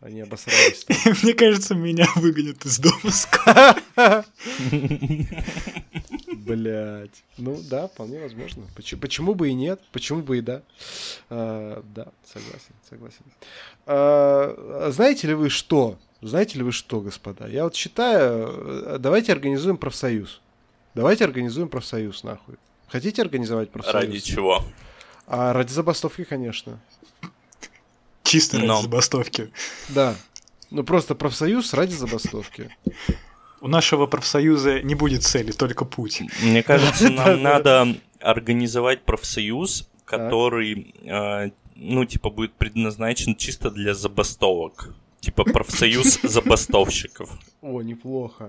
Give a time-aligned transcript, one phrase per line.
[0.00, 0.86] Они обосрались.
[1.22, 3.12] Мне кажется, меня выгонят из дома
[6.32, 7.22] Блять.
[7.36, 8.66] Ну да, вполне возможно.
[8.74, 9.80] Почему, почему бы и нет?
[9.92, 10.62] Почему бы и да?
[11.28, 13.24] А, да, согласен, согласен.
[13.86, 15.98] А, знаете ли вы что?
[16.22, 17.46] Знаете ли вы что, господа?
[17.46, 20.40] Я вот считаю, э, давайте организуем профсоюз.
[20.94, 22.56] Давайте организуем профсоюз, нахуй.
[22.88, 24.06] Хотите организовать профсоюз?
[24.06, 24.64] Ради чего?
[25.26, 26.80] А ради забастовки, конечно.
[28.30, 28.82] Чисто ради Но.
[28.82, 29.50] забастовки.
[29.88, 30.14] Да.
[30.70, 32.70] Ну просто профсоюз ради забастовки.
[33.60, 36.22] У нашего профсоюза не будет цели, только путь.
[36.40, 44.94] Мне кажется, нам надо организовать профсоюз, который, э, ну, типа, будет предназначен чисто для забастовок.
[45.20, 47.30] Типа профсоюз забастовщиков.
[47.60, 48.48] О, неплохо.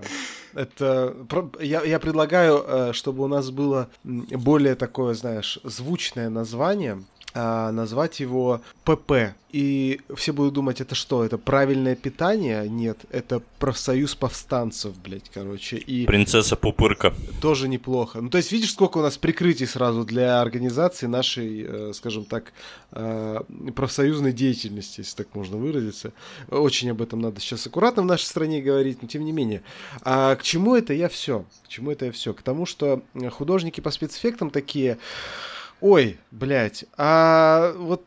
[0.54, 1.14] Это
[1.60, 7.02] я, я предлагаю, э, чтобы у нас было более такое, знаешь, звучное название
[7.34, 9.34] а, назвать его ПП.
[9.52, 12.66] И все будут думать, это что, это правильное питание?
[12.68, 15.76] Нет, это профсоюз повстанцев, блядь, короче.
[15.76, 17.12] И Принцесса Пупырка.
[17.42, 18.22] Тоже неплохо.
[18.22, 22.52] Ну, то есть, видишь, сколько у нас прикрытий сразу для организации нашей, э, скажем так,
[22.92, 23.42] э,
[23.76, 26.14] профсоюзной деятельности, если так можно выразиться.
[26.50, 29.62] Очень об этом надо сейчас аккуратно в нашей стране говорить, но тем не менее.
[30.00, 31.44] А к чему это я все?
[31.64, 32.32] К чему это я все?
[32.32, 34.96] К тому, что художники по спецэффектам такие
[35.82, 38.02] Ой, блядь, а вот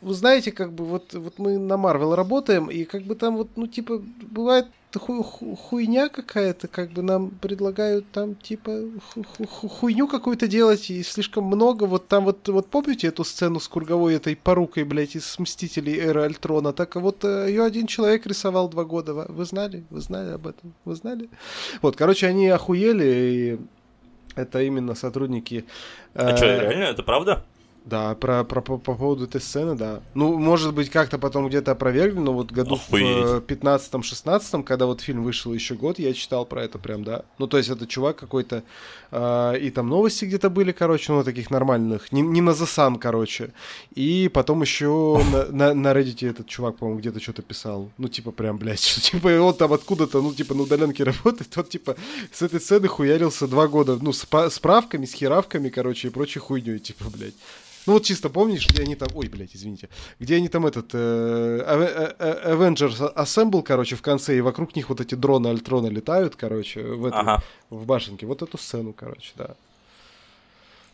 [0.00, 3.50] вы знаете, как бы вот, вот мы на Марвел работаем, и как бы там вот,
[3.56, 10.08] ну, типа, бывает ху хуйня какая-то, как бы нам предлагают там, типа, ху ху хуйню
[10.08, 14.34] какую-то делать, и слишком много, вот там вот, вот помните эту сцену с круговой этой
[14.34, 19.12] порукой, блядь, из Мстителей Эры Альтрона, так вот э, ее один человек рисовал два года,
[19.12, 19.84] вы знали?
[19.90, 20.72] Вы знали об этом?
[20.86, 21.28] Вы знали?
[21.82, 23.58] Вот, короче, они охуели, и
[24.38, 25.66] это именно сотрудники...
[26.14, 27.44] А э, что, реально, это правда?
[27.84, 30.02] Да, про, про, по, по поводу этой сцены, да.
[30.14, 33.16] Ну, может быть, как-то потом где-то опровергли, но вот году Охуеть.
[33.16, 37.24] в 15-16, когда вот фильм вышел еще год, я читал про это прям, да.
[37.38, 38.62] Ну, то есть это чувак какой-то,
[39.10, 43.52] э, и там новости где-то были, короче, ну, таких нормальных, не, не на The короче.
[43.94, 47.90] И потом еще на, на, на Reddit этот чувак, по-моему, где-то что-то писал.
[47.96, 51.70] Ну, типа, прям, блядь, что, типа, он там откуда-то, ну, типа, на удаленке работает, тот,
[51.70, 51.96] типа,
[52.32, 56.78] с этой сцены хуярился два года, ну, с справками, с херавками, короче, и прочей хуйней,
[56.78, 57.34] типа, блядь.
[57.88, 59.08] Ну вот чисто помнишь, где они там...
[59.14, 59.88] Ой, блядь, извините.
[60.18, 60.90] Где они там этот...
[60.92, 65.86] Э, э, э, Avengers Assemble, короче, в конце, и вокруг них вот эти дроны Альтрона
[65.86, 67.42] летают, короче, в, этом, ага.
[67.70, 68.26] в башенке.
[68.26, 69.56] Вот эту сцену, короче, да.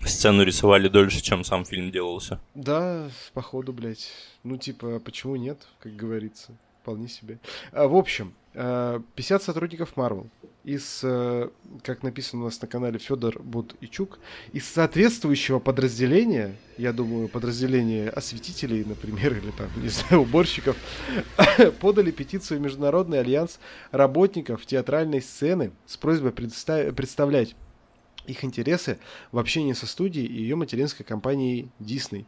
[0.06, 2.38] Сцену рисовали дольше, чем сам фильм делался.
[2.54, 4.12] Да, походу, блядь.
[4.44, 6.52] Ну, типа, почему нет, как говорится.
[6.84, 7.38] Вполне себе.
[7.72, 10.28] А, в общем, 50 сотрудников Marvel
[10.64, 11.48] из, э,
[11.82, 14.18] как написано у нас на канале Федор Будичук,
[14.52, 20.76] из соответствующего подразделения, я думаю, подразделения осветителей, например, или там, не знаю, уборщиков,
[21.80, 23.58] подали петицию в Международный альянс
[23.90, 27.56] работников театральной сцены с просьбой представлять
[28.26, 28.98] их интересы
[29.32, 32.24] в общении со студией и ее материнской компанией Disney.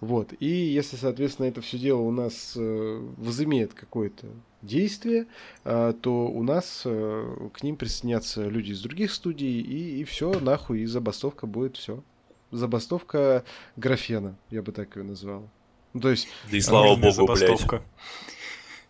[0.00, 0.32] Вот.
[0.40, 4.26] И если, соответственно, это все дело у нас э, возымеет какое-то
[4.62, 5.26] действия,
[5.64, 10.38] а, то у нас э, к ним присоединятся люди из других студий, и, и все,
[10.40, 12.02] нахуй, и забастовка будет все.
[12.50, 13.44] Забастовка
[13.76, 15.48] графена, я бы так ее назвал.
[15.92, 16.28] Ну, то есть...
[16.50, 17.76] Да и слава богу, забастовка.
[17.76, 17.82] блядь.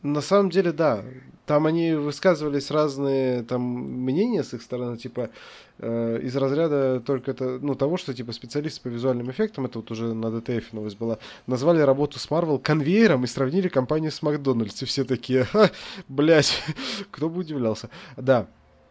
[0.02, 1.04] На самом деле, да.
[1.46, 5.30] Там они высказывались разные там мнения с их стороны, типа
[5.78, 9.90] э, из разряда только это, ну, того, что типа специалисты по визуальным эффектам, это вот
[9.90, 14.82] уже на DTF новость была, назвали работу с Marvel конвейером и сравнили компанию с Макдональдс.
[14.82, 15.70] И все такие, ха,
[16.08, 16.62] блядь,
[17.10, 17.90] кто бы удивлялся.
[18.16, 18.48] Да,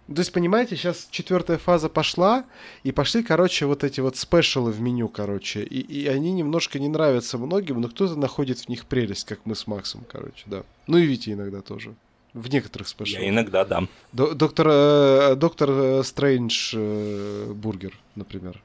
[0.07, 2.45] то есть, понимаете, сейчас четвертая фаза пошла,
[2.83, 5.63] и пошли, короче, вот эти вот спешалы в меню, короче.
[5.63, 9.55] И, и они немножко не нравятся многим, но кто-то находит в них прелесть, как мы
[9.55, 10.63] с Максом, короче, да.
[10.87, 11.95] Ну и Витя иногда тоже.
[12.33, 13.21] В некоторых спешалах.
[13.21, 13.83] Я иногда, да.
[14.11, 18.59] доктор, э, доктор э, Стрэндж э, бургер, например.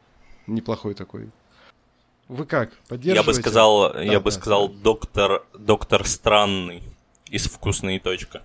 [0.47, 1.29] Неплохой такой.
[2.29, 2.73] Вы как?
[2.89, 3.21] Поддерживаете?
[3.21, 4.75] Я бы сказал, да, я да, бы сказал, да.
[4.83, 6.83] доктор, доктор странный
[7.27, 8.43] из вкусной точка.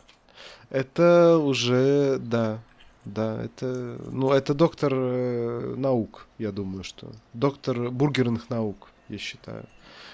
[0.70, 2.60] Это уже, да,
[3.06, 7.12] да, это, ну, это доктор наук, я думаю, что.
[7.34, 9.66] Доктор бургерных наук, я считаю.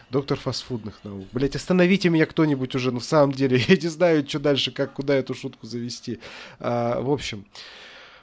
[0.10, 1.28] Доктор фастфудных наук.
[1.32, 5.16] Блять, остановите меня кто-нибудь уже, в самом деле, я не знаю, что дальше, как, куда
[5.16, 6.20] эту шутку завести.
[6.60, 7.46] А, в общем,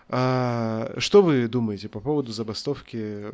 [0.09, 3.27] а, что вы думаете по поводу забастовки,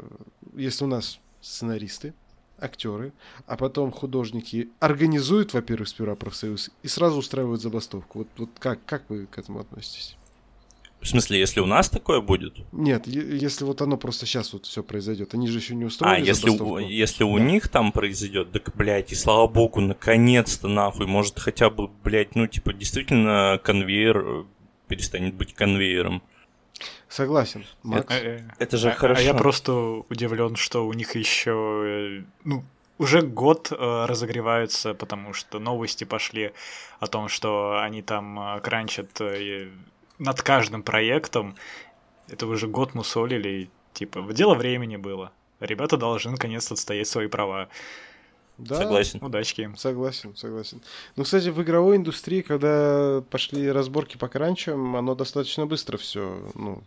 [0.54, 2.12] если у нас сценаристы,
[2.58, 3.12] актеры,
[3.46, 8.20] а потом художники организуют, во-первых, сперва профсоюз и сразу устраивают забастовку.
[8.20, 10.16] Вот, вот как, как вы к этому относитесь?
[11.02, 12.54] В смысле, если у нас такое будет?
[12.70, 15.34] Нет, если вот оно просто сейчас вот все произойдет.
[15.34, 17.44] Они же еще не устроили А, если, у, если у да.
[17.44, 22.46] них там произойдет, так, блядь, и слава богу, наконец-то, нахуй, может, хотя бы, блядь, ну,
[22.46, 24.44] типа, действительно конвейер э,
[24.87, 26.22] перестанет быть конвейером.
[27.08, 28.14] Согласен, Макс.
[28.14, 29.20] Это, э, это же а, хорошо.
[29.20, 29.72] А я просто
[30.08, 32.62] удивлен, что у них еще, ну,
[32.99, 36.52] уже год э, разогреваются, потому что новости пошли
[37.00, 39.69] о том, что они там э, кранчат э,
[40.22, 41.56] над каждым проектом.
[42.28, 45.32] Это уже год мусолили, и, типа, дело времени было.
[45.60, 47.69] Ребята должны наконец-то отстоять свои права.
[48.58, 49.19] Да, согласен.
[49.22, 49.76] Удачки им.
[49.76, 50.80] Согласен, согласен.
[51.16, 56.82] Ну, кстати, в игровой индустрии, когда пошли разборки по кранчам, оно достаточно быстро все, ну,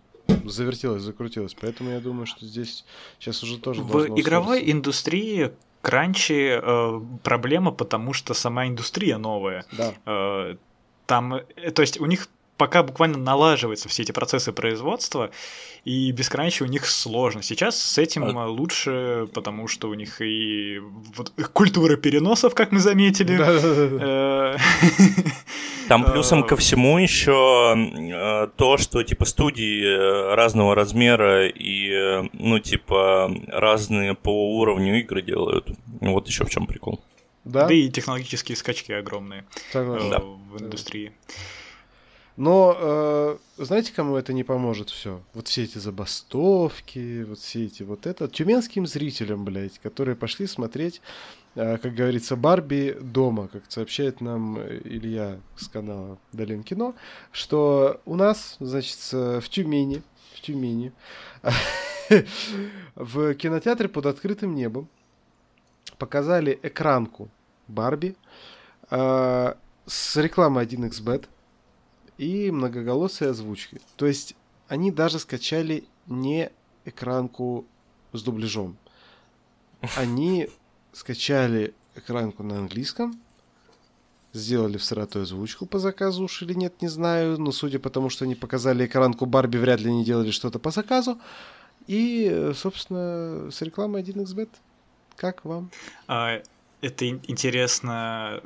[0.45, 1.55] завертелось, закрутилось.
[1.59, 2.85] Поэтому я думаю, что здесь
[3.19, 4.71] сейчас уже тоже В игровой ускориться.
[4.71, 9.65] индустрии кранчи э, проблема, потому что сама индустрия новая.
[9.71, 9.93] Да.
[10.05, 10.55] Э,
[11.05, 15.31] там, э, то есть у них пока буквально налаживаются все эти процессы производства,
[15.83, 17.43] и без кранча у них сложно.
[17.43, 18.47] Сейчас с этим а...
[18.47, 20.79] лучше, потому что у них и
[21.15, 23.37] вот, культура переносов, как мы заметили.
[23.39, 24.57] Э,
[25.87, 32.59] Там плюсом ко всему еще э, то, что типа студии э, разного размера и ну
[32.59, 35.69] типа разные по уровню игры делают.
[36.01, 36.99] Вот еще в чем прикол.
[37.43, 37.67] Да?
[37.67, 40.09] да и технологические скачки огромные Согласен.
[40.09, 40.19] Да.
[40.19, 41.11] в индустрии.
[42.37, 45.21] Но э, знаете, кому это не поможет все?
[45.33, 48.27] Вот все эти забастовки, вот все эти вот это.
[48.27, 51.01] Тюменским зрителям, блядь, которые пошли смотреть,
[51.55, 56.93] э, как говорится, Барби дома, как сообщает нам Илья с канала Долин Кино,
[57.31, 60.03] что у нас, значит, в Тюмени,
[60.33, 60.91] в Тюмени,
[62.95, 64.89] в кинотеатре под открытым небом
[65.97, 67.29] показали экранку
[67.69, 68.15] Барби
[68.89, 69.53] э,
[69.85, 71.27] с рекламой 1xbet
[72.17, 73.81] и многоголосые озвучки.
[73.95, 74.35] То есть
[74.67, 76.51] они даже скачали не
[76.85, 77.65] экранку
[78.13, 78.77] с дубляжом.
[79.95, 80.50] Они
[80.94, 83.19] скачали экранку на английском,
[84.33, 88.25] сделали всратую озвучку по заказу уж или нет, не знаю, но судя по тому, что
[88.25, 91.19] они показали экранку Барби, вряд ли они делали что-то по заказу.
[91.88, 94.50] И, собственно, с рекламой 1xbet.
[95.15, 95.69] Как вам?
[96.07, 96.41] А,
[96.81, 98.41] это интересно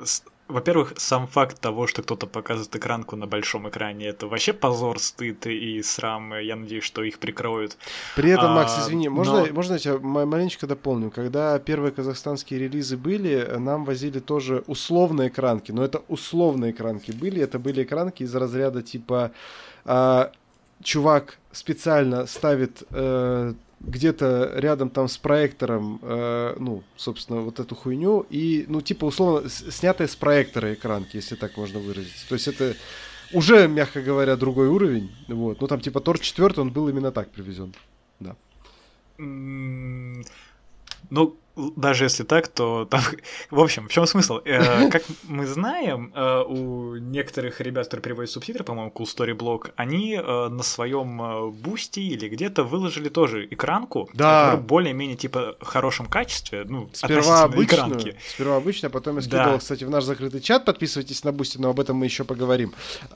[0.50, 5.46] во-первых, сам факт того, что кто-то показывает экранку на большом экране, это вообще позор, стыд
[5.46, 6.38] и срам.
[6.38, 7.76] Я надеюсь, что их прикроют.
[8.16, 9.52] При этом, Макс, а, извини, можно, но...
[9.52, 11.10] можно я тебя маленечко дополню?
[11.10, 17.40] Когда первые казахстанские релизы были, нам возили тоже условные экранки, но это условные экранки были,
[17.42, 19.32] это были экранки из разряда типа
[19.84, 20.32] а,
[20.82, 28.26] чувак специально ставит э, где-то рядом там с проектором, э, ну, собственно, вот эту хуйню,
[28.28, 32.28] и, ну, типа, условно, снятая с проектора экранки, если так можно выразиться.
[32.28, 32.76] То есть это
[33.32, 35.60] уже, мягко говоря, другой уровень, вот.
[35.60, 37.74] Ну, там, типа, Тор 4, он был именно так привезен,
[38.20, 38.36] да.
[39.16, 40.22] Ну,
[41.56, 43.00] даже если так, то там...
[43.50, 44.40] В общем, в чем смысл?
[44.44, 49.72] Э, как мы знаем, э, у некоторых ребят, которые переводят субтитры, по-моему, Cool Story Blog,
[49.76, 54.56] они э, на своем бусте или где-то выложили тоже экранку, да.
[54.56, 58.16] в более-менее типа хорошем качестве, ну, сперва обычную, экранки.
[58.28, 59.58] Сперва обычно, а потом я скидывал, да.
[59.58, 62.72] кстати, в наш закрытый чат, подписывайтесь на бусте, но об этом мы еще поговорим.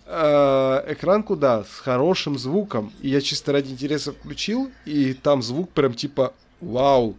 [0.07, 5.95] Экранку, да, с хорошим звуком, и я чисто ради интереса включил, и там звук прям
[5.95, 7.17] типа вау,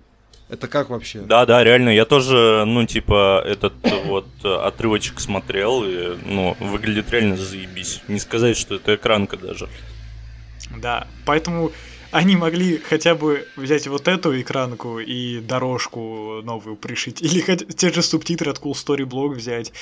[0.50, 1.20] это как вообще?
[1.22, 1.90] Да, да, реально.
[1.90, 3.74] Я тоже, ну, типа, этот
[4.06, 8.02] вот отрывочек смотрел, и, ну, выглядит реально заебись.
[8.08, 9.68] Не сказать, что это экранка даже.
[10.82, 11.72] Да, поэтому
[12.12, 17.92] они могли хотя бы взять вот эту экранку и дорожку новую пришить, или хотя те
[17.92, 19.74] же субтитры от Cool Story Blog взять,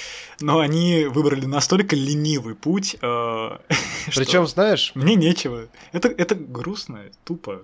[0.42, 3.58] но они выбрали настолько ленивый путь, э,
[4.16, 4.92] Причем, знаешь...
[4.96, 5.68] Мне нечего.
[5.92, 7.62] Это, это грустно, тупо.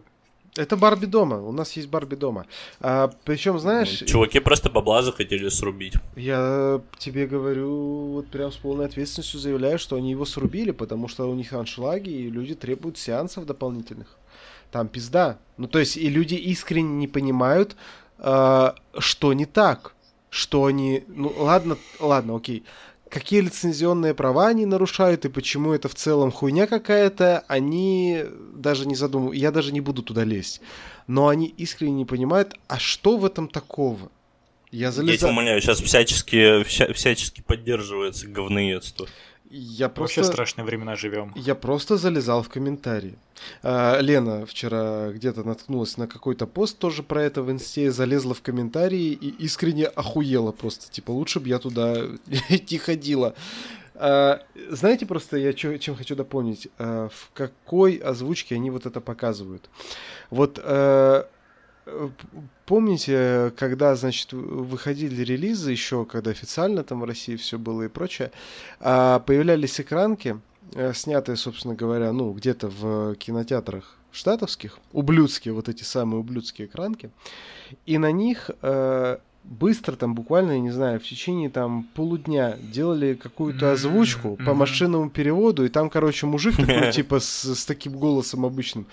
[0.60, 1.38] Это Барби дома.
[1.38, 2.46] У нас есть Барби дома.
[2.82, 4.04] А, причем, знаешь...
[4.06, 5.94] Чуваки просто бабла захотели срубить.
[6.18, 11.32] Я тебе говорю, вот прям с полной ответственностью заявляю, что они его срубили, потому что
[11.32, 14.18] у них аншлаги, и люди требуют сеансов дополнительных.
[14.70, 15.38] Там пизда.
[15.56, 17.78] Ну, то есть, и люди искренне не понимают,
[18.18, 19.94] э, что не так.
[20.30, 21.06] Что они...
[21.08, 22.64] Ну, ладно, ладно, окей
[23.10, 28.24] какие лицензионные права они нарушают и почему это в целом хуйня какая-то, они
[28.54, 29.38] даже не задумывают.
[29.38, 30.62] Я даже не буду туда лезть.
[31.08, 34.12] Но они искренне не понимают, а что в этом такого?
[34.72, 35.12] Я, залеза...
[35.12, 39.08] Я тебя умоляю, сейчас всячески, вся, всячески поддерживается говноедство.
[39.50, 40.22] Я просто...
[40.22, 41.34] Вообще страшные времена живем.
[41.36, 43.18] Я просто залезал в комментарии.
[43.64, 48.42] А, Лена вчера где-то наткнулась на какой-то пост тоже про это в инсте, залезла в
[48.44, 50.92] комментарии и искренне охуела просто.
[50.92, 51.96] Типа, лучше бы я туда
[52.50, 53.34] не ходила.
[53.96, 59.02] А, знаете просто, я чё, чем хочу дополнить, а, в какой озвучке они вот это
[59.02, 59.68] показывают.
[60.30, 61.28] Вот а,
[62.66, 68.32] помните, когда, значит, выходили релизы еще, когда официально там в России все было и прочее,
[68.80, 70.40] а, появлялись экранки,
[70.74, 77.12] э, снятые, собственно говоря, ну, где-то в кинотеатрах штатовских, ублюдские, вот эти самые ублюдские экранки,
[77.86, 83.16] и на них э, быстро, там буквально, я не знаю, в течение там полудня делали
[83.16, 84.46] какую-то озвучку mm-hmm.
[84.46, 88.86] по машинному переводу, и там, короче, мужик такой, типа, с, с таким голосом обычным,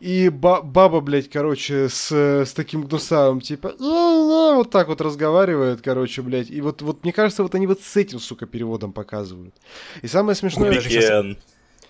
[0.00, 6.22] и ба- баба, блядь, короче, с, с таким гнусавым, типа, вот так вот разговаривает, короче,
[6.22, 9.54] блядь, и вот, вот мне кажется, вот они вот с этим, сука, переводом показывают.
[10.02, 10.74] И самое смешное...
[10.74, 11.36] Кубики,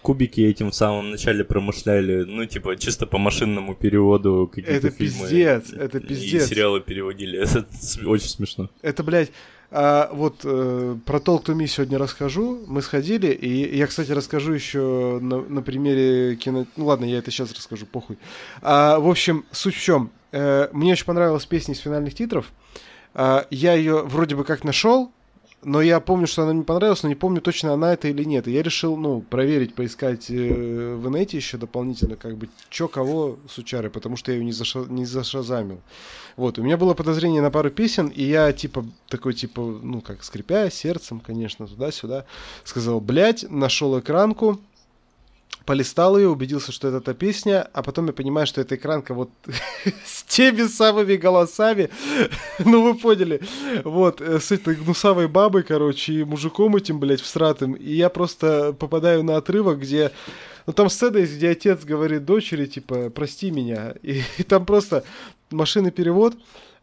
[0.03, 5.23] кубики этим в самом начале промышляли, ну, типа, чисто по машинному переводу какие-то это фильмы.
[5.23, 6.45] пиздец, это пиздец.
[6.45, 7.67] И сериалы переводили, это
[8.07, 8.69] очень смешно.
[8.83, 9.31] Это, блядь,
[9.75, 12.61] а, вот э, про Talk to Me сегодня расскажу.
[12.67, 16.67] Мы сходили, и я, кстати, расскажу еще на, на примере кино...
[16.77, 18.19] Ну ладно, я это сейчас расскажу, похуй.
[18.61, 20.11] А, в общем, суть в чем.
[20.31, 22.53] Э, мне очень понравилась песня из финальных титров.
[23.15, 25.11] А, я ее вроде бы как нашел,
[25.65, 28.49] но я помню, что она мне понравилась, но не помню точно она это или нет.
[28.49, 33.39] И я решил, ну, проверить, поискать э, в инете еще дополнительно, как бы, чё кого
[33.49, 35.81] с учарой, потому что я ее не, заша, не зашазамил.
[36.37, 40.25] Вот, у меня было подозрение на пару песен, и я, типа, такой, типа, ну, как,
[40.25, 42.25] скрипя сердцем, конечно, туда-сюда,
[42.65, 44.61] сказал, блядь, нашел экранку,
[45.65, 49.31] полистал ее, убедился, что это та песня, а потом я понимаю, что эта экранка вот
[50.05, 51.91] с теми самыми голосами,
[52.59, 53.41] ну вы поняли,
[53.85, 58.73] вот, э, с этой гнусавой бабой, короче, и мужиком этим, блядь, всратым, и я просто
[58.73, 60.13] попадаю на отрывок, где
[60.67, 65.05] ну там сцена есть, где отец говорит дочери, типа, прости меня, и, и там просто
[65.51, 66.35] машинный перевод,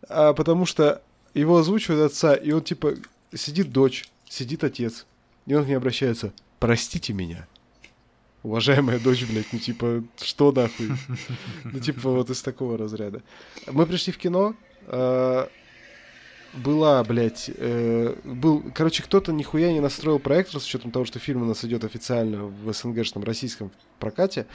[0.07, 1.01] а, потому что
[1.33, 2.93] его озвучивает отца, и он, типа,
[3.33, 5.05] сидит дочь, сидит отец,
[5.45, 7.47] и он к ней обращается, простите меня
[8.43, 10.91] уважаемая дочь, блядь, ну типа, что нахуй?
[11.63, 13.21] Ну типа вот из такого разряда.
[13.67, 14.55] Мы пришли в кино,
[14.87, 15.47] э,
[16.53, 21.43] была, блядь, э, был, короче, кто-то нихуя не настроил проектор с учетом того, что фильм
[21.43, 24.47] у нас идет официально в СНГшном российском прокате,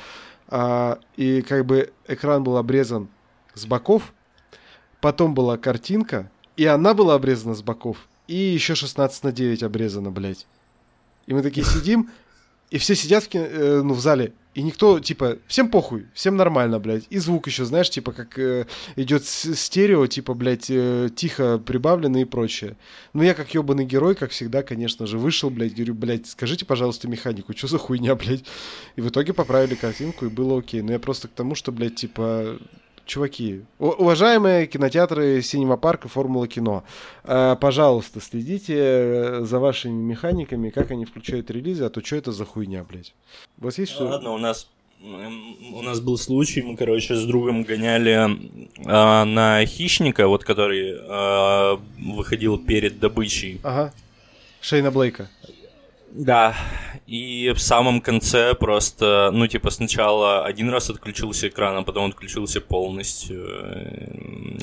[0.49, 3.09] а, и как бы экран был обрезан
[3.55, 4.12] с боков,
[5.00, 10.11] потом была картинка, и она была обрезана с боков, и еще 16 на 9 обрезана,
[10.11, 10.47] блядь.
[11.26, 12.11] И мы такие сидим,
[12.75, 16.37] и все сидят в, кино, э, ну, в зале, и никто, типа, всем похуй, всем
[16.37, 17.04] нормально, блядь.
[17.09, 18.66] И звук еще, знаешь, типа, как э,
[18.97, 22.76] идет стерео, типа, блядь, э, тихо прибавленный и прочее.
[23.12, 27.07] Ну, я как ебаный герой, как всегда, конечно же, вышел, блядь, говорю, блядь, скажите, пожалуйста,
[27.07, 28.43] механику, что за хуйня, блядь.
[28.97, 30.83] И в итоге поправили картинку, и было окей.
[30.83, 32.59] Но я просто к тому, что, блядь, типа,
[33.04, 36.84] чуваки, уважаемые кинотеатры Синема Парка Формула Кино,
[37.25, 42.32] э, пожалуйста, следите э, за вашими механиками, как они включают релизы, а то что это
[42.32, 43.14] за хуйня, блядь?
[43.61, 44.04] У вас есть что?
[44.06, 44.68] Ладно, у нас
[45.04, 48.38] у нас был случай, мы, короче, с другом гоняли
[48.78, 53.61] э, на хищника, вот который э, выходил перед добычей.
[53.62, 53.92] Ага.
[54.62, 55.28] Шейна Блейка.
[56.14, 56.54] Да,
[57.06, 62.61] и в самом конце просто, ну, типа, сначала один раз отключился экран, а потом отключился
[62.61, 63.44] полностью.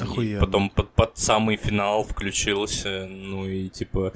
[0.02, 0.40] Охуенно.
[0.40, 4.14] потом под, под самый финал включился, ну, и, типа,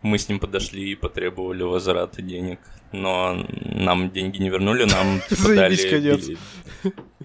[0.00, 2.58] мы с ним подошли и потребовали возврата денег.
[2.92, 6.38] Но нам деньги не вернули, нам типа, дали...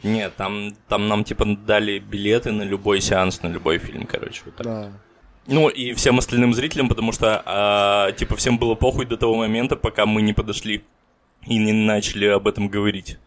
[0.03, 4.55] Нет, там, там нам типа дали билеты на любой сеанс, на любой фильм, короче, вот
[4.57, 4.65] так.
[4.65, 4.91] Да.
[5.47, 9.75] Ну, и всем остальным зрителям, потому что, а, типа, всем было похуй до того момента,
[9.75, 10.83] пока мы не подошли
[11.45, 13.17] и не начали об этом говорить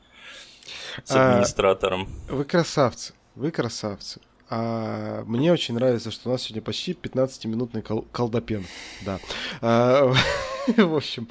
[1.04, 2.08] с а, администратором.
[2.28, 4.20] А, вы красавцы, вы красавцы.
[4.50, 8.66] А, мне очень нравится, что у нас сегодня почти 15-минутный кол- колдопен.
[9.04, 9.18] Да.
[9.62, 10.12] А,
[10.76, 11.28] в общем...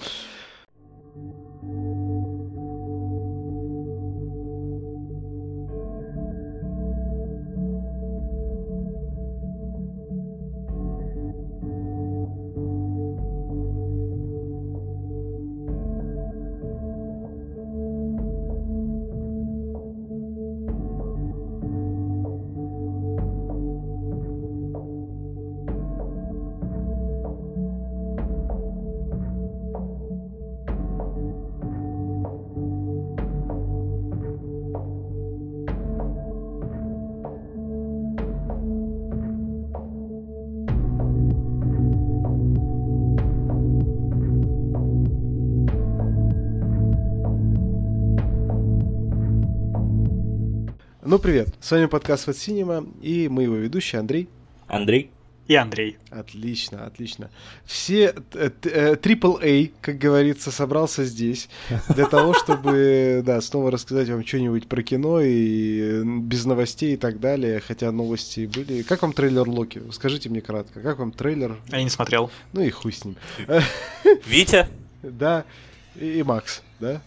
[51.09, 51.49] Ну, привет.
[51.59, 54.29] С вами подкаст от Cinema, и мы его ведущие Андрей.
[54.67, 55.09] Андрей.
[55.47, 55.97] И Андрей.
[56.11, 57.31] Отлично, отлично.
[57.65, 61.49] Все AAA, э, как говорится, собрался здесь
[61.95, 67.19] для того, чтобы, да, снова рассказать вам что-нибудь про кино и без новостей и так
[67.19, 68.83] далее, хотя новости были.
[68.83, 69.81] Как вам трейлер Локи?
[69.91, 71.57] Скажите мне кратко, как вам трейлер?
[71.69, 72.29] Я не смотрел.
[72.53, 73.15] Ну и хуй с ним.
[74.27, 74.67] Витя?
[75.01, 75.45] Да,
[75.95, 77.01] и Макс, да?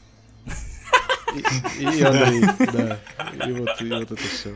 [1.78, 2.98] И, и Андрей, да.
[3.46, 4.54] И вот, и вот это все.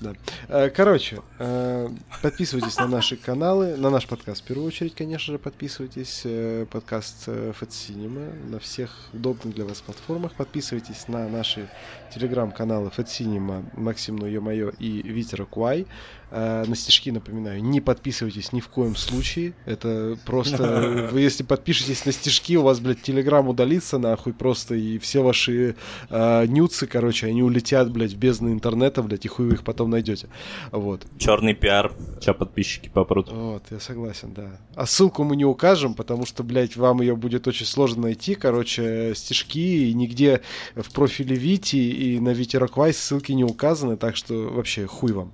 [0.00, 0.12] Да.
[0.48, 1.88] Э, короче, э,
[2.22, 6.22] подписывайтесь на наши каналы, на наш подкаст в первую очередь, конечно же, подписывайтесь.
[6.24, 10.34] Э, подкаст Fat Cinema на всех удобных для вас платформах.
[10.34, 11.68] Подписывайтесь на наши
[12.14, 15.86] телеграм-каналы Fat Cinema, Максим Ну Ё-Моё и Витера Куай.
[16.30, 19.54] На стишки, напоминаю, не подписывайтесь ни в коем случае.
[19.64, 21.08] Это просто...
[21.12, 25.74] Вы если подпишетесь на стишки, у вас, блядь, телеграм удалится нахуй просто, и все ваши
[26.10, 30.28] нюцы, короче, они улетят, блядь, в бездну интернета, блядь, и хуй вы их потом найдете.
[30.72, 31.06] Вот.
[31.18, 31.92] Черный пиар.
[32.20, 33.30] Сейчас подписчики попрут.
[33.30, 34.58] Вот, я согласен, да.
[34.74, 38.34] А ссылку мы не укажем, потому что, блядь, вам ее будет очень сложно найти.
[38.34, 40.42] Короче, стишки и нигде
[40.74, 45.32] в профиле Вити и на Вити Роквайс ссылки не указаны, так что вообще хуй вам.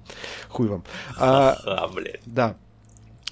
[0.49, 0.85] Хуй вам.
[1.19, 2.21] А, а блядь.
[2.27, 2.57] Да.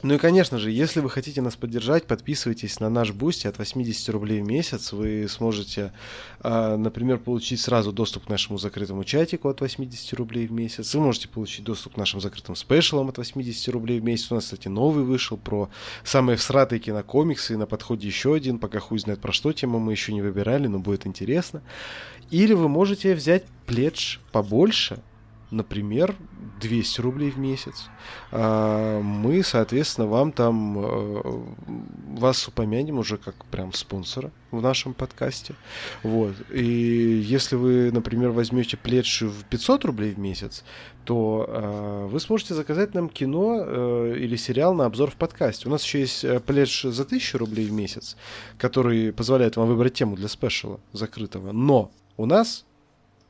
[0.02, 4.08] Ну и, конечно же, если вы хотите нас поддержать, подписывайтесь на наш Boosty от 80
[4.08, 4.92] рублей в месяц.
[4.92, 5.92] Вы сможете,
[6.40, 10.92] а, например, получить сразу доступ к нашему закрытому чатику от 80 рублей в месяц.
[10.96, 14.32] Вы можете получить доступ к нашим закрытым спешалам от 80 рублей в месяц.
[14.32, 15.70] У нас, кстати, новый вышел про
[16.02, 17.52] самые всратые кинокомиксы.
[17.52, 18.58] И на подходе еще один.
[18.58, 21.62] Пока хуй знает про что тему мы еще не выбирали, но будет интересно.
[22.32, 24.98] Или вы можете взять пледж побольше–
[25.52, 26.16] например,
[26.60, 27.88] 200 рублей в месяц.
[28.30, 31.22] А, мы, соответственно, вам там э,
[32.18, 35.54] вас упомянем уже как прям спонсора в нашем подкасте.
[36.02, 36.34] Вот.
[36.50, 40.64] И если вы, например, возьмете пледж в 500 рублей в месяц,
[41.04, 45.68] то э, вы сможете заказать нам кино э, или сериал на обзор в подкасте.
[45.68, 48.16] У нас еще есть пледж за 1000 рублей в месяц,
[48.56, 51.52] который позволяет вам выбрать тему для спешала закрытого.
[51.52, 52.64] Но у нас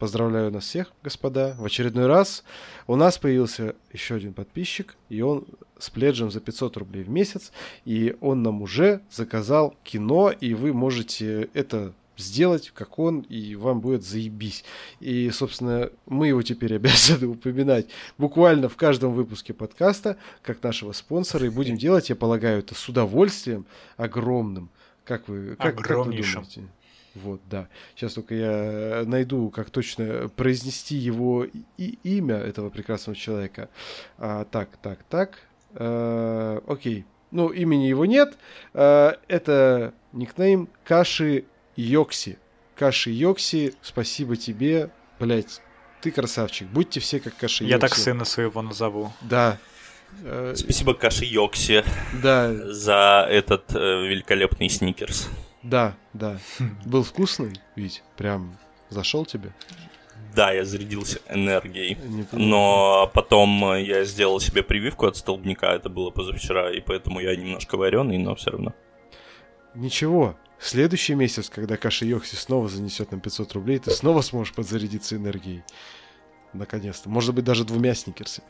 [0.02, 1.54] Поздравляю нас всех, господа.
[1.60, 2.42] В очередной раз
[2.88, 5.44] у нас появился еще один подписчик, и он
[5.78, 7.52] с пледжем за 500 рублей в месяц,
[7.84, 13.80] и он нам уже заказал кино, и вы можете это сделать, как он, и вам
[13.80, 14.64] будет заебись.
[14.98, 17.86] И, собственно, мы его теперь обязаны упоминать
[18.18, 22.88] буквально в каждом выпуске подкаста, как нашего спонсора, и будем делать, я полагаю, это с
[22.88, 24.68] удовольствием огромным.
[25.04, 26.68] Как вы, как, как вы думаете?
[27.14, 27.68] Вот, да.
[27.94, 31.44] Сейчас только я найду, как точно произнести его
[31.76, 33.68] и имя этого прекрасного человека.
[34.18, 35.38] А, так, так, так.
[35.74, 37.04] А, окей.
[37.30, 38.36] Ну, имени его нет.
[38.74, 41.44] А, это никнейм Каши
[41.76, 42.38] Йокси.
[42.76, 44.90] Каши Йокси, спасибо тебе.
[45.20, 45.60] Блять,
[46.00, 46.68] ты красавчик.
[46.68, 49.12] Будьте все как Каши Я так сына своего назову.
[49.20, 49.58] Да,
[50.54, 51.84] Спасибо Каши Йокси
[52.22, 52.52] да.
[52.70, 55.30] за этот э, великолепный сникерс.
[55.62, 56.38] Да, да.
[56.84, 58.56] Был вкусный, ведь прям
[58.90, 59.52] зашел тебе.
[60.34, 61.96] Да, я зарядился энергией.
[62.32, 67.76] Но потом я сделал себе прививку от столбняка, это было позавчера, и поэтому я немножко
[67.76, 68.74] вареный, но все равно.
[69.74, 75.16] Ничего, следующий месяц, когда Каша Йокси снова занесет нам 500 рублей, ты снова сможешь подзарядиться
[75.16, 75.62] энергией.
[76.52, 77.08] Наконец-то.
[77.08, 78.46] Может быть, даже двумя сникерсами.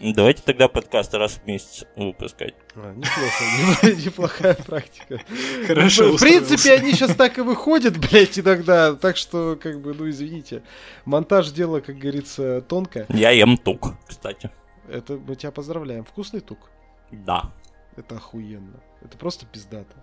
[0.00, 2.54] Давайте тогда подкасты раз в месяц выпускать.
[2.74, 5.20] А, неплохо, неплохая практика.
[5.66, 6.16] Хорошо.
[6.16, 8.94] В принципе, они сейчас так и выходят, блядь, иногда.
[8.94, 10.62] Так что, как бы, ну извините.
[11.04, 13.06] Монтаж дело, как говорится, тонкое.
[13.10, 14.50] Я ем тук, кстати.
[14.88, 16.04] Это мы тебя поздравляем.
[16.04, 16.70] Вкусный тук?
[17.10, 17.52] Да.
[17.96, 18.80] Это охуенно.
[19.02, 19.94] Это просто пиздато.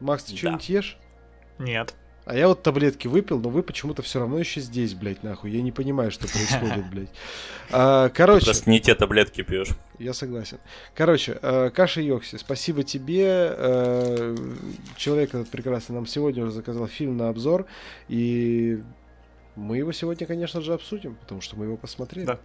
[0.00, 0.98] Макс, ты что-нибудь ешь?
[1.58, 1.94] Нет.
[2.24, 5.50] А я вот таблетки выпил, но вы почему-то все равно еще здесь, блядь, нахуй.
[5.50, 7.10] Я не понимаю, что происходит, блядь.
[7.70, 8.44] А, короче.
[8.46, 9.70] Просто не те таблетки пьешь.
[9.98, 10.58] Я согласен.
[10.94, 13.24] Короче, э, Каша Йокси, спасибо тебе.
[13.26, 14.36] Э,
[14.96, 17.66] человек этот прекрасный нам сегодня уже заказал фильм на обзор.
[18.08, 18.82] И
[19.56, 22.26] мы его сегодня, конечно же, обсудим, потому что мы его посмотрели.
[22.26, 22.38] Да.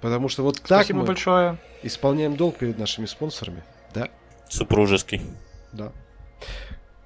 [0.00, 1.58] Потому что вот Спасибо так мы большое.
[1.82, 3.62] исполняем долг перед нашими спонсорами.
[3.94, 4.08] Да.
[4.48, 5.22] Супружеский.
[5.72, 5.92] Да.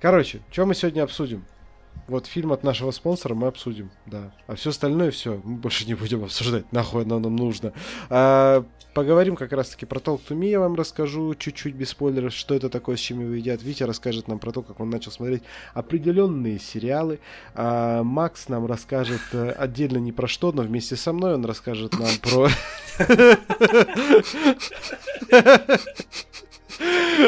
[0.01, 1.45] Короче, что мы сегодня обсудим?
[2.07, 4.31] Вот фильм от нашего спонсора мы обсудим, да.
[4.47, 6.71] А все остальное все мы больше не будем обсуждать.
[6.71, 7.73] Нахуй оно нам нужно.
[8.11, 10.51] А, поговорим как раз-таки про Talk to Me.
[10.51, 13.63] Я вам расскажу чуть-чуть без спойлеров, что это такое, с чем его едят.
[13.63, 17.21] Витя расскажет нам про то, как он начал смотреть определенные сериалы.
[17.55, 21.95] А, Макс нам расскажет э, отдельно не про что, но вместе со мной он расскажет
[21.99, 22.49] нам про...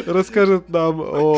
[0.06, 1.36] расскажет нам о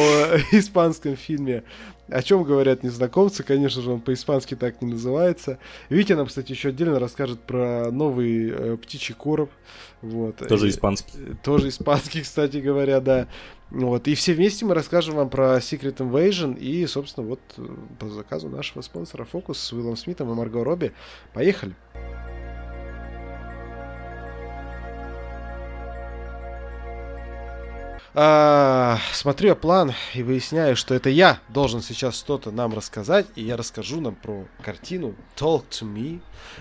[0.53, 1.65] испанском фильме
[2.09, 5.59] О чем говорят незнакомцы, конечно же, он по-испански так не называется.
[5.91, 9.51] Витя нам, кстати, еще отдельно расскажет про новый э, птичий короб.
[10.01, 10.37] Вот.
[10.37, 11.13] Тоже испанский.
[11.19, 13.29] Э, тоже испанский, кстати говоря, да.
[13.71, 14.09] Вот.
[14.09, 17.67] И все вместе мы расскажем вам про Secret Invasion и, собственно, вот э,
[17.99, 20.93] по заказу нашего спонсора Фокус с Уиллом Смитом и Марго Робби.
[21.35, 21.75] Поехали!
[28.21, 33.45] А, смотрю я план и выясняю, что это я должен сейчас что-то нам рассказать, и
[33.45, 36.19] я расскажу нам про картину Talk to Me.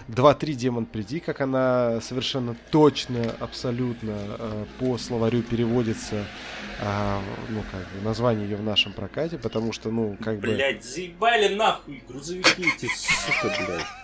[0.08, 6.28] 2-3 Демон Приди, как она совершенно точно, абсолютно э, по словарю переводится,
[6.80, 10.50] э, ну, как бы, название ее в нашем прокате, потому что, ну, как бы...
[10.50, 13.52] Блять, заебали нахуй грузовики эти, сука,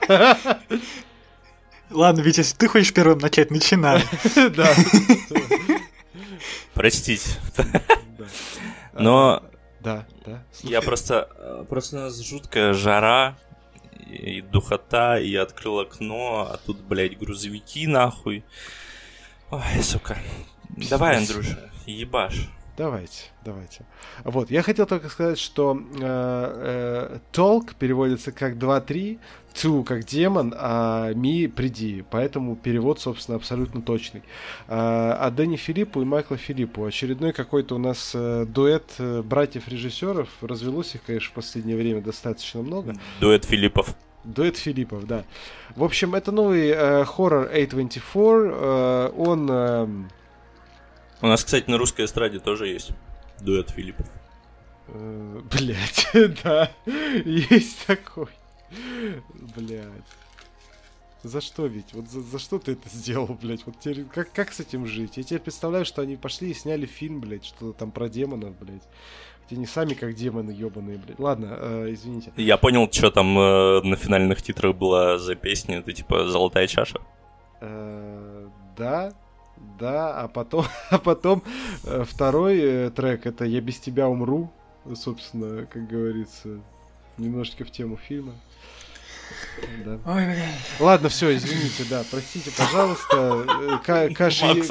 [0.10, 0.82] блядь.
[1.92, 4.02] Ладно, Витя, если ты хочешь первым начать, начинай.
[4.56, 4.74] Да.
[6.74, 7.30] Простите.
[8.94, 9.44] Но...
[9.80, 10.44] Да, да.
[10.62, 11.66] Я просто...
[11.70, 13.36] Просто у нас жуткая жара,
[14.14, 18.44] и духота, и открыл окно, а тут, блядь, грузовики нахуй.
[19.50, 20.18] Ой, сука.
[20.90, 22.50] Давай, Андрюша, ебашь.
[22.76, 23.86] Давайте, давайте.
[24.24, 29.20] Вот, я хотел только сказать, что э, э, толк переводится как 2-3,
[29.54, 32.04] Ту как демон, а Ми приди.
[32.10, 34.24] Поэтому перевод, собственно, абсолютно точный.
[34.68, 36.86] А, а Дэнни Филиппу и Майкла Филиппу.
[36.86, 40.28] Очередной какой-то у нас э, дуэт э, братьев-режиссеров.
[40.42, 42.96] Развелось их, конечно, в последнее время достаточно много.
[43.22, 43.96] Дуэт Филиппов.
[44.24, 45.24] Дуэт Филиппов, да.
[45.76, 48.52] В общем, это новый э, хоррор A24.
[48.54, 49.50] Э, он...
[49.52, 49.88] Э...
[51.24, 52.92] У нас, кстати, на русской эстраде тоже есть
[53.40, 54.06] дуэт Филиппов.
[54.90, 56.06] Э, Блять,
[56.44, 58.28] да, есть такой.
[59.56, 59.88] Блядь.
[61.24, 61.94] За что ведь?
[61.94, 63.66] Вот за, за что ты это сделал, блядь?
[63.66, 65.16] Вот теперь, как, как с этим жить?
[65.16, 68.84] Я теперь представляю, что они пошли и сняли фильм, блядь, что-то там про демонов, блядь.
[69.44, 71.20] Хотя не сами как демоны ебаные, блядь.
[71.20, 72.34] Ладно, э, извините.
[72.36, 77.00] Я понял, что там э, на финальных титрах была за песня, это типа «Золотая чаша».
[77.62, 79.14] Э, да,
[79.80, 81.44] да, а потом, а потом
[81.84, 84.52] э, второй э, трек это «Я без тебя умру»,
[84.96, 86.60] собственно, как говорится,
[87.18, 88.34] немножечко в тему фильма.
[89.86, 90.00] Да.
[90.06, 90.50] Ой, блин.
[90.80, 93.80] Ладно, все, извините, да, простите, пожалуйста.
[93.84, 94.64] К- каши...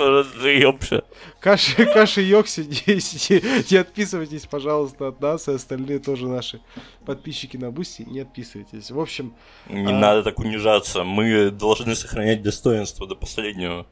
[1.41, 6.61] Каши, каши Йокси, не, не отписывайтесь, пожалуйста, от нас, и остальные тоже наши
[7.05, 8.91] подписчики на Boosty, не отписывайтесь.
[8.91, 9.35] В общем...
[9.69, 9.99] Не а...
[9.99, 13.87] надо так унижаться, мы должны сохранять достоинство до последнего.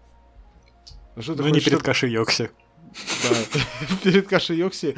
[1.21, 2.51] Что ну, не перед Кашей Йокси.
[3.23, 3.37] Да,
[4.03, 4.95] перед Кашей Йокси.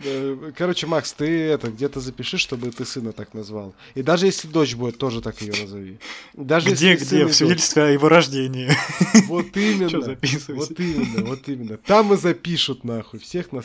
[0.00, 3.74] Э, короче, Макс, ты это где-то запиши, чтобы ты сына так назвал.
[3.94, 5.98] И даже если дочь будет, тоже так ее назови.
[6.32, 7.26] Даже где, если где?
[7.26, 8.70] В свидетельстве о его рождении.
[9.28, 10.16] Вот именно.
[10.48, 11.76] Вот именно, вот именно.
[11.78, 13.20] Там и запишут, нахуй.
[13.20, 13.64] Всех нас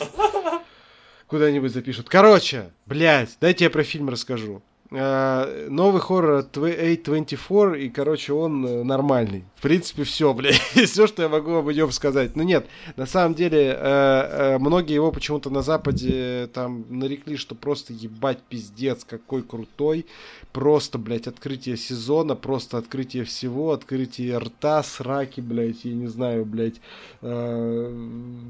[1.26, 2.08] куда-нибудь запишут.
[2.08, 4.62] Короче, блядь, дайте я про фильм расскажу.
[4.92, 9.44] Э, новый хоррор A24, и, короче, он э, нормальный.
[9.54, 12.34] В принципе, все, блядь, все, что я могу об нем сказать.
[12.34, 17.92] Ну нет, на самом деле, э, многие его почему-то на Западе там нарекли, что просто
[17.92, 20.06] ебать пиздец, какой крутой.
[20.52, 26.80] Просто, блядь, открытие сезона, просто открытие всего, открытие рта, сраки, блядь, я не знаю, блядь,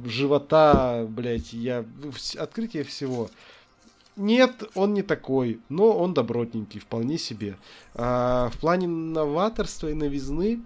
[0.06, 1.84] живота, блядь, я...
[2.38, 3.28] Открытие всего.
[4.16, 7.56] Нет, он не такой, но он добротненький, вполне себе.
[7.94, 10.60] А, в плане новаторства и новизны,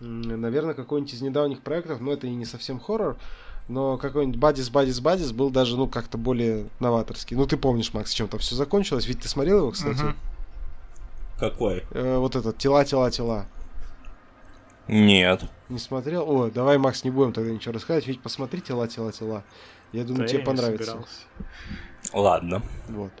[0.00, 3.16] наверное, какой-нибудь из недавних проектов, но это и не совсем хоррор,
[3.68, 7.36] но какой-нибудь Бадис, Бадис, Бадис был даже, ну, как-то более новаторский.
[7.36, 9.06] Ну, ты помнишь, Макс, чем там все закончилось?
[9.06, 10.02] Ведь ты смотрел его, кстати?
[10.02, 10.12] Угу.
[11.38, 11.84] Какой?
[11.90, 13.46] Э, вот этот, тела, тела, тела.
[14.88, 15.44] Нет.
[15.68, 16.28] Не смотрел?
[16.28, 19.44] О, давай, Макс, не будем тогда ничего рассказывать, ведь посмотри тела, тела, тела.
[19.92, 20.98] Я думаю, да тебе я понравится.
[22.12, 22.62] Ладно.
[22.88, 23.12] Вот.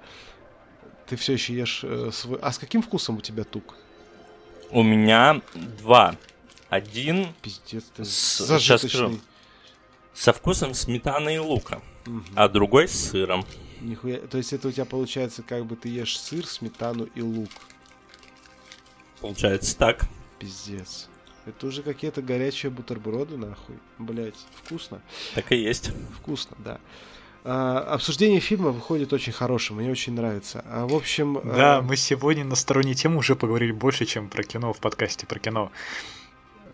[1.06, 2.38] Ты все еще ешь э, свой.
[2.40, 3.76] А с каким вкусом у тебя тук?
[4.70, 6.16] У меня два.
[6.68, 7.32] Один.
[7.40, 8.46] Пиздец, ты с...
[8.58, 9.18] Сейчас скажу.
[10.12, 11.80] Со вкусом сметаны и лука.
[12.06, 12.22] Угу.
[12.34, 13.44] А другой с сыром.
[13.80, 14.18] Нихуя.
[14.18, 17.50] То есть это у тебя получается, как бы ты ешь сыр, сметану и лук.
[19.20, 20.06] Получается так.
[20.38, 21.08] Пиздец.
[21.46, 23.76] Это уже какие-то горячие бутерброды, нахуй.
[23.98, 25.00] Блять, вкусно.
[25.34, 25.92] Так и есть.
[26.18, 26.78] Вкусно, да.
[27.50, 30.62] А, обсуждение фильма выходит очень хорошим, мне очень нравится.
[30.68, 31.40] А, в общем...
[31.42, 31.82] Да, а...
[31.82, 35.72] мы сегодня на стороне темы уже поговорили больше, чем про кино в подкасте про кино.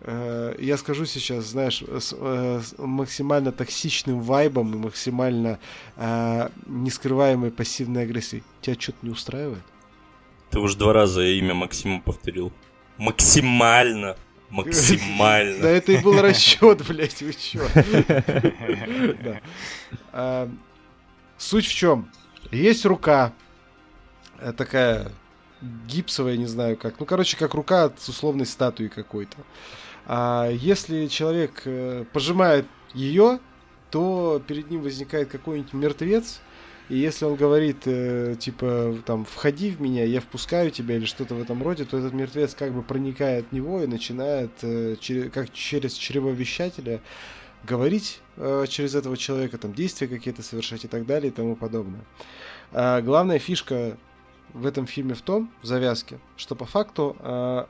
[0.01, 5.59] А, я скажу сейчас, знаешь, с, э, с максимально токсичным вайбом и максимально
[5.95, 8.43] а, нескрываемой пассивной агрессией.
[8.59, 9.63] Тебя что-то не устраивает?
[10.49, 12.51] Ты уже два раза имя Максима повторил.
[12.97, 14.17] Максимально.
[14.49, 15.61] Максимально.
[15.61, 17.67] Да это и был расчет, блядь, вы чё?
[20.11, 20.49] А,
[21.37, 22.09] суть в чем?
[22.51, 23.33] Есть рука,
[24.39, 25.11] э, такая
[25.87, 26.99] гипсовая, не знаю как.
[26.99, 29.37] Ну, короче, как рука от условной статуи какой-то.
[30.05, 33.39] А если человек э, пожимает ее,
[33.89, 36.39] то перед ним возникает какой-нибудь мертвец,
[36.89, 41.35] и если он говорит, э, типа, там, входи в меня, я впускаю тебя или что-то
[41.35, 45.29] в этом роде, то этот мертвец как бы проникает в него и начинает, э, чер-
[45.29, 47.01] как через чревовещателя,
[47.63, 52.05] говорить э, через этого человека, там, действия какие-то совершать и так далее и тому подобное.
[52.71, 53.97] А главная фишка
[54.53, 57.65] в этом фильме в том, в завязке, что по факту э,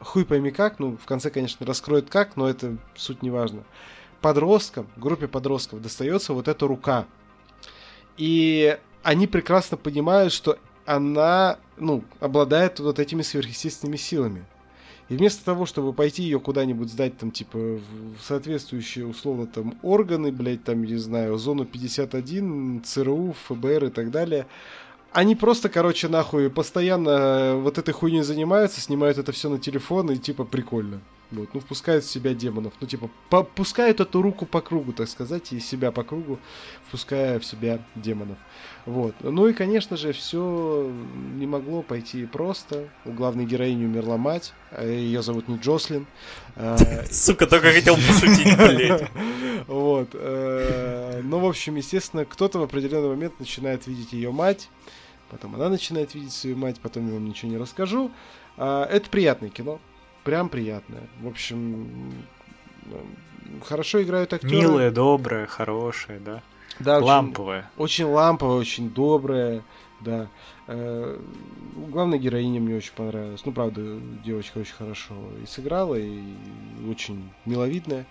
[0.00, 3.64] хуй пойми как, ну, в конце, конечно, раскроет как, но это суть не важно.
[4.20, 7.06] Подросткам, группе подростков достается вот эта рука.
[8.16, 14.44] И они прекрасно понимают, что она, ну, обладает вот этими сверхъестественными силами.
[15.10, 20.32] И вместо того, чтобы пойти ее куда-нибудь сдать, там, типа, в соответствующие, условно, там, органы,
[20.32, 24.46] блядь, там, не знаю, зону 51, ЦРУ, ФБР и так далее,
[25.14, 30.18] они просто, короче, нахуй постоянно вот этой хуйней занимаются, снимают это все на телефон и
[30.18, 31.00] типа прикольно.
[31.30, 32.74] Вот, ну, впускают в себя демонов.
[32.80, 33.10] Ну, типа,
[33.54, 36.38] пускают эту руку по кругу, так сказать, и себя по кругу,
[36.86, 38.36] впуская в себя демонов.
[38.86, 39.14] Вот.
[39.20, 40.92] Ну и, конечно же, все
[41.34, 42.88] не могло пойти просто.
[43.04, 44.52] У главной героини умерла мать.
[44.70, 46.06] А Ее зовут не Джослин.
[46.56, 46.76] А,
[47.10, 49.10] Сука, только хотел пошутить, блядь.
[49.66, 50.10] Вот.
[50.12, 54.68] Э, ну, в общем, естественно, кто-то в определенный момент начинает видеть ее мать.
[55.30, 58.10] Потом она начинает видеть свою мать, потом я вам ничего не расскажу.
[58.56, 59.80] А, это приятное кино.
[60.24, 61.02] Прям приятное.
[61.20, 62.12] В общем,
[63.62, 64.54] хорошо играют актеры.
[64.54, 66.42] Милое, доброе, хорошее, да?
[66.80, 67.70] Да, ламповое.
[67.76, 69.62] Очень, очень ламповое, очень доброе,
[70.00, 70.28] да.
[70.66, 71.20] Э,
[71.88, 73.44] главная героиня мне очень понравилась.
[73.44, 76.20] Ну, правда, девочка очень хорошо и сыграла, и
[76.88, 78.06] очень миловидная.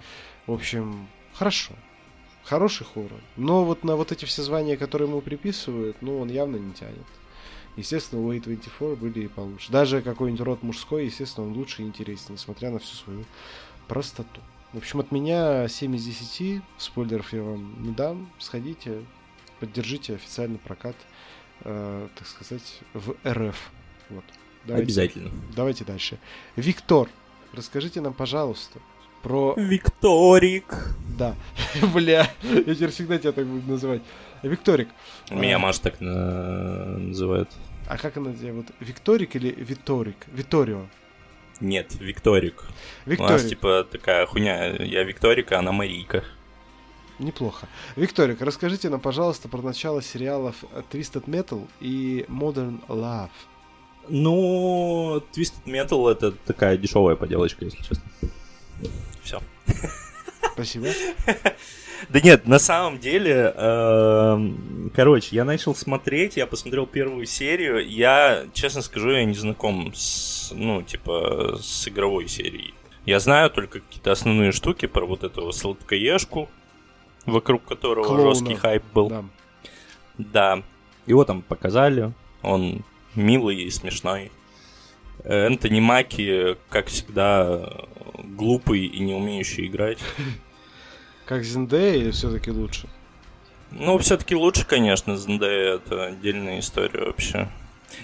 [0.48, 1.74] В общем, хорошо.
[2.46, 3.22] Хороший хоррор.
[3.38, 7.06] Но вот на вот эти все звания, которые ему приписывают, ну, он явно не тянет.
[7.76, 9.72] Естественно, у A24 были и получше.
[9.72, 13.26] Даже какой-нибудь род мужской, естественно, он лучше и интереснее, несмотря на всю свою
[13.88, 14.42] простоту.
[14.74, 16.62] В общем, от меня 7 из 10.
[16.78, 18.30] Спойлеров я вам не дам.
[18.40, 19.04] Сходите,
[19.60, 20.96] поддержите официальный прокат,
[21.62, 23.72] э, так сказать, в РФ.
[24.10, 24.24] Вот.
[24.66, 25.32] Давайте, Обязательно.
[25.56, 26.20] Давайте дальше.
[26.56, 27.10] Виктор,
[27.54, 28.80] расскажите нам, пожалуйста,
[29.24, 29.56] про...
[29.58, 30.66] Викторик.
[31.18, 31.36] Да.
[31.94, 34.02] Бля, я теперь всегда тебя так буду называть.
[34.44, 34.90] Викторик.
[35.32, 35.60] Меня а...
[35.60, 36.98] Маша так на...
[36.98, 37.50] называют.
[37.88, 38.68] А как она вот?
[38.80, 40.18] Викторик или Виторик?
[40.32, 40.86] Виторио.
[41.60, 42.64] Нет, Викторик.
[43.06, 43.30] Викторик.
[43.30, 44.76] У нас типа такая хуйня.
[44.84, 46.24] Я Викторика, она Марийка.
[47.20, 47.68] Неплохо.
[47.96, 50.56] Викторик, расскажите нам, пожалуйста, про начало сериалов
[50.92, 53.30] Twisted Metal и Modern Love.
[54.10, 58.04] Ну, Twisted Metal это такая дешевая поделочка, если честно.
[59.24, 59.42] Все.
[60.54, 60.88] Спасибо.
[62.10, 68.46] Да нет, на самом деле, эм, короче, я начал смотреть, я посмотрел первую серию, я,
[68.54, 72.74] честно скажу, я не знаком с, ну, типа, с игровой серией.
[73.06, 76.50] Я знаю только какие-то основные штуки про вот этого сладкоежку,
[77.26, 78.30] вокруг которого Клоуна.
[78.30, 79.10] жесткий хайп был.
[79.10, 79.24] Да.
[80.18, 80.64] да.
[81.06, 82.84] Его там показали, он
[83.16, 84.32] милый и смешной.
[85.24, 87.72] Энтони Маки, как всегда,
[88.24, 90.00] глупый и не умеющий играть.
[91.26, 92.88] Как Зендея или все-таки лучше?
[93.72, 95.76] Ну, все-таки лучше, конечно, Зендея.
[95.76, 97.50] Это отдельная история вообще.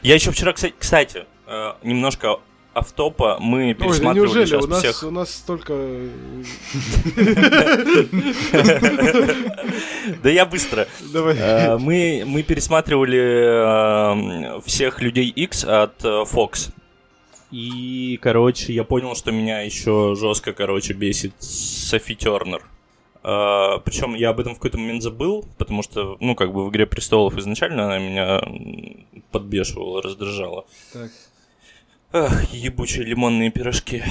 [0.02, 2.40] Я еще вчера, кстати, э, немножко
[2.74, 4.56] автопа мы пересматривали Ой, неужели?
[4.56, 5.04] у нас, всех...
[5.04, 5.74] у нас столько...
[10.24, 10.88] Да я быстро.
[11.14, 16.72] Э, мы, пересматривали э, всех людей X от Fox.
[17.52, 22.64] И, короче, я понял, что меня еще жестко, короче, бесит Софи Тернер.
[23.22, 26.70] Uh, причем я об этом в какой-то момент забыл, потому что, ну, как бы в
[26.70, 28.42] «Игре престолов» изначально она меня
[29.32, 30.66] подбешивала, раздражала.
[30.94, 31.12] Так.
[32.14, 34.04] Ах, ебучие лимонные пирожки.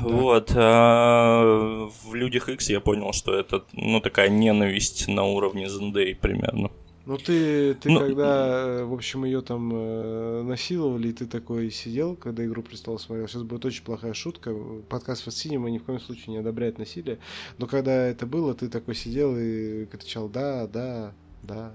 [0.00, 0.08] Да.
[0.08, 0.52] Вот.
[0.54, 6.70] А в «Людях X я понял, что это, ну, такая ненависть на уровне Зендей примерно.
[7.06, 12.16] Ну ты, ты ну, когда, в общем, ее там э, насиловали, и ты такой сидел,
[12.16, 13.28] когда «Игру престолов» смотрел.
[13.28, 14.52] Сейчас будет очень плохая шутка.
[14.88, 17.20] Подкаст «Фаст Синема» ни в коем случае не одобряет насилие.
[17.58, 21.12] Но когда это было, ты такой сидел и кричал «да, да,
[21.44, 21.72] да».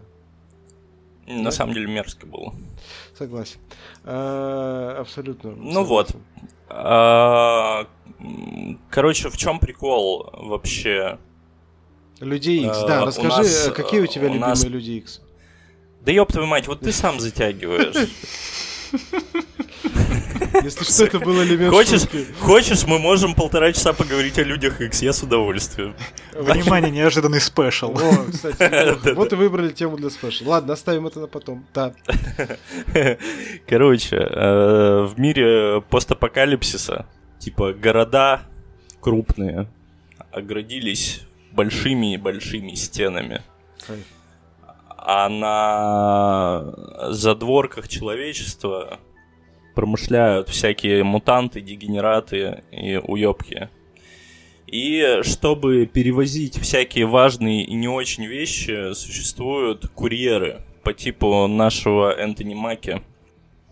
[1.28, 1.52] На да?
[1.52, 2.54] самом деле мерзко было.
[3.18, 3.60] Согласен.
[4.04, 5.52] А, абсолютно.
[5.52, 5.88] Ну согласен.
[5.88, 6.16] вот.
[6.68, 7.88] А,
[8.90, 11.20] короче, в чем прикол вообще
[12.22, 14.64] Людей X, да, расскажи, нас, какие у тебя у любимые нас...
[14.64, 15.22] Люди X?
[16.02, 18.10] Да ёб твою мать, вот ты сам затягиваешь.
[20.64, 22.26] Если что, это был элемент Хочешь, шутки.
[22.40, 25.96] хочешь, мы можем полтора часа поговорить о людях X, я с удовольствием.
[26.34, 27.96] Внимание, неожиданный special.
[27.96, 30.48] О, кстати, вот и выбрали тему для special.
[30.50, 31.66] Ладно, оставим это на потом.
[31.74, 31.94] Да.
[33.68, 37.06] Короче, э, в мире постапокалипсиса,
[37.40, 38.42] типа города
[39.00, 39.68] крупные
[40.32, 43.42] оградились большими-большими стенами.
[44.98, 49.00] А на задворках человечества
[49.74, 53.70] промышляют всякие мутанты, дегенераты и уёбки.
[54.68, 62.54] И чтобы перевозить всякие важные и не очень вещи, существуют курьеры по типу нашего Энтони
[62.54, 63.02] Маки.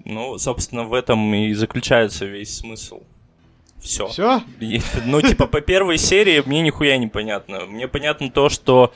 [0.04, 3.02] Ну, собственно, в этом и заключается весь смысл.
[3.82, 4.08] Все.
[4.08, 4.42] Все?
[5.06, 7.66] Ну, типа, по первой серии мне нихуя не понятно.
[7.66, 8.94] Мне понятно то, что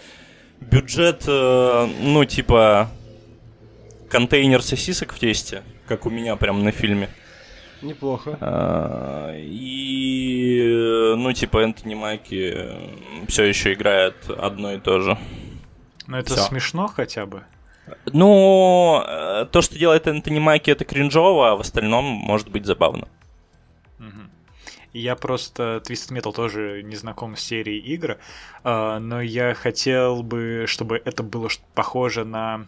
[0.59, 2.89] бюджет, э, ну, типа,
[4.09, 7.09] контейнер сосисок в тесте, как у меня прям на фильме.
[7.81, 8.37] Неплохо.
[8.39, 12.55] А, И, ну, типа, Энтони Маки
[13.27, 15.17] все еще играет одно и то же.
[16.07, 16.43] Но это Всё.
[16.43, 17.43] смешно хотя бы.
[18.05, 23.07] Ну, э, то, что делает Энтони Маки, это кринжово, а в остальном может быть забавно.
[24.93, 28.19] Я просто Twisted Metal тоже не знаком с серией игр,
[28.63, 32.65] а, но я хотел бы, чтобы это было похоже на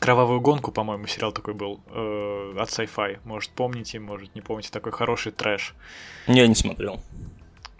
[0.00, 3.18] Кровавую гонку, по-моему, сериал такой был э, от Sci-Fi.
[3.24, 5.74] Может, помните, может, не помните, такой хороший трэш.
[6.26, 7.02] Я не смотрел.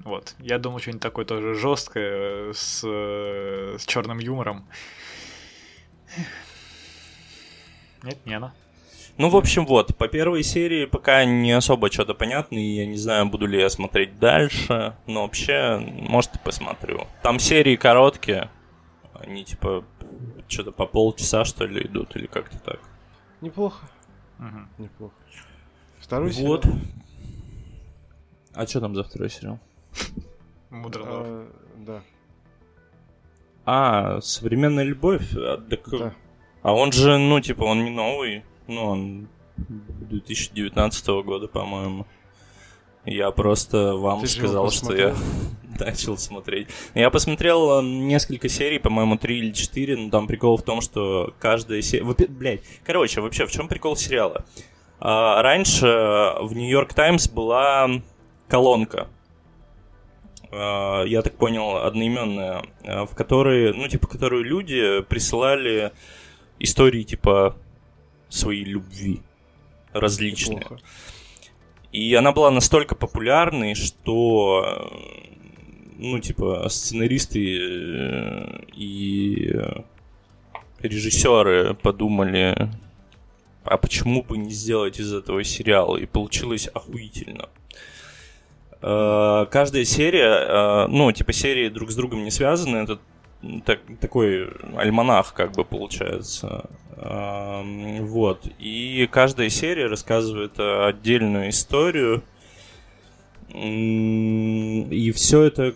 [0.00, 0.34] Вот.
[0.38, 4.66] Я думал, что-нибудь такое тоже жесткое, с, э, с черным юмором.
[8.02, 8.52] Нет, не она.
[9.20, 12.96] Ну, в общем, вот, по первой серии пока не особо что-то понятно, и я не
[12.96, 17.06] знаю, буду ли я смотреть дальше, но вообще, может, и посмотрю.
[17.22, 18.48] Там серии короткие,
[19.12, 19.84] они типа
[20.48, 22.80] что-то по полчаса, что ли, идут, или как-то так.
[23.42, 23.84] Неплохо.
[24.38, 24.70] Мгм.
[24.78, 25.14] Неплохо.
[25.98, 26.64] Второй вот.
[26.64, 26.78] сериал.
[28.54, 29.58] А что там за второй сериал?
[30.70, 31.22] Мудро лор.
[31.26, 32.02] А, Да.
[33.66, 35.30] А, современная любовь.
[35.36, 36.14] А, так- Да.
[36.62, 38.44] а он же, ну, типа, он не новый.
[38.70, 39.28] Ну, он
[39.58, 42.06] 2019 года, по-моему.
[43.04, 45.14] Я просто вам Ты сказал, что я
[45.80, 46.68] начал смотреть.
[46.94, 51.34] Я посмотрел э, несколько серий, по-моему, три или четыре, но там прикол в том, что
[51.40, 52.04] каждая серия...
[52.28, 54.44] Блять, короче, вообще, в чем прикол сериала?
[55.00, 55.86] А, раньше
[56.40, 57.90] в Нью-Йорк Таймс была
[58.46, 59.08] колонка,
[60.52, 65.90] а, я так понял, одноименная, а, в которой, ну, типа, которую люди присылали
[66.60, 67.56] истории, типа,
[68.30, 69.20] своей любви
[69.92, 70.60] различные.
[70.60, 70.82] Неплохо.
[71.92, 74.90] И она была настолько популярной, что,
[75.98, 79.52] ну, типа, сценаристы э, и
[80.78, 82.70] режиссеры подумали,
[83.64, 85.96] а почему бы не сделать из этого сериал?
[85.96, 87.48] И получилось охуительно.
[88.82, 93.00] Э, Каждая серия, э, ну, типа, серии друг с другом не связаны, это
[93.64, 96.70] так- такой альманах, как бы, получается.
[96.96, 98.46] Вот.
[98.58, 102.22] И каждая серия рассказывает э, отдельную историю.
[103.52, 105.74] И все это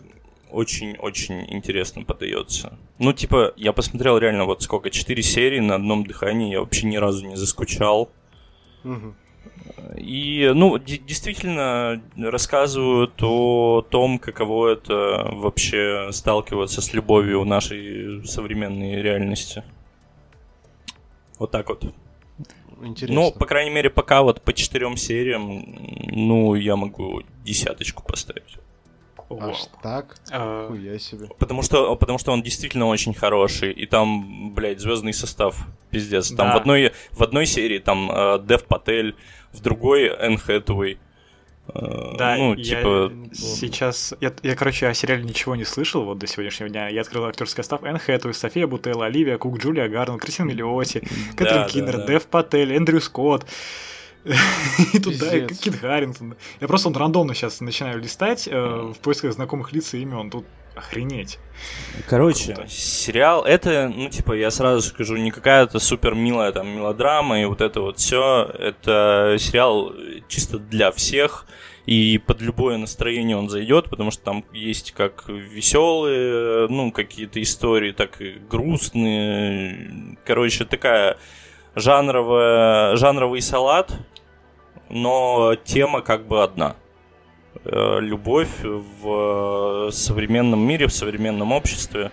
[0.50, 2.78] очень-очень интересно подается.
[2.98, 6.96] Ну, типа, я посмотрел реально вот сколько, четыре серии на одном дыхании, я вообще ни
[6.96, 8.10] разу не заскучал.
[9.96, 18.24] И, ну, де- действительно рассказывают о том, каково это вообще сталкиваться с любовью в нашей
[18.26, 19.64] современной реальности.
[21.44, 21.84] Вот так вот.
[22.82, 23.14] Интересно.
[23.20, 25.62] Ну, по крайней мере, пока вот по четырем сериям,
[26.10, 28.56] ну, я могу десяточку поставить.
[29.28, 29.50] Вау.
[29.50, 30.16] Аж так?
[30.30, 31.28] А, Хуя себе.
[31.38, 36.28] Потому что, потому что он действительно очень хороший, и там, блядь, звездный состав, пиздец.
[36.28, 36.54] Там Да.
[36.54, 39.14] в, одной, в одной серии там э, Дев Патель,
[39.52, 40.98] в другой Энн Хэтэуэй.
[41.68, 44.14] Э, Да, ну, я типа, сейчас...
[44.20, 46.88] Я, я, короче, о сериале ничего не слышал вот до сегодняшнего дня.
[46.88, 51.00] Я открыл актерский состав Энн Хэтэуэй, София Бутелла, Оливия Кук, Джулия Гарнер, Кристина Миллиоти,
[51.36, 52.06] Кэтрин да, Киннер, да.
[52.06, 53.46] Дэв Патель, Эндрю Скотт.
[54.94, 55.46] И туда, и.
[55.46, 56.34] Кит Харрингтон.
[56.58, 60.30] Я просто вот рандомно сейчас начинаю листать э, в поисках знакомых лиц и имен.
[60.30, 61.38] Тут охренеть.
[62.08, 62.68] Короче, Круто.
[62.68, 67.60] сериал это, ну, типа, я сразу скажу, не какая-то супер милая там мелодрама и вот
[67.60, 68.50] это вот все.
[68.58, 69.92] Это сериал
[70.28, 71.46] чисто для всех.
[71.86, 77.92] И под любое настроение он зайдет, потому что там есть как веселые, ну, какие-то истории,
[77.92, 80.16] так и грустные.
[80.24, 81.18] Короче, такая
[81.74, 83.92] жанровая, жанровый салат,
[84.88, 86.76] но тема как бы одна
[87.64, 92.10] любовь в современном мире, в современном обществе.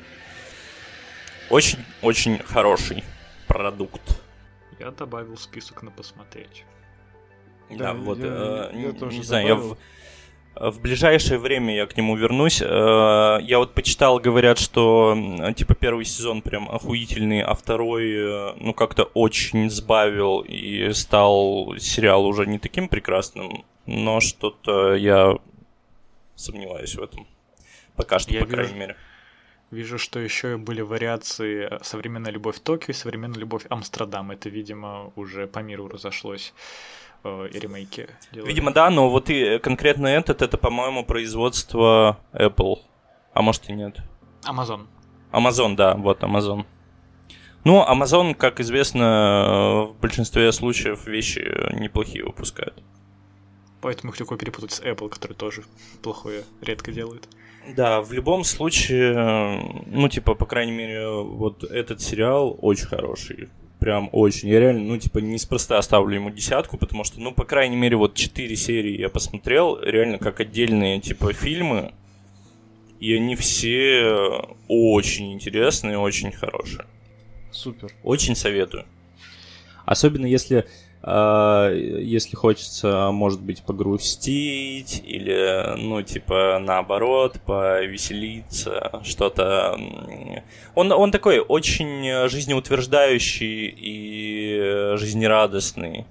[1.50, 3.04] Очень-очень хороший
[3.48, 4.22] продукт.
[4.80, 6.66] Я добавил список на посмотреть.
[7.70, 9.78] Да, вот, не знаю, я в
[10.56, 12.62] в ближайшее время я к нему вернусь.
[12.62, 15.18] Э, я вот почитал, говорят, что
[15.56, 22.26] типа первый сезон прям охуительный, а второй, э, ну, как-то очень сбавил и стал сериал
[22.26, 25.38] уже не таким прекрасным, но что-то я
[26.36, 27.28] сомневаюсь в этом.
[27.96, 28.96] Пока что, я по вижу, крайней мере.
[29.70, 34.32] Вижу, что еще были вариации «Современная любовь Токио» и «Современная любовь Амстердам».
[34.32, 36.54] Это, видимо, уже по миру разошлось
[37.24, 38.50] э, ремейки делали.
[38.50, 42.80] Видимо, да, но вот и конкретно этот, это, по-моему, производство Apple.
[43.34, 43.98] А может и нет.
[44.44, 44.88] Amazon.
[45.32, 46.66] Amazon, да, вот Amazon.
[47.64, 51.48] Ну, Amazon, как известно, в большинстве случаев вещи
[51.80, 52.82] неплохие выпускают.
[53.82, 55.64] Поэтому их легко перепутать с Apple, который тоже
[56.02, 57.28] плохое редко делает.
[57.76, 63.50] Да, в любом случае, ну, типа, по крайней мере, вот этот сериал очень хороший
[63.82, 64.50] прям очень.
[64.50, 68.14] Я реально, ну, типа, неспроста оставлю ему десятку, потому что, ну, по крайней мере, вот
[68.14, 71.92] четыре серии я посмотрел, реально как отдельные, типа, фильмы,
[73.00, 76.86] и они все очень интересные, очень хорошие.
[77.52, 77.92] Супер.
[78.04, 78.86] Очень советую.
[79.84, 80.68] Особенно если
[81.04, 89.80] если хочется, может быть, погрустить или, ну, типа, наоборот, повеселиться, что-то.
[90.76, 96.06] Он, он такой очень жизнеутверждающий и жизнерадостный.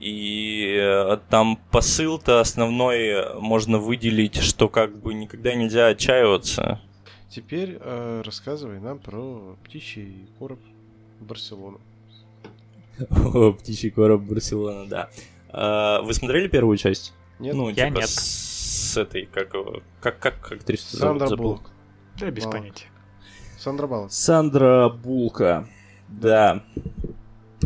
[0.00, 6.80] И э, там посыл-то основной можно выделить, что как бы никогда нельзя отчаиваться.
[7.28, 10.60] Теперь э, рассказывай нам про птичий короб
[11.20, 11.80] Барселону.
[13.58, 15.10] Птичий короб Барселона, да.
[15.50, 17.14] А, вы смотрели первую часть?
[17.38, 17.54] Нет.
[17.54, 18.08] Ну, я типа нет.
[18.08, 19.54] с этой, как
[20.00, 21.70] как как актрису Сандра Буллок.
[22.18, 22.86] Да, без понятия.
[23.58, 24.12] Сандра Баллок.
[24.12, 25.68] Сандра Булка.
[26.08, 26.64] Да.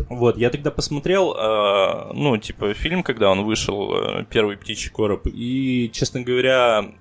[0.09, 5.27] Вот, я тогда посмотрел, э, ну, типа, фильм, когда он вышел, э, первый птичий короб,
[5.27, 6.93] и, честно говоря,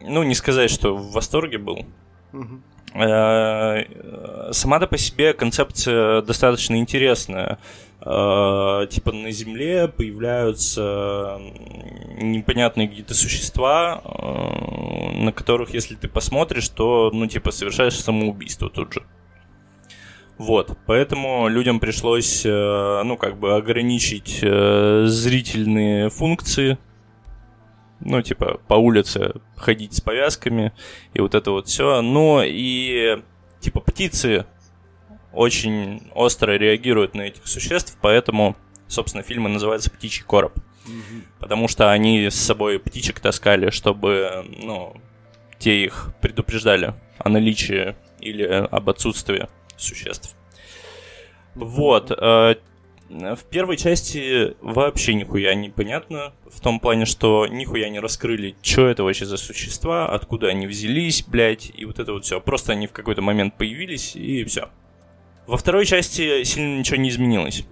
[0.00, 1.86] ну, не сказать, что в восторге был.
[2.32, 2.60] Угу.
[2.94, 3.84] Э,
[4.52, 7.58] сама-то по себе концепция достаточно интересная.
[8.00, 11.38] Э, типа на Земле появляются
[12.20, 18.94] непонятные какие-то существа, э, на которых, если ты посмотришь, то, ну, типа, совершаешь самоубийство тут
[18.94, 19.02] же.
[20.38, 26.78] Вот, поэтому людям пришлось, ну, как бы ограничить зрительные функции
[28.00, 30.72] ну, типа, по улице ходить с повязками
[31.14, 32.00] и вот это вот все.
[32.02, 33.22] Но и,
[33.60, 34.46] типа, птицы
[35.32, 40.58] очень остро реагируют на этих существ, поэтому, собственно, фильм и называется «Птичий короб».
[41.38, 44.96] Потому что они с собой птичек таскали, чтобы, ну,
[45.58, 50.34] те их предупреждали о наличии или об отсутствии существ.
[51.54, 52.10] Вот.
[53.10, 58.56] Э, в первой части вообще нихуя не понятно, в том плане, что нихуя не раскрыли,
[58.62, 62.40] что это вообще за существа, откуда они взялись, блядь, и вот это вот все.
[62.40, 64.68] Просто они в какой-то момент появились, и все.
[65.46, 67.64] Во второй части сильно ничего не изменилось.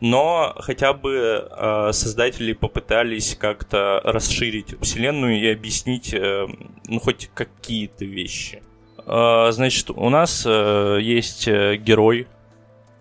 [0.00, 6.46] Но хотя бы э, создатели попытались как-то расширить вселенную и объяснить, э,
[6.86, 8.62] ну, хоть какие-то вещи.
[9.04, 12.28] Э, значит, у нас э, есть э, герой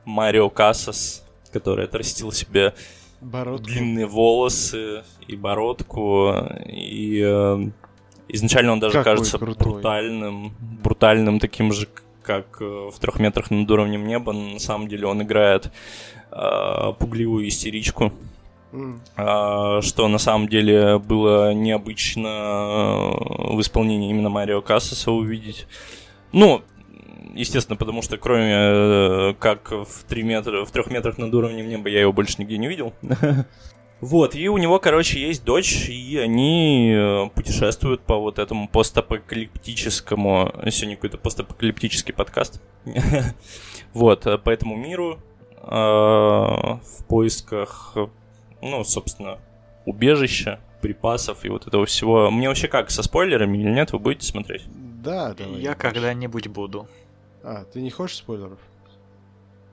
[0.04, 2.74] Марио Кассас, который отрастил себе
[3.22, 3.66] бородку.
[3.66, 6.34] длинные волосы и бородку.
[6.66, 7.70] И э,
[8.30, 9.74] изначально он даже Какой кажется крутой.
[9.74, 11.88] брутальным, брутальным таким же,
[12.24, 14.34] как э, в трех метрах над уровнем неба.
[14.34, 15.72] Но на самом деле он играет
[16.32, 18.14] э, пугливую истеричку.
[18.72, 19.82] Mm.
[19.82, 25.66] Что на самом деле было необычно э, в исполнении именно Марио Кассаса увидеть.
[26.32, 26.62] Ну,
[27.34, 31.90] естественно, потому что кроме э, как в 3 метра, в 3 метрах над уровнем неба
[31.90, 32.94] я его больше нигде не видел.
[34.02, 40.54] Вот, и у него, короче, есть дочь, и они э, путешествуют по вот этому постапокалиптическому...
[40.72, 42.62] Сегодня какой-то постапокалиптический подкаст.
[43.94, 45.20] Вот, э, по этому миру
[45.62, 47.98] в поисках,
[48.62, 49.40] ну, собственно,
[49.86, 52.32] убежища, припасов и вот этого всего.
[52.32, 54.64] Мне вообще как, со спойлерами или нет, вы будете смотреть?
[55.04, 55.60] Да, давай.
[55.62, 56.88] Я когда-нибудь буду.
[57.44, 58.60] А, ты не хочешь спойлеров?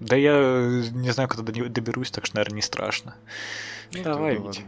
[0.00, 3.14] Да я э, не знаю, когда доберусь, так что, наверное, не страшно.
[3.92, 4.64] Ну, Давай, Вить.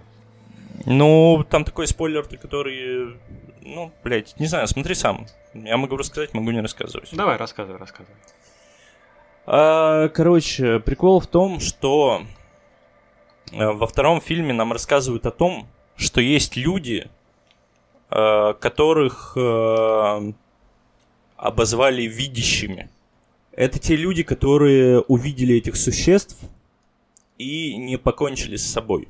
[0.87, 3.19] Ну, там такой спойлер, который...
[3.63, 5.27] Ну, блядь, не знаю, смотри сам.
[5.53, 7.11] Я могу рассказать, могу не рассказывать.
[7.13, 8.17] Давай, рассказывай, рассказывай.
[9.47, 12.23] А, короче, прикол в том, что
[13.53, 17.09] э, во втором фильме нам рассказывают о том, что есть люди,
[18.11, 19.37] э, которых
[21.39, 22.91] обозвали видящими.
[23.53, 26.37] Это те люди, которые увидели этих существ
[27.39, 29.09] и не покончили с собой.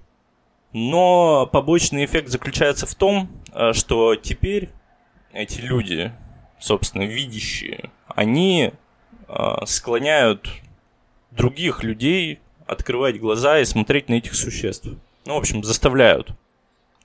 [0.72, 4.68] Но побочный эффект заключается в том, э, что теперь
[5.32, 6.12] эти люди,
[6.60, 8.72] собственно, видящие, они
[9.28, 10.48] э, склоняют
[11.30, 14.88] других людей открывать глаза и смотреть на этих существ.
[15.24, 16.30] Ну, в общем, заставляют,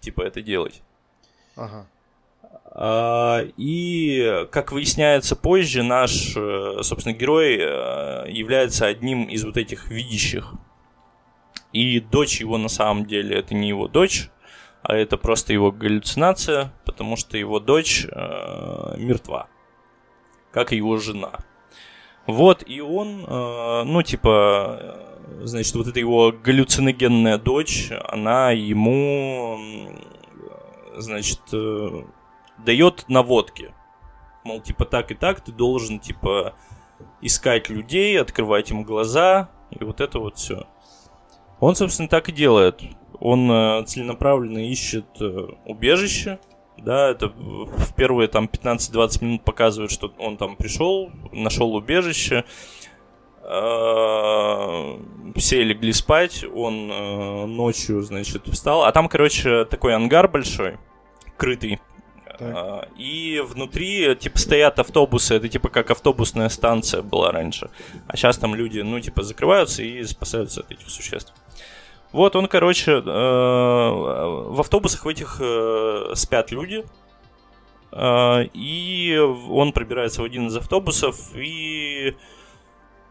[0.01, 0.81] типа, это делать.
[1.55, 1.87] Ага.
[2.75, 9.89] А, и, как выясняется позже, наш, э, собственно, герой э, является одним из вот этих
[9.89, 10.53] видящих.
[11.71, 14.29] И дочь его на самом деле это не его дочь,
[14.81, 19.47] а это просто его галлюцинация, потому что его дочь э, мертва,
[20.51, 21.33] как и его жена.
[22.25, 29.59] Вот, и он, э, ну, типа, э, значит, вот эта его галлюциногенная дочь, она ему,
[30.97, 31.41] значит,
[32.57, 33.73] дает наводки.
[34.43, 36.53] Мол, типа, так и так ты должен, типа,
[37.21, 40.67] искать людей, открывать им глаза, и вот это вот все.
[41.59, 42.81] Он, собственно, так и делает.
[43.19, 46.39] Он э, целенаправленно ищет э, убежище,
[46.77, 52.43] да, это в первые там 15-20 минут показывает, что он там пришел, нашел убежище,
[53.43, 54.99] э,
[55.35, 60.77] все легли спать, он э, ночью, значит, встал, а там, короче, такой ангар большой,
[61.37, 61.79] крытый,
[62.37, 62.89] так.
[62.97, 65.35] И внутри, типа, стоят автобусы.
[65.35, 67.69] Это, типа, как автобусная станция была раньше.
[68.07, 71.33] А сейчас там люди, ну, типа, закрываются и спасаются от этих существ.
[72.13, 76.85] Вот он, короче, э, в автобусах в этих э, спят люди.
[77.91, 79.17] Э, и
[79.49, 82.15] он пробирается в один из автобусов и,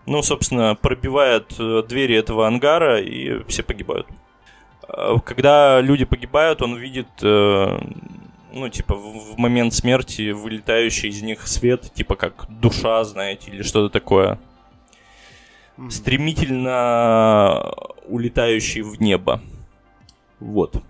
[0.07, 1.53] ну, собственно, пробивает
[1.89, 4.07] двери этого ангара, и все погибают.
[5.25, 7.09] Когда люди погибают, он видит
[8.53, 13.89] ну, типа, в момент смерти вылетающий из них свет, типа, как душа, знаете, или что-то
[13.91, 14.39] такое.
[15.77, 15.91] Mm-hmm.
[15.91, 17.73] Стремительно
[18.07, 19.41] улетающий в небо.
[20.39, 20.83] Вот.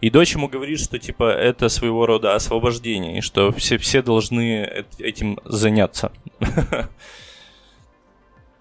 [0.00, 4.84] И дочь ему говорит, что, типа, это своего рода освобождение, и что все, все должны
[4.98, 6.12] этим заняться.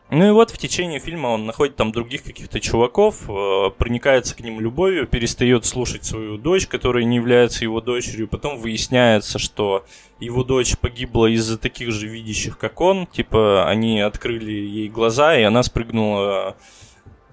[0.09, 4.39] Ну и вот в течение фильма он находит там других каких-то чуваков, э, проникается к
[4.39, 8.29] ним любовью, перестает слушать свою дочь, которая не является его дочерью.
[8.29, 9.85] Потом выясняется, что
[10.21, 13.05] его дочь погибла из-за таких же видящих, как он.
[13.07, 16.55] Типа они открыли ей глаза, и она спрыгнула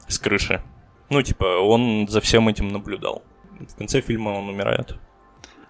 [0.08, 0.60] с крыши.
[1.10, 3.22] Ну, типа, он за всем этим наблюдал.
[3.68, 4.96] В конце фильма он умирает.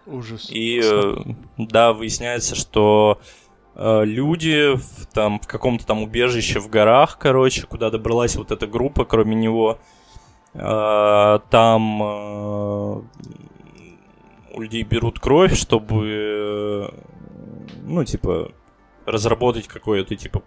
[0.06, 0.48] Ужас.
[0.50, 1.16] И, э,
[1.58, 3.43] да, выясняется, что Э,
[3.76, 9.04] люди в, там, в каком-то там убежище в горах, короче, куда добралась вот эта группа,
[9.04, 9.78] кроме него.
[10.54, 13.02] Э, там э,
[14.52, 16.94] у людей берут кровь, чтобы,
[17.82, 18.52] ну, типа,
[19.04, 20.42] разработать какое-то, типа,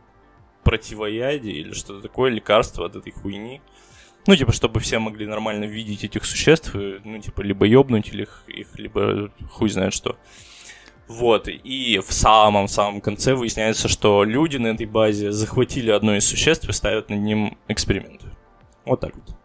[0.64, 3.62] противоядие или что-то такое, лекарство от этой хуйни.
[4.26, 8.68] Ну, типа, чтобы все могли нормально видеть этих существ, ну, типа, либо ёбнуть их, их
[8.78, 10.18] либо хуй знает что.
[11.08, 16.68] Вот, и в самом-самом конце выясняется, что люди на этой базе захватили одно из существ
[16.68, 18.28] и ставят над ним эксперименты.
[18.84, 19.36] Вот так вот.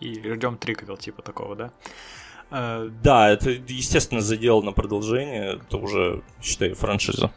[0.00, 1.70] И ждем триквел типа такого, да?
[2.50, 2.90] Uh...
[3.02, 5.54] Да, это, естественно, задел на продолжение.
[5.56, 7.30] Это уже, считай, франшиза.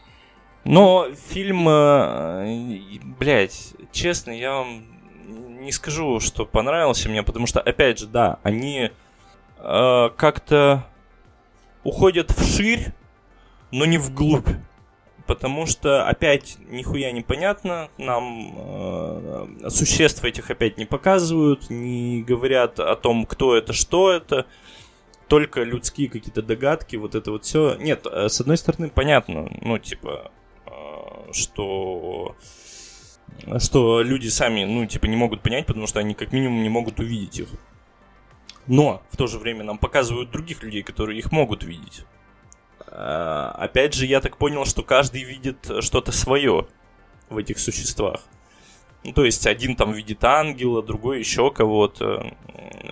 [0.63, 2.79] Но фильм, э,
[3.19, 4.83] блядь, честно, я вам
[5.61, 8.91] не скажу, что понравился мне, потому что, опять же, да, они
[9.57, 10.85] э, как-то
[11.83, 12.93] уходят вширь,
[13.71, 14.49] но не вглубь.
[15.27, 22.95] Потому что опять нихуя непонятно, нам э, существ этих опять не показывают, не говорят о
[22.95, 24.45] том, кто это, что это,
[25.27, 27.75] только людские какие-то догадки, вот это вот все.
[27.75, 30.31] Нет, э, с одной стороны понятно, ну типа,
[30.65, 32.35] э, что
[33.59, 36.99] что люди сами, ну, типа, не могут понять, потому что они как минимум не могут
[36.99, 37.47] увидеть их.
[38.67, 42.05] Но в то же время нам показывают других людей, которые их могут видеть.
[42.91, 46.67] Э, опять же, я так понял, что каждый видит что-то свое
[47.29, 48.21] в этих существах.
[49.03, 52.33] Ну, то есть один там видит ангела, другой еще кого-то.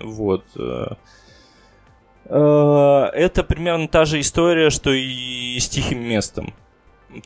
[0.02, 0.44] Вот.
[0.56, 0.94] Э,
[2.24, 6.54] э, это примерно та же история, что и с тихим местом.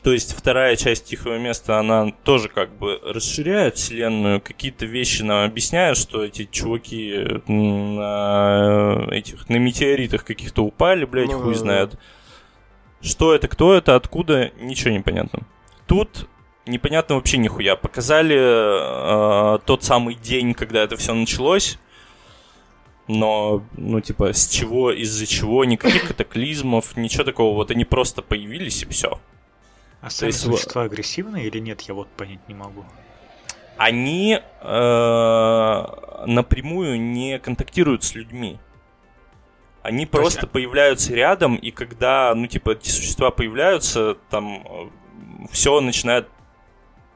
[0.01, 5.45] То есть вторая часть тихого места, она тоже как бы расширяет вселенную, какие-то вещи нам
[5.45, 11.99] объясняют, что эти чуваки на этих на метеоритах каких-то упали, блядь, ну, хуй знает.
[13.01, 15.39] Что это, кто это, откуда, ничего не понятно.
[15.85, 16.27] Тут
[16.65, 17.75] непонятно вообще нихуя.
[17.75, 21.77] Показали э, тот самый день, когда это все началось.
[23.07, 27.55] Но, ну, типа, с чего, из-за чего, никаких катаклизмов, ничего такого.
[27.55, 29.19] Вот они просто появились и все.
[30.01, 32.85] А сами есть, существа агрессивные или нет, я вот понять не могу.
[33.77, 35.85] Они э,
[36.25, 38.57] напрямую не контактируют с людьми.
[39.85, 45.79] Они То просто появляются рядом, и когда, ну, типа, эти существа появляются, там э, все
[45.79, 46.27] начинает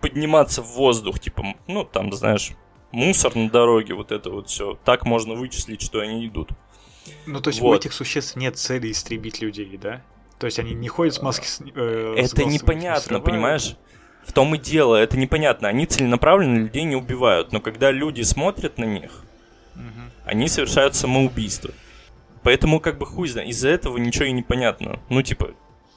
[0.02, 2.52] подниматься в воздух, типа, ну, там, знаешь,
[2.92, 4.78] мусор на дороге, вот это вот все.
[4.86, 6.52] Так можно вычислить, что они идут.
[7.26, 7.72] Ну, то есть вот.
[7.72, 10.04] у этих существ нет цели истребить людей, да?
[10.38, 13.78] То есть они не ходят с маски с, э, Это с непонятно, понимаешь?
[14.24, 15.70] В том и дело, это непонятно.
[15.70, 19.24] Они целенаправленно людей не убивают, но когда люди смотрят на них,
[19.74, 20.12] угу.
[20.26, 21.72] они совершают самоубийство.
[22.44, 25.00] Поэтому как бы хуй знает, из-за этого ничего и не понятно.
[25.10, 25.52] Ну, типа,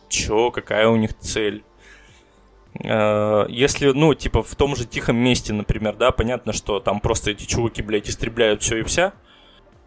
[0.09, 1.64] чё, какая у них цель?
[2.82, 7.30] Э, если, ну, типа, в том же тихом месте, например, да, понятно, что там просто
[7.30, 9.12] эти чуваки, блядь, истребляют все и вся.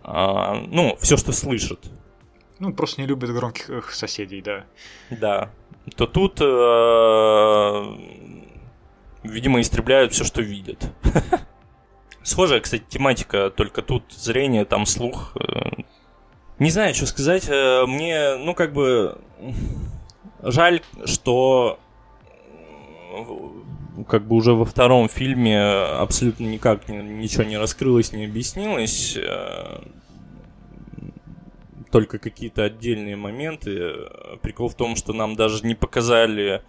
[0.03, 1.79] А, ну, все, что слышат.
[2.59, 4.65] Ну, просто не любят громких соседей, да.
[5.09, 5.51] Да.
[5.95, 6.45] То тут, э,
[9.23, 10.91] видимо, истребляют все, что видят.
[12.23, 15.35] Схожая, кстати, тематика, только тут зрение, там слух.
[16.59, 17.47] Э, не знаю, что сказать.
[17.49, 19.17] Мне, ну, как бы,
[20.41, 21.79] жаль, что
[24.07, 29.17] как бы уже во втором фильме абсолютно никак ничего не раскрылось, не объяснилось.
[29.17, 29.81] Э,
[31.91, 33.93] только какие-то отдельные моменты.
[34.41, 36.61] Прикол в том, что нам даже не показали,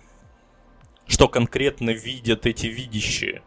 [1.07, 3.43] что конкретно видят эти видящие.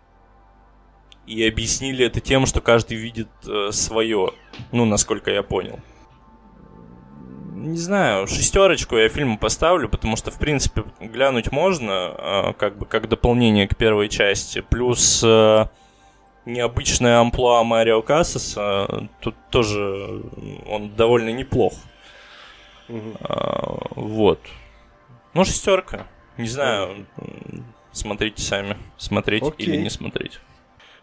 [1.26, 4.32] И объяснили это тем, что каждый видит э, свое.
[4.72, 5.80] Ну, насколько я понял
[7.60, 12.86] не знаю, шестерочку я фильму поставлю, потому что, в принципе, глянуть можно, а, как бы
[12.86, 14.62] как дополнение к первой части.
[14.62, 15.66] Плюс э,
[16.46, 20.24] необычная амплуа Марио Кассаса, тут тоже
[20.68, 21.74] он довольно неплох.
[22.88, 23.18] Угу.
[23.96, 24.40] Вот.
[25.34, 26.08] Ну, шестерка.
[26.38, 27.06] Не знаю,
[27.92, 29.68] смотрите сами, смотреть Окей.
[29.68, 30.40] или не смотреть.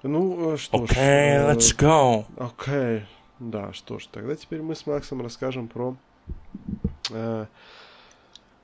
[0.03, 2.25] Ну, э, что Окей, okay, let's go.
[2.37, 2.75] Окей.
[2.75, 3.03] Okay.
[3.39, 5.95] Да, что ж, тогда теперь мы с Максом расскажем про
[7.11, 7.47] Э,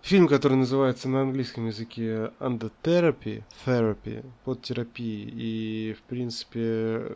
[0.02, 5.30] фильм, который называется на английском языке Under Therapy, Therapy, под терапией.
[5.32, 7.12] И, в принципе,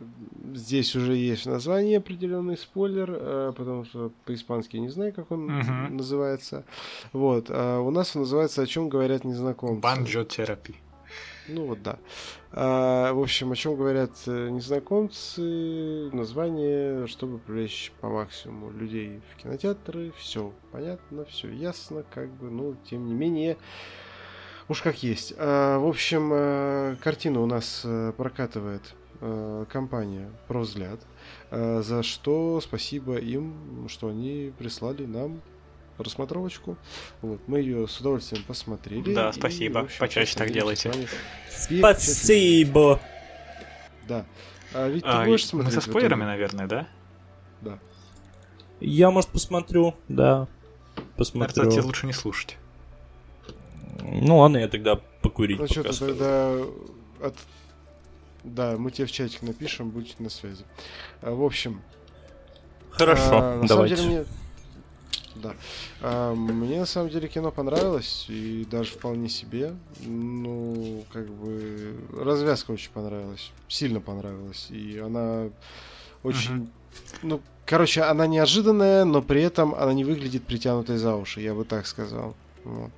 [0.53, 5.49] здесь уже есть в названии определенный спойлер, э, потому что по-испански не знаю, как он
[5.49, 5.89] uh-huh.
[5.89, 6.63] называется.
[7.13, 7.47] Вот.
[7.49, 9.81] А у нас он называется «О чем говорят незнакомцы».
[9.81, 10.77] Банджо терапия.
[11.47, 11.97] Ну вот да.
[12.51, 19.41] А, в общем, о чем говорят э, незнакомцы, название, чтобы привлечь по максимуму людей в
[19.41, 20.11] кинотеатры.
[20.17, 23.57] Все понятно, все ясно, как бы, но тем не менее,
[24.67, 25.33] уж как есть.
[25.37, 28.83] А, в общем, а, картина у нас э, прокатывает
[29.71, 30.99] компания про взгляд,
[31.49, 35.41] а, за что спасибо им, что они прислали нам
[35.97, 36.77] рассмотровочку.
[37.21, 39.13] Вот, мы ее с удовольствием посмотрели.
[39.13, 39.81] Да, спасибо.
[39.81, 40.91] И, общем, Почаще так делайте.
[41.49, 42.99] Спасибо.
[44.07, 44.25] Да.
[44.73, 45.75] А ведь а, ты будешь смотреть?
[45.75, 46.87] Мы со спойлерами, наверное, да?
[47.61, 47.79] Да.
[48.79, 50.47] Я, может, посмотрю, да.
[51.15, 51.55] Посмотрю.
[51.55, 52.57] Наверное, тебе лучше не слушать.
[54.01, 56.53] Ну ладно, я тогда покурить Ну что, тогда
[57.21, 57.35] от...
[58.43, 60.63] Да, мы тебе в чатик напишем, будьте на связи.
[61.21, 61.81] А, в общем...
[62.91, 63.95] Хорошо, а, на давайте.
[63.97, 64.25] Самом деле, мне
[65.41, 65.55] да.
[66.01, 69.75] А, мне на самом деле кино понравилось, и даже вполне себе.
[70.05, 75.49] Ну, как бы развязка очень понравилась, сильно понравилась, и она
[76.23, 76.67] очень, uh-huh.
[77.23, 81.65] ну, короче, она неожиданная, но при этом она не выглядит притянутой за уши, я бы
[81.65, 82.35] так сказал.
[82.63, 82.91] Вот.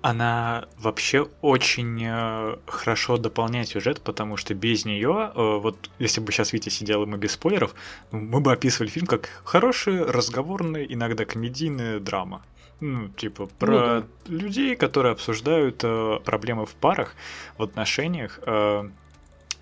[0.00, 6.30] Она вообще очень э, хорошо дополняет сюжет, потому что без нее, э, вот если бы
[6.30, 7.74] сейчас Витя сидел и мы без спойлеров,
[8.12, 12.42] мы бы описывали фильм как хороший, разговорный, иногда комедийная драма.
[12.80, 14.04] Ну, типа, про ну, да.
[14.26, 17.16] людей, которые обсуждают э, проблемы в парах,
[17.56, 18.88] в отношениях, э,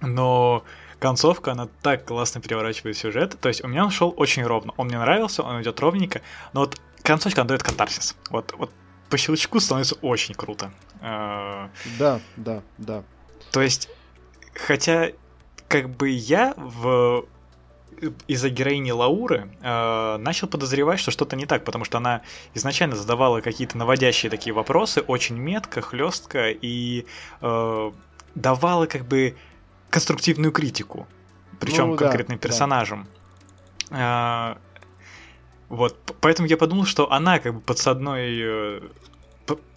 [0.02, 0.64] но
[0.98, 3.38] концовка, она так классно переворачивает сюжет.
[3.40, 4.74] То есть у меня он шел очень ровно.
[4.76, 6.20] Он мне нравился, он идет ровненько,
[6.52, 8.16] но вот концовка, она дает катарсис.
[8.28, 8.70] Вот, вот
[9.08, 10.72] по щелчку становится очень круто.
[11.00, 13.04] А, да, да, да.
[13.52, 13.88] То есть,
[14.54, 15.10] хотя,
[15.68, 17.26] как бы я в
[18.28, 22.22] из-за героини Лауры э, начал подозревать, что что-то не так, потому что она
[22.54, 27.06] изначально задавала какие-то наводящие такие вопросы, очень метко, хлестко и
[27.40, 27.92] э,
[28.34, 29.34] давала как бы
[29.88, 31.06] конструктивную критику,
[31.58, 33.08] причем ну, конкретным да, персонажам.
[33.90, 34.58] Да.
[35.68, 38.80] Вот, поэтому я подумал, что она как бы подсадной э,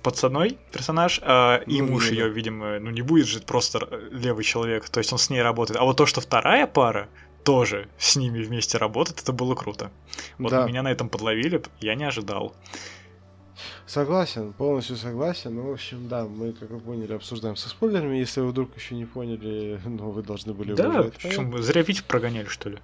[0.04, 4.90] подсадной персонаж, а, и ну, муж ее, видимо, ну не будет же просто левый человек,
[4.90, 5.80] то есть он с ней работает.
[5.80, 7.10] А вот то, что вторая пара
[7.44, 9.92] тоже с ними вместе работает, это было круто.
[10.38, 10.66] Вот да.
[10.68, 12.54] меня на этом подловили, я не ожидал.
[13.86, 15.56] Согласен, полностью согласен.
[15.56, 18.18] Ну, в общем, да, мы, как вы поняли, обсуждаем со спойлерами.
[18.18, 22.46] Если вы вдруг еще не поняли, ну, вы должны были Да, причем зря Витю прогоняли,
[22.46, 22.78] что ли.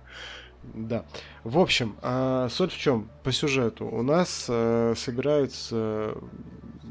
[0.74, 1.05] Да.
[1.43, 3.09] В общем, э, соль в чем?
[3.24, 3.86] По сюжету.
[3.86, 6.16] У нас э, собираются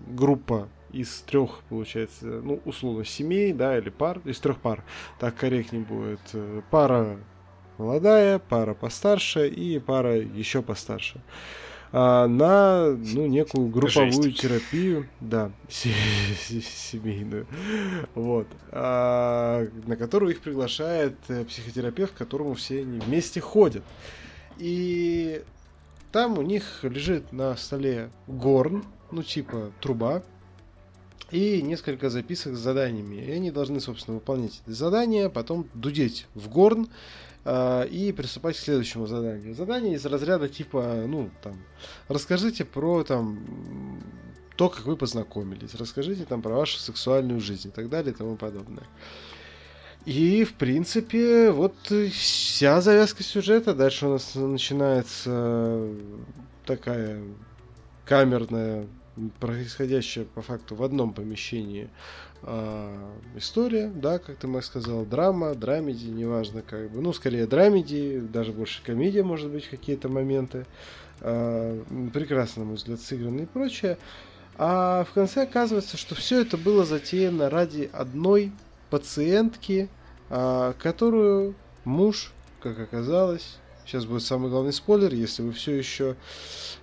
[0.09, 4.85] группа из трех, получается, ну, условно, семей, да, или пар, из трех пар,
[5.19, 6.21] так корректнее будет.
[6.33, 7.19] Э, пара
[7.79, 11.21] молодая, пара постарше и пара еще постарше.
[11.97, 14.41] А, на ну, некую групповую Жесть.
[14.41, 17.47] терапию, да, семейную,
[18.17, 23.85] вот, а, на которую их приглашает э, психотерапевт, к которому все они вместе ходят.
[24.59, 25.45] И
[26.11, 30.25] там у них лежит на столе горн, ну типа труба,
[31.31, 33.23] и несколько записок с заданиями.
[33.23, 36.89] И они должны, собственно, выполнять эти задания, потом дудеть в горн,
[37.47, 39.55] и приступать к следующему заданию.
[39.55, 41.57] Задание из разряда типа, ну, там,
[42.09, 44.01] расскажите про там
[44.57, 48.37] то, как вы познакомились, расскажите там про вашу сексуальную жизнь и так далее и тому
[48.37, 48.87] подобное.
[50.05, 51.75] И, в принципе, вот
[52.13, 53.75] вся завязка сюжета.
[53.75, 55.89] Дальше у нас начинается
[56.67, 57.23] такая
[58.05, 58.87] камерная,
[59.41, 61.89] происходящая по факту в одном помещении
[62.47, 68.21] э, история, да, как ты, Макс сказал, драма, драмеди, неважно как бы, ну, скорее драмеди,
[68.21, 70.67] даже больше комедия, может быть, какие-то моменты,
[71.21, 71.83] э,
[72.13, 73.99] прекрасно, на мой взгляд, сыграны и прочее.
[74.57, 78.53] А в конце оказывается, что все это было затеяно ради одной
[78.91, 79.89] пациентки,
[80.31, 86.17] э, которую муж, как оказалось, Сейчас будет самый главный спойлер, если вы все еще,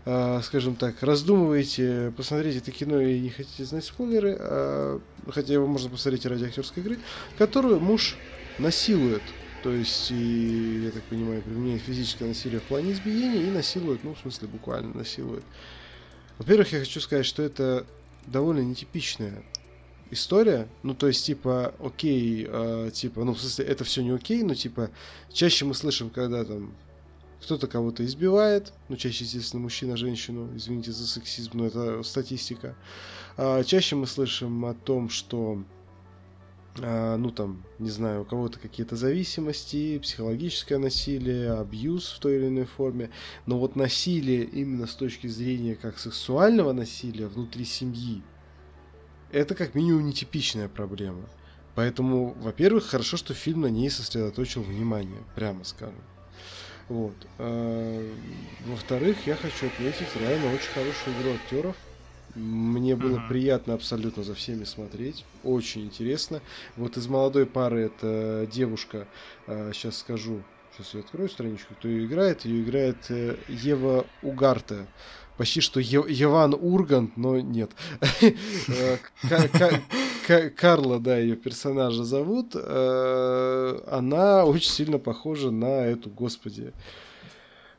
[0.05, 4.99] э, скажем так, раздумываете, посмотреть это кино и не хотите знать спойлеры, э,
[5.29, 6.99] хотя его можно посмотреть ради актерской игры,
[7.37, 8.17] которую муж
[8.59, 9.23] насилует.
[9.63, 14.13] То есть, и, я так понимаю, применяет физическое насилие в плане избиения и насилует, ну,
[14.13, 15.43] в смысле, буквально насилует.
[16.37, 17.85] Во-первых, я хочу сказать, что это
[18.25, 19.43] довольно нетипичная
[20.11, 20.67] история.
[20.83, 24.55] Ну, то есть, типа, окей, э, типа, ну, в смысле, это все не окей, но,
[24.55, 24.89] типа,
[25.31, 26.75] чаще мы слышим, когда там
[27.41, 32.75] кто-то кого-то избивает, ну, чаще, естественно, мужчина женщину, извините за сексизм, но это статистика.
[33.35, 35.63] А, чаще мы слышим о том, что,
[36.79, 42.47] а, ну, там, не знаю, у кого-то какие-то зависимости, психологическое насилие, абьюз в той или
[42.47, 43.09] иной форме,
[43.47, 48.21] но вот насилие именно с точки зрения как сексуального насилия внутри семьи,
[49.31, 51.27] это как минимум нетипичная проблема.
[51.73, 56.03] Поэтому, во-первых, хорошо, что фильм на ней сосредоточил внимание, прямо скажем.
[56.89, 57.15] Вот.
[57.37, 58.15] А,
[58.65, 61.75] во-вторых, я хочу отметить реально очень хорошую игру актеров.
[62.35, 63.27] Мне было uh-huh.
[63.27, 65.25] приятно абсолютно за всеми смотреть.
[65.43, 66.41] Очень интересно.
[66.77, 69.07] Вот из молодой пары это девушка,
[69.47, 70.41] а, сейчас скажу,
[70.73, 72.45] сейчас я открою страничку, кто ее играет.
[72.45, 74.87] Ее играет э, Ева Угарта
[75.37, 77.71] почти что Еван Ургант, но нет.
[80.27, 82.51] Э, Карла, да, ее персонажа зовут.
[82.53, 86.71] Э, она очень сильно похожа на эту, господи,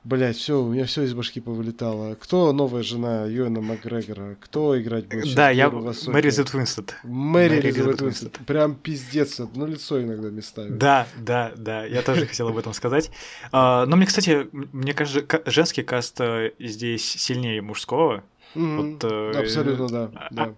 [0.05, 2.17] Блять, все, у меня все из башки повылетало.
[2.17, 4.37] Кто новая жена Юэна Макгрегора?
[4.41, 5.33] Кто играть будет?
[5.37, 6.97] Да, я Мэри Зет Уинстед.
[7.05, 8.33] Мэри Зет Уинстед.
[8.47, 10.71] Прям пиздец, одно лицо иногда местами.
[10.71, 13.13] Да, да, да, я тоже хотел об этом сказать.
[13.53, 18.25] А, но мне, кстати, мне кажется, женский каст э, здесь сильнее мужского.
[18.57, 20.11] Э, абсолютно, да.
[20.37, 20.55] А,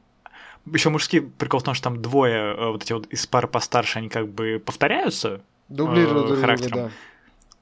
[0.72, 3.99] Еще мужские прикол в том, что там двое э, вот эти вот из пары постарше,
[3.99, 5.42] они как бы повторяются.
[5.68, 6.90] Дублируют характером.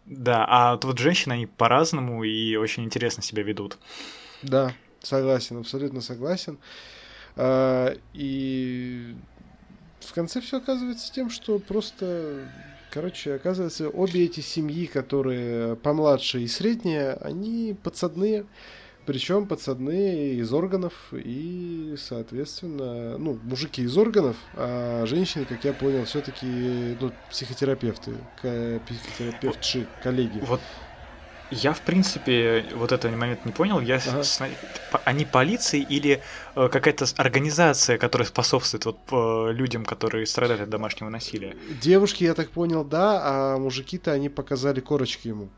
[0.07, 0.45] Да.
[0.49, 3.79] А вот женщины, они по-разному и очень интересно себя ведут.
[4.43, 6.59] Да, согласен, абсолютно согласен.
[7.37, 9.15] А, и
[10.01, 12.49] в конце все оказывается тем, что просто,
[12.91, 18.45] короче, оказывается, обе эти семьи, которые помладше и средние, они подсадные.
[19.05, 26.05] Причем подсадные из органов и, соответственно, ну, мужики из органов, а женщины, как я понял,
[26.05, 30.39] все-таки ну, психотерапевты, психотерапевтши, коллеги.
[30.47, 30.61] Вот
[31.53, 33.79] я, в принципе, вот этот момент не понял.
[33.81, 34.23] Я ага.
[34.23, 34.41] с...
[35.05, 36.23] Они полиции или
[36.57, 41.55] э, какая-то организация, которая способствует вот, э, людям, которые страдают от домашнего насилия?
[41.83, 45.51] Девушки, я так понял, да, а мужики-то они показали корочки ему.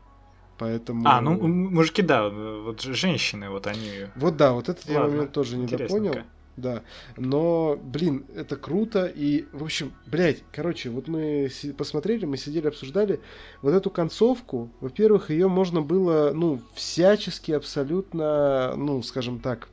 [0.57, 1.07] Поэтому...
[1.07, 4.07] А, ну мужики, да, вот женщины, вот они...
[4.15, 6.15] Вот да, вот этот я момент тоже не допонял.
[6.57, 6.83] Да,
[7.17, 13.19] но, блин, это круто, и, в общем, блядь, короче, вот мы посмотрели, мы сидели, обсуждали
[13.61, 19.67] вот эту концовку, во-первых, ее можно было, ну, всячески абсолютно, ну, скажем так,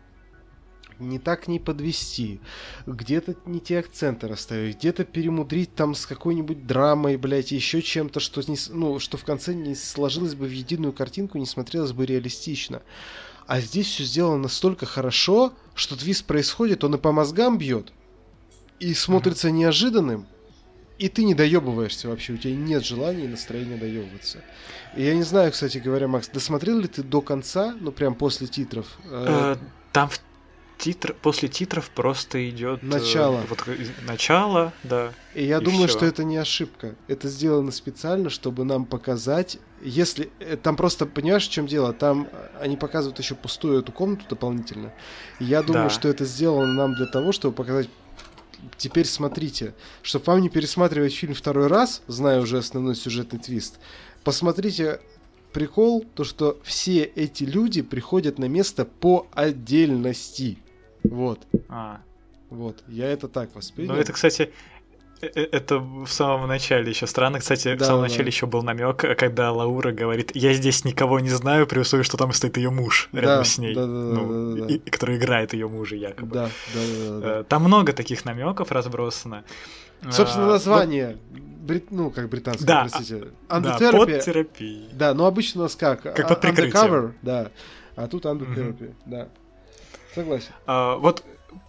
[1.09, 2.41] не так не подвести,
[2.87, 8.41] где-то не те акценты расставить, где-то перемудрить там с какой-нибудь драмой, блядь, еще чем-то, что,
[8.51, 12.83] не, ну, что в конце не сложилось бы в единую картинку, не смотрелось бы реалистично.
[13.47, 17.93] А здесь все сделано настолько хорошо, что твист происходит, он и по мозгам бьет,
[18.79, 19.53] и смотрится mm-hmm.
[19.53, 20.27] неожиданным,
[20.99, 24.39] и ты не доебываешься вообще, у тебя нет желания и настроения доебываться.
[24.95, 28.47] И я не знаю, кстати говоря, Макс, досмотрел ли ты до конца, ну прям после
[28.47, 28.87] титров?
[29.07, 29.57] Э,
[29.93, 30.21] там в
[30.79, 33.39] титр, после титров просто идет э, начало.
[33.39, 33.65] Э, вот,
[34.07, 35.13] начало, да.
[35.35, 35.99] И я и думаю, всё.
[35.99, 36.95] что это не ошибка.
[37.09, 42.29] Это сделано специально, чтобы нам показать, если э, там просто понимаешь, в чем дело, там
[42.61, 44.93] они показывают еще пустую эту комнату дополнительно.
[45.39, 45.91] И я думаю, да.
[45.91, 47.89] что это сделано нам для того, чтобы показать
[48.77, 53.79] теперь смотрите, чтобы вам не пересматривать фильм второй раз, зная уже основной сюжетный твист,
[54.25, 55.01] посмотрите
[55.53, 60.59] прикол, то что все эти люди приходят на место по отдельности.
[61.05, 61.41] Вот.
[61.69, 62.01] А.
[62.53, 63.95] Вот, я это так воспринял.
[63.95, 64.53] Ну, это, кстати,
[65.23, 67.39] э, э, это в самом начале еще странно.
[67.39, 68.09] Кстати, да, в самом да.
[68.09, 72.19] начале еще был намек, когда Лаура говорит: Я здесь никого не знаю, при условии, что
[72.19, 73.75] там стоит ее муж рядом да, с ней.
[73.75, 74.91] Да, да, ну, да, да, да.
[74.91, 76.35] который играет ее мужа, якобы.
[76.35, 77.41] Да, да, да, да.
[77.41, 79.45] Э, там много таких намеков разбросано.
[80.11, 81.17] Собственно, название.
[81.63, 81.93] Брит...
[81.93, 83.29] Ну, как британское, да, простите.
[83.49, 84.89] Да, под терапией.
[84.93, 86.03] Да, но обычно у нас как?
[86.03, 86.75] Как под прикрытием.
[86.75, 87.51] Undercover, да.
[87.95, 88.95] А тут undertherapy, угу.
[89.07, 89.29] да.
[90.15, 90.51] Согласен.
[90.67, 91.25] А, вот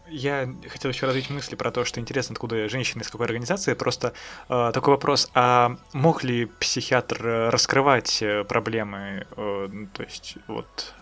[0.08, 3.74] я хотел еще развить мысли про то, что интересно, откуда женщины из какой организации.
[3.74, 4.14] Просто
[4.50, 10.38] э, такой вопрос: а мог ли психиатр э, раскрывать э, проблемы, э, ну, то есть
[10.48, 10.94] вот?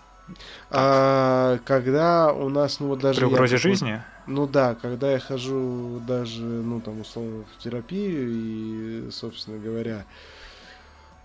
[0.69, 4.03] А, когда у нас, ну вот даже при угрозе я, жизни?
[4.27, 10.05] Ну да, когда я хожу даже, ну там условно в терапию и, собственно говоря,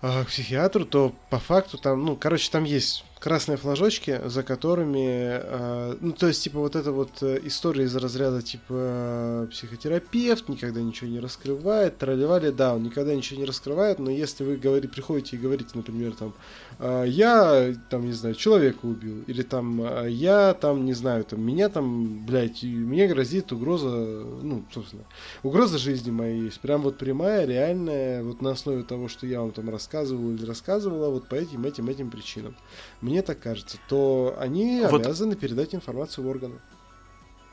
[0.01, 5.97] к психиатру, то по факту там, ну, короче, там есть красные флажочки, за которыми, э,
[5.99, 11.09] ну, то есть, типа, вот эта вот э, история из разряда, типа, психотерапевт никогда ничего
[11.09, 15.39] не раскрывает, тролливали, да, он никогда ничего не раскрывает, но если вы говорите, приходите и
[15.39, 20.85] говорите, например, там, э, я, там, не знаю, человека убил, или там, э, я, там,
[20.85, 25.03] не знаю, там, меня там, блядь, мне грозит угроза, ну, собственно,
[25.41, 29.51] угроза жизни моей есть, прям вот прямая, реальная, вот на основе того, что я вам
[29.51, 32.55] там рассказывал или рассказывала, вот по этим, этим, этим причинам
[33.01, 35.05] мне так кажется, то они вот.
[35.05, 36.59] обязаны передать информацию в органы.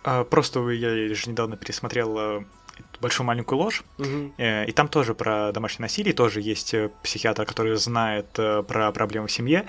[0.03, 2.45] А, просто я лишь недавно пересмотрел э,
[3.05, 4.33] большую маленькую ложь, угу.
[4.39, 9.33] и там тоже про домашнее насилие, тоже есть э, психиатр, который знает про проблемы в
[9.33, 9.67] семье,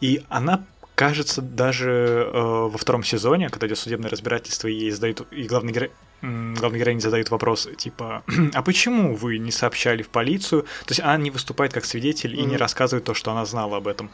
[0.00, 0.64] и она
[0.98, 5.72] кажется, даже э, во втором сезоне, когда идет судебное разбирательство, и ей задают, и главный
[5.72, 8.24] герой, главный героиня задает вопрос, типа,
[8.54, 10.62] а почему вы не сообщали в полицию?
[10.62, 12.42] То есть она не выступает как свидетель mm-hmm.
[12.42, 14.10] и не рассказывает то, что она знала об этом.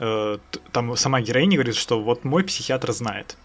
[0.00, 0.36] Э,
[0.70, 3.38] там сама героиня говорит, что вот мой психиатр знает.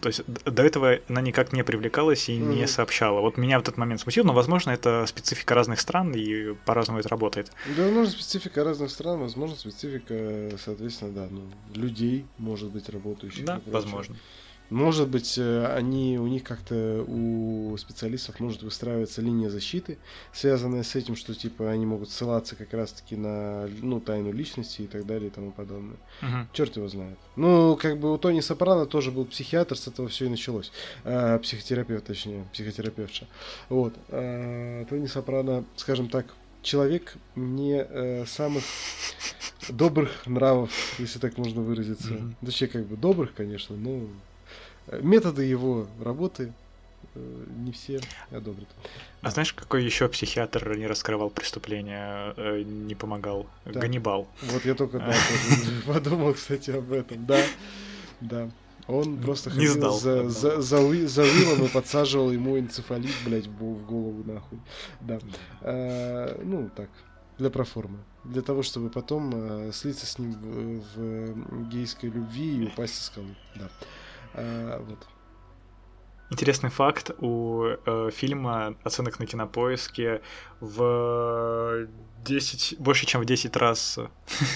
[0.00, 2.54] То есть до этого она никак не привлекалась и mm-hmm.
[2.54, 3.20] не сообщала.
[3.20, 7.08] Вот меня в этот момент смутил, но, возможно, это специфика разных стран, и по-разному это
[7.08, 7.52] работает.
[7.76, 11.42] Да, возможно, специфика разных стран, возможно, специфика, соответственно, да, ну,
[11.74, 13.44] людей, может быть, работающих.
[13.44, 14.16] Да, возможно.
[14.72, 19.98] Может быть, э, они, у них как-то у специалистов может выстраиваться линия защиты,
[20.32, 24.86] связанная с этим, что типа они могут ссылаться как раз-таки на ну, тайну личности и
[24.86, 25.98] так далее и тому подобное.
[26.22, 26.48] Угу.
[26.54, 27.18] Черт его знает.
[27.36, 30.72] Ну, как бы у Тони Сопрано тоже был психиатр, с этого все и началось.
[31.04, 33.26] А, психотерапевт, точнее, психотерапевтша.
[33.68, 33.94] Вот.
[34.08, 36.26] А, Тони Сопрано, скажем так,
[36.62, 38.62] человек не э, самых
[39.68, 42.14] добрых нравов, если так можно выразиться.
[42.14, 42.34] Mm-hmm.
[42.46, 44.08] Точнее, как бы добрых, конечно, но
[44.90, 46.52] методы его работы
[47.14, 48.68] э, не все одобрят.
[49.20, 53.46] А знаешь, какой еще психиатр не раскрывал преступления, э, не помогал?
[53.64, 53.80] Да.
[53.80, 54.28] Ганнибал.
[54.42, 55.14] Вот я только да,
[55.86, 57.24] подумал, кстати, об этом.
[57.26, 57.42] Да,
[58.20, 58.50] да.
[58.88, 63.86] Он просто не сдал, за, за, за, за Уиллом и подсаживал ему энцефалит, блядь, в,
[63.86, 64.58] голову нахуй.
[65.00, 65.20] Да.
[65.60, 66.90] А, ну, так,
[67.38, 67.98] для проформы.
[68.24, 73.04] Для того, чтобы потом а, слиться с ним в, в гейской любви и упасть со
[73.04, 73.34] скалы.
[73.54, 73.70] Да.
[74.34, 75.06] А, вот.
[76.30, 80.22] Интересный факт, у э, фильма оценок на кинопоиске
[80.60, 81.86] в
[82.24, 83.98] 10, больше, чем в 10 раз,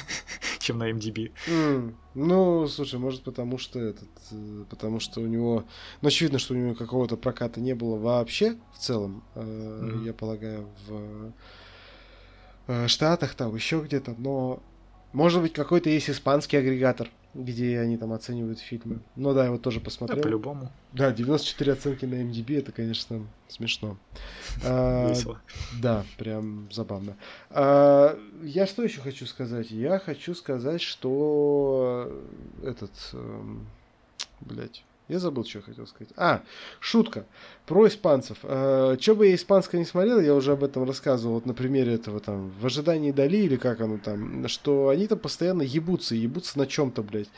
[0.59, 1.33] чем на MDB.
[1.47, 1.95] Mm.
[2.15, 5.65] Ну, слушай, может потому что этот, э, потому что у него,
[6.01, 10.07] ну, очевидно, что у него какого-то проката не было вообще в целом, э, mm-hmm.
[10.07, 11.33] я полагаю, в
[12.69, 14.63] э, Штатах, там еще где-то, но
[15.13, 17.11] может быть какой-то есть испанский агрегатор,
[17.45, 19.01] где они там оценивают фильмы.
[19.15, 20.17] Ну да, я вот тоже посмотрел.
[20.17, 20.73] Да, по-любому.
[20.93, 23.97] Да, 94 оценки на MDB, это, конечно, смешно.
[24.65, 25.41] А, Весело.
[25.81, 27.17] Да, прям забавно.
[27.51, 29.71] А, я что еще хочу сказать?
[29.71, 32.11] Я хочу сказать, что
[32.63, 32.93] этот...
[33.13, 33.67] Эм,
[34.41, 34.85] Блять.
[35.09, 36.13] Я забыл, что я хотел сказать.
[36.17, 36.43] А,
[36.81, 37.27] шутка
[37.65, 38.39] про испанцев.
[38.43, 41.95] Э, что бы я испанское не смотрел, я уже об этом рассказывал, вот на примере
[41.95, 46.59] этого там, в ожидании Дали или как оно там, что они там постоянно ебутся, ебутся
[46.59, 47.31] на чем-то, блядь.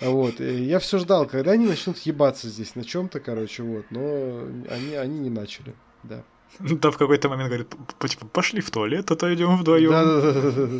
[0.00, 0.38] Вот.
[0.38, 3.86] Я все ждал, когда они начнут ебаться здесь на чем-то, короче, вот.
[3.90, 5.74] Но они, они не начали,
[6.04, 6.22] да.
[6.60, 7.74] Да, в какой-то момент говорит,
[8.08, 9.90] типа, пошли в туалет, а то идем вдвоем.
[9.90, 10.78] Да, да, да, да, да.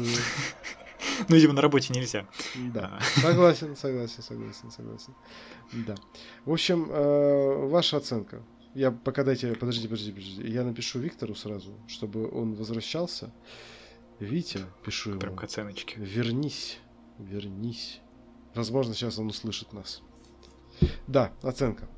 [1.28, 2.26] Ну, видимо, на работе нельзя.
[2.72, 5.14] Да, согласен, согласен, согласен, согласен.
[5.72, 5.94] Да.
[6.44, 8.42] В общем, э, ваша оценка.
[8.74, 10.48] Я пока дайте, подождите, подождите, подождите.
[10.48, 13.32] Я напишу Виктору сразу, чтобы он возвращался.
[14.20, 15.20] Витя, пишу ему.
[15.20, 15.96] Прям к оценочке.
[15.98, 16.78] Вернись,
[17.18, 18.00] вернись.
[18.54, 20.02] Возможно, сейчас он услышит нас.
[21.06, 21.88] Да, оценка.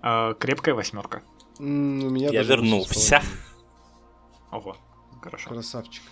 [0.00, 1.22] А, крепкая восьмерка.
[1.58, 3.20] У меня Я вернулся.
[4.50, 4.76] Ого,
[5.20, 5.50] хорошо.
[5.50, 6.02] Красавчик.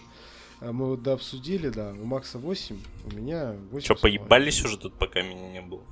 [0.61, 3.84] А мы вот да обсудили, да, у Макса 8, у меня 8.
[3.84, 5.82] Что, поебались уже тут, пока меня не было?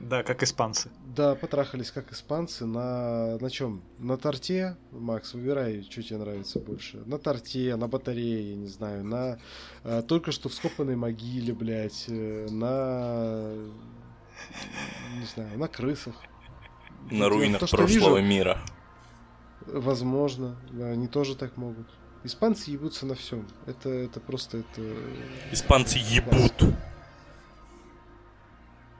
[0.00, 0.90] Да, как испанцы.
[1.16, 3.82] Да, потрахались как испанцы на на чем?
[3.98, 6.98] На торте, Макс, выбирай, что тебе нравится больше.
[7.06, 9.38] На торте, на батарее, я не знаю, на
[9.82, 13.54] а, только что вскопанной могиле, блядь, э, на
[15.18, 16.14] не знаю, на крысах.
[17.10, 18.58] На руинах то, прошлого вижу, мира.
[19.66, 21.86] Возможно, да, они тоже так могут.
[22.24, 23.46] Испанцы ебутся на всем.
[23.66, 24.96] Это, это просто это.
[25.52, 26.52] Испанцы ебут.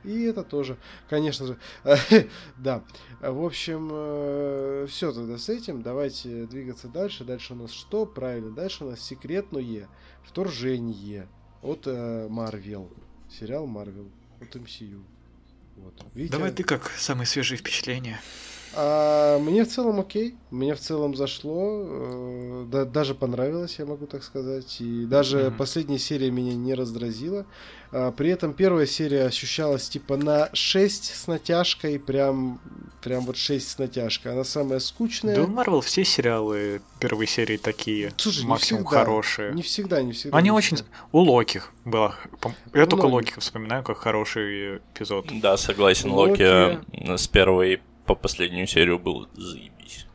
[0.05, 0.79] И это тоже,
[1.11, 1.59] конечно же.
[2.57, 2.83] да.
[3.21, 5.83] В общем, э, все тогда с этим.
[5.83, 7.25] Давайте двигаться дальше.
[7.25, 8.07] Дальше у нас что?
[8.07, 9.89] Правильно, дальше у нас секретное
[10.25, 11.29] вторжение
[11.63, 12.91] от Марвел.
[12.97, 14.11] Э, Сериал Марвел
[14.41, 15.03] от MCU.
[15.77, 16.07] Вот.
[16.15, 16.37] Видите?
[16.37, 18.21] Давай ты как самые свежие впечатления.
[18.75, 24.07] А, мне в целом окей, мне в целом зашло, э, да, даже понравилось, я могу
[24.07, 25.57] так сказать, и даже mm-hmm.
[25.57, 27.47] последняя серия меня не раздразила.
[27.91, 32.61] А, при этом первая серия ощущалась типа на 6 с натяжкой, прям,
[33.03, 34.33] прям вот 6 с натяжкой.
[34.33, 35.37] Она самая скучная.
[35.37, 39.55] Да, Марвел все сериалы первой серии такие, Слушай, максимум всегда, хорошие.
[39.55, 40.37] Не всегда, не всегда.
[40.37, 40.77] Они не очень...
[40.77, 40.93] Всегда.
[41.13, 42.15] У Локи было...
[42.75, 45.27] Я только Локи вспоминаю как хороший эпизод.
[45.41, 50.07] Да, согласен, Локи, Локи с первой по последнюю серию был заебись.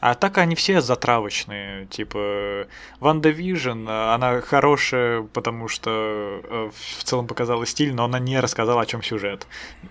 [0.00, 2.68] А так они все затравочные, типа
[3.00, 8.86] WandaVision, она хорошая, потому что э, в целом показала стиль, но она не рассказала, о
[8.86, 9.48] чем сюжет.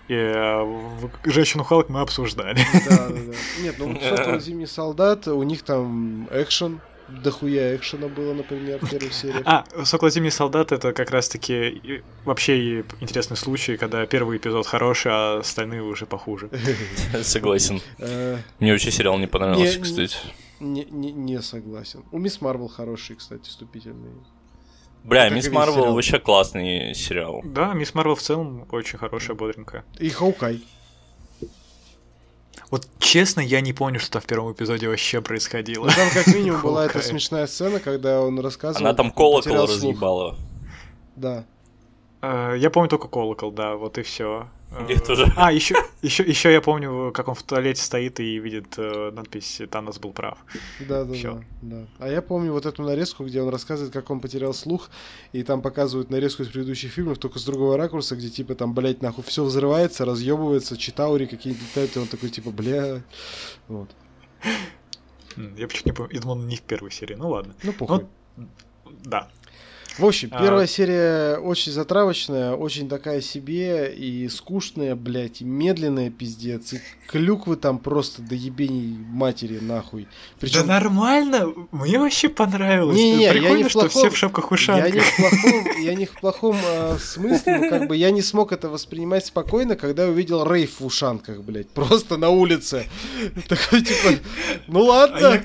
[0.08, 2.58] И э, Женщину Халк мы обсуждали.
[2.88, 3.34] Да, да, да.
[3.60, 9.12] Нет, ну вот Зимний солдат, у них там экшен, дохуя экшена было, например, в первой
[9.12, 9.42] серии.
[9.44, 15.38] А, «Сокол Зимний солдат»— это как раз-таки вообще интересный случай, когда первый эпизод хороший, а
[15.38, 16.50] остальные уже похуже.
[17.22, 17.80] Согласен.
[17.98, 20.16] Э, Мне вообще сериал не понравился, кстати.
[20.60, 22.04] Не, не, не согласен.
[22.10, 24.10] У Мисс Марвел хороший, кстати, вступительный.
[25.04, 27.42] Бля, Мисс Марвел вообще классный сериал.
[27.44, 29.84] Да, Мисс Марвел в целом очень хорошая, бодренькая.
[29.98, 30.62] И Хаукай.
[32.70, 35.86] Вот честно, я не помню, что в первом эпизоде вообще происходило.
[35.86, 38.86] Ну, там как минимум была эта смешная сцена, когда он рассказывал...
[38.86, 40.36] Она там колокол разъебала.
[41.16, 41.44] Да.
[42.20, 44.48] Э, я помню только колокол, да, вот и все.
[44.88, 45.32] Я тоже.
[45.36, 49.62] А, еще, еще, еще я помню, как он в туалете стоит и видит э, надпись
[49.70, 50.38] «Танос был прав».
[50.80, 51.86] Да, да, да, да.
[51.98, 54.90] А я помню вот эту нарезку, где он рассказывает, как он потерял слух,
[55.32, 59.00] и там показывают нарезку из предыдущих фильмов, только с другого ракурса, где типа там, блядь,
[59.00, 63.02] нахуй все взрывается, разъебывается, читаури какие-то летают, и он такой типа, бля,
[63.68, 63.88] вот.
[65.36, 67.54] Я почему-то не помню, я думал, не в первой серии, ну ладно.
[67.62, 68.06] Ну, похуй.
[68.36, 68.48] Ну,
[69.04, 69.30] да.
[69.98, 70.68] В общем, а, первая а...
[70.68, 77.78] серия очень затравочная, очень такая себе и скучная, блядь, и медленная пиздец, и клюквы там
[77.78, 80.06] просто до ебений матери нахуй.
[80.38, 80.60] Причем...
[80.60, 82.96] Да нормально, мне вообще понравилось.
[82.96, 84.94] Не, не, Прикольно, я не в плохом, что все в шапках ушанках.
[84.94, 88.22] Я не в плохом, я не в плохом э, смысле, но как бы я не
[88.22, 92.86] смог это воспринимать спокойно, когда увидел рейв в ушанках, блядь, просто на улице.
[93.48, 94.20] Такой типа,
[94.68, 95.18] ну ладно.
[95.18, 95.42] А я,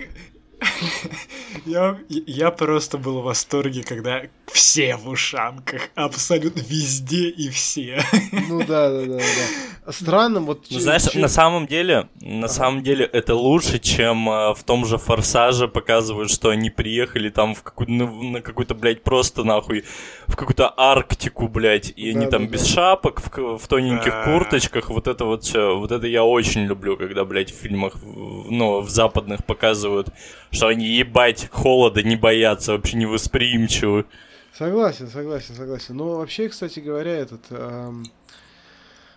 [1.66, 8.04] я просто был в восторге, когда все в ушанках, абсолютно везде и все.
[8.50, 9.92] Ну да, да, да, да.
[9.92, 10.68] Странно, вот.
[10.70, 11.22] Ну, знаешь, чем...
[11.22, 12.48] на самом деле, на ага.
[12.48, 17.54] самом деле это лучше, чем э, в том же Форсаже показывают, что они приехали там
[17.54, 19.84] в какую на, на какую-то, блядь, просто нахуй
[20.28, 24.90] в какую-то Арктику, блядь, и да, они там да, без шапок, в, в тоненьких курточках,
[24.90, 28.90] вот это вот все, вот это я очень люблю, когда, блядь, в фильмах, ну, в
[28.90, 30.10] западных показывают
[30.54, 34.06] что они, ебать, холода не боятся, вообще не восприимчивы.
[34.54, 35.98] Согласен, согласен, согласен.
[35.98, 37.42] Но вообще, кстати говоря, этот...
[37.50, 38.06] Эм...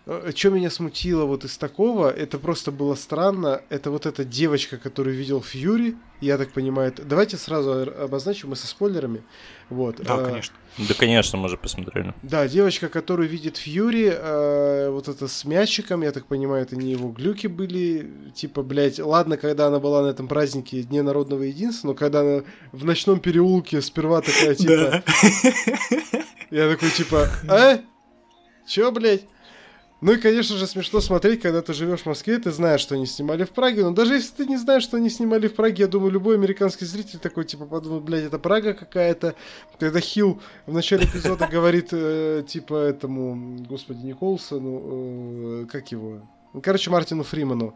[0.06, 5.16] Что меня смутило вот из такого, это просто было странно, это вот эта девочка, которую
[5.16, 9.24] видел Фьюри, я так понимаю, давайте сразу обозначим мы со спойлерами,
[9.68, 9.96] вот.
[9.96, 10.54] Да, а, конечно.
[10.78, 12.14] Да, конечно, мы же посмотрели.
[12.22, 16.92] Да, девочка, которую видит Фьюри, э, вот это с мячиком, я так понимаю, это не
[16.92, 18.30] его глюки были.
[18.32, 22.42] Типа, блядь, ладно, когда она была на этом празднике Дне народного единства, но когда она
[22.70, 25.02] в ночном переулке сперва такая, типа...
[26.52, 27.80] Я такой, типа, а?
[28.68, 29.26] Чё, блядь?
[30.02, 33.06] Ну и, конечно же, смешно смотреть, когда ты живешь в Москве, ты знаешь, что они
[33.06, 35.88] снимали в Праге, но даже если ты не знаешь, что они снимали в Праге, я
[35.88, 39.34] думаю, любой американский зритель такой, типа, подумает, блядь, это Прага какая-то.
[39.78, 46.20] Когда Хилл в начале эпизода говорит, э, типа, этому, господи, Николсону, э, как его?
[46.62, 47.74] Короче, Мартину Фриману.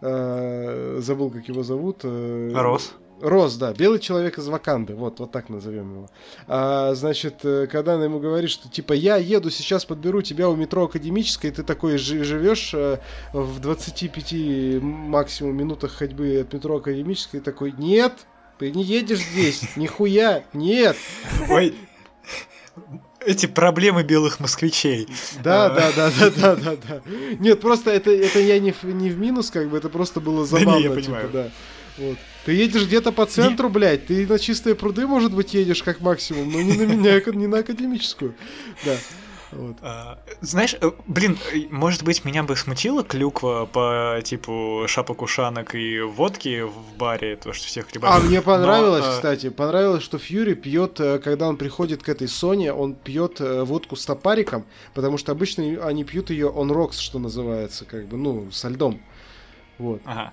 [0.00, 2.00] Э, забыл, как его зовут.
[2.04, 2.94] Э, Рос.
[3.20, 6.10] Рос, да, белый человек из Ваканды, вот, вот так назовем его.
[6.46, 10.56] А, значит, э, когда она ему говорит, что типа я еду сейчас подберу тебя у
[10.56, 12.98] метро Академической, ты такой живешь э,
[13.32, 18.12] в 25 максимум минутах ходьбы от метро Академической, такой, нет,
[18.58, 20.96] ты не едешь здесь, нихуя, нет.
[21.48, 21.74] Ой,
[23.20, 25.08] эти проблемы белых москвичей.
[25.42, 25.70] Да, а.
[25.70, 27.02] да, да, да, да, да, да.
[27.38, 30.46] Нет, просто это, это я не в, не в минус, как бы, это просто было
[30.46, 30.72] забавно.
[30.72, 31.30] Да не, я типа, понимаю.
[31.32, 31.50] да.
[31.98, 32.18] Вот.
[32.48, 33.74] Ты едешь где-то по центру, не...
[33.74, 37.46] блядь, ты на чистые пруды, может быть, едешь как максимум, но не на меня, не
[37.46, 38.34] на академическую.
[38.86, 38.96] Да.
[39.52, 39.76] Вот.
[39.82, 45.74] А, знаешь, э, блин, э, может быть, меня бы смутила клюква по типу шапок ушанок
[45.74, 48.10] и водки в баре, то, что всех ребят.
[48.14, 52.28] А мне понравилось, Но, кстати, понравилось, что Фьюри пьет, э, когда он приходит к этой
[52.28, 57.18] Соне, он пьет водку с топариком, потому что обычно они пьют ее on rocks, что
[57.18, 59.02] называется, как бы, ну, со льдом.
[59.76, 60.00] Вот.
[60.06, 60.32] Ага.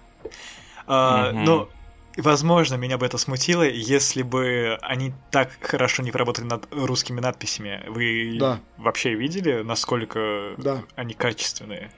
[0.88, 1.40] А, угу.
[1.40, 1.70] Ну,
[2.18, 7.84] Возможно, меня бы это смутило, если бы они так хорошо не поработали над русскими надписями.
[7.88, 8.60] Вы да.
[8.78, 10.84] вообще видели, насколько да.
[10.96, 11.92] они качественные?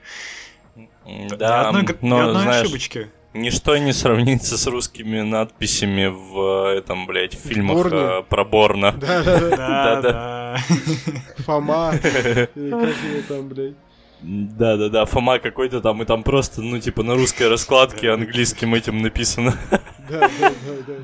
[1.06, 3.10] Да, ни одной, но, ни одной знаешь, ошибочки.
[3.34, 7.98] Ничто не сравнится с русскими надписями в этом, блядь, в фильмах Борне.
[7.98, 8.92] Э, про Борна.
[8.92, 10.56] Да, да, да.
[11.38, 11.92] Фома.
[12.02, 13.74] Как его там, блядь?
[14.20, 19.56] Да-да-да, Фома какой-то там, и там просто, ну, типа, на русской раскладке английским этим написано.
[20.08, 20.94] Да-да-да.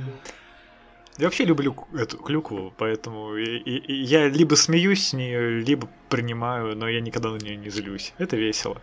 [1.17, 5.89] Я вообще люблю эту клюкву, поэтому и, и, и я либо смеюсь с нее, либо
[6.09, 8.12] принимаю, но я никогда на нее не злюсь.
[8.19, 8.83] Это весело.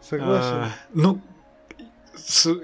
[0.00, 0.54] Согласен.
[0.54, 1.20] А, ну,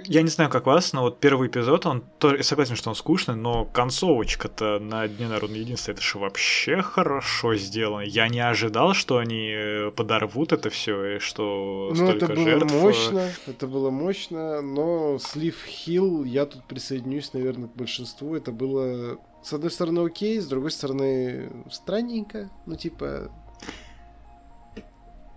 [0.04, 3.34] я не знаю, как вас, но вот первый эпизод, он тоже, согласен, что он скучный,
[3.34, 8.02] но концовочка-то на Дне Народного Единства, это же вообще хорошо сделано.
[8.02, 12.72] Я не ожидал, что они э, подорвут это все и что ну, это было жертв...
[12.72, 18.52] Э, мощно, это было мощно, но слив Хилл, я тут присоединюсь, наверное, к большинству, это
[18.52, 23.30] было, с одной стороны, окей, с другой стороны, странненько, ну, типа,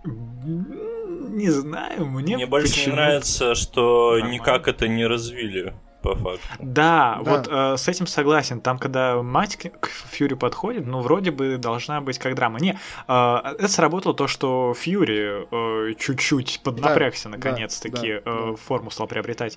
[0.04, 4.34] не знаю, мне Мне больше не нравится, что Нормально.
[4.34, 6.42] никак это не развили по факту.
[6.58, 7.30] Да, да.
[7.30, 8.60] вот э, с этим согласен.
[8.60, 12.58] Там, когда мать к Фьюри подходит, ну, вроде бы должна быть как драма.
[12.58, 12.78] Не,
[13.08, 18.56] э, это сработало то, что Фьюри э, чуть-чуть поднапрягся да, наконец-таки, да, э, да.
[18.56, 19.56] форму стал приобретать.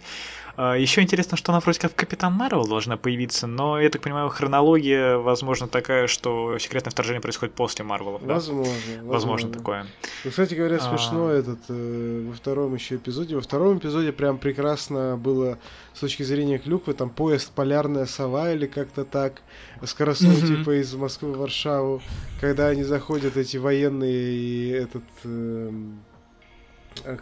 [0.57, 4.01] Э, еще интересно, что она вроде как в Капитан Марвел должна появиться, но, я так
[4.01, 8.25] понимаю, хронология, возможно, такая, что секретное вторжение происходит после Марвелов.
[8.25, 8.35] Да?
[8.35, 9.11] Возможно, возможно.
[9.11, 9.87] Возможно такое.
[10.23, 11.33] Ну, кстати говоря, смешно а...
[11.33, 13.35] этот э, во втором еще эпизоде.
[13.35, 15.57] Во втором эпизоде прям прекрасно было
[15.93, 19.41] с точки зрения клюквы, там поезд «Полярная сова» или как-то так,
[19.83, 20.57] скоростной mm-hmm.
[20.59, 22.01] типа из Москвы в Варшаву,
[22.39, 25.03] когда они заходят, эти военные, и этот...
[25.23, 25.71] Э,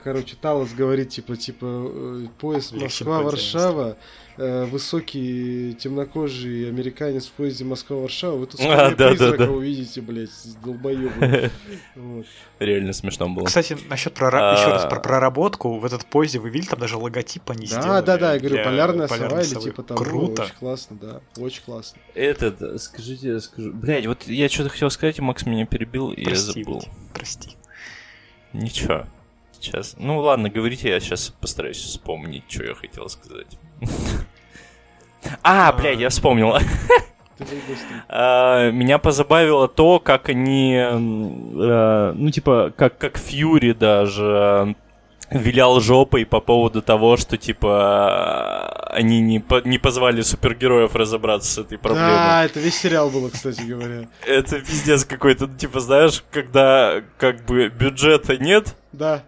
[0.03, 3.97] короче, Талос говорит, типа, типа, э, поезд Москва-Варшава,
[4.38, 9.51] э, высокий темнокожий американец в поезде Москва-Варшава, вы тут а, да, призрака да, да.
[9.51, 10.30] увидите, блядь,
[10.63, 11.51] долбоёбы.
[11.95, 12.26] вот.
[12.59, 13.45] Реально смешно было.
[13.45, 14.53] Кстати, насчет прора...
[14.53, 14.59] а...
[14.59, 18.05] еще раз про проработку, в этот поезде вы видели, там даже логотип они да, сделали.
[18.05, 19.97] Да, да, я говорю, полярная сова или типа там.
[19.97, 20.43] Круто.
[20.43, 21.99] очень классно, да, очень классно.
[22.13, 26.36] Этот, скажите, скажу, блядь, вот я что-то хотел сказать, и Макс меня перебил, и я
[26.36, 26.84] забыл.
[27.13, 27.57] Прости.
[28.53, 29.07] Ничего.
[29.64, 29.95] Сейчас.
[29.97, 33.57] Ну ладно, говорите, я сейчас постараюсь вспомнить, что я хотел сказать.
[35.41, 36.57] А, блядь, я вспомнил.
[38.09, 44.76] А, меня позабавило то, как они, э, ну типа, как как Фьюри даже
[45.32, 51.57] вилял жопой по поводу того, что, типа, они не, по не позвали супергероев разобраться с
[51.57, 52.11] этой проблемой.
[52.11, 54.07] Да, это весь сериал было, кстати говоря.
[54.28, 58.75] Это пиздец какой-то, типа, знаешь, когда как бы бюджета нет.
[58.92, 59.24] Да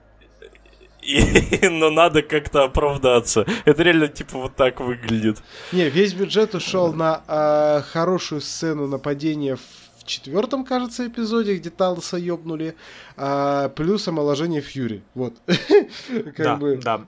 [1.06, 3.46] и, но надо как-то оправдаться.
[3.66, 5.38] Это реально типа вот так выглядит.
[5.72, 12.18] Не, весь бюджет ушел на э, хорошую сцену нападения в четвертом, кажется, эпизоде, где Талоса
[12.18, 12.76] ёбнули,
[13.18, 15.02] а, плюс омоложение Фьюри.
[15.16, 15.34] Вот.
[16.38, 16.80] да, бы...
[16.84, 17.02] да.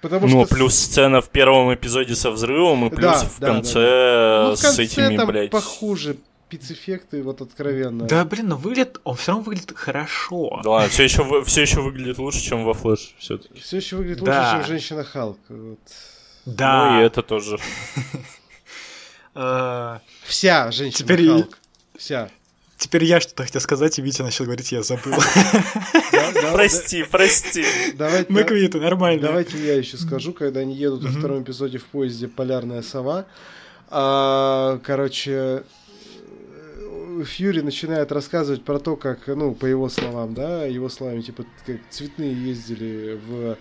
[0.00, 0.54] Потому ну, что...
[0.54, 4.48] плюс сцена в первом эпизоде со взрывом, и плюс да, в, да, конце да, да.
[4.48, 5.50] Ну, в конце с этими, там блядь...
[5.50, 6.16] похуже
[6.54, 8.06] спецэффекты, вот откровенно.
[8.06, 10.60] Да, блин, ну выглядит, он все равно выглядит хорошо.
[10.62, 13.60] Да ладно, все еще, все еще выглядит лучше, чем во Флэш все-таки.
[13.60, 14.40] Все еще выглядит да.
[14.40, 15.38] лучше, чем Женщина Халк.
[15.48, 15.78] Вот.
[16.46, 16.90] Да.
[16.90, 17.58] Ну и это тоже.
[20.24, 21.58] Вся Женщина Халк.
[21.96, 22.30] Вся.
[22.76, 25.14] Теперь я что-то хотел сказать, и Витя начал говорить, я забыл.
[26.52, 27.64] Прости, прости.
[28.28, 29.22] Мы квиты, нормально.
[29.22, 33.26] Давайте я еще скажу, когда они едут во втором эпизоде в поезде «Полярная сова».
[33.88, 35.62] А, короче,
[37.22, 41.76] Фьюри начинает рассказывать про то, как, ну, по его словам, да, его словами, типа, как
[41.90, 43.58] цветные ездили в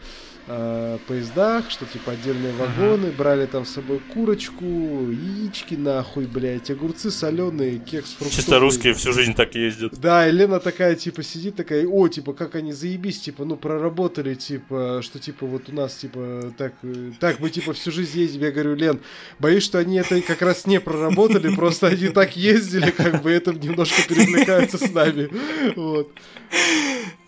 [0.48, 7.12] э, поездах, что типа отдельные вагоны, брали там с собой курочку, яички нахуй, блядь, огурцы
[7.12, 8.36] соленые, кекс фруктовый.
[8.36, 10.00] Чисто русские всю жизнь так ездят.
[10.00, 14.36] Да, и Лена такая, типа, сидит такая, о, типа, как они заебись, типа, ну, проработали,
[14.36, 16.74] типа, что, типа, вот у нас, типа, так,
[17.20, 18.42] так мы, типа, всю жизнь ездим.
[18.42, 19.00] Я говорю, Лен,
[19.40, 23.54] боюсь, что они это как раз не проработали, просто они так ездили, как бы, это
[23.54, 25.30] немножко перекликаются с нами.
[25.76, 26.12] Вот.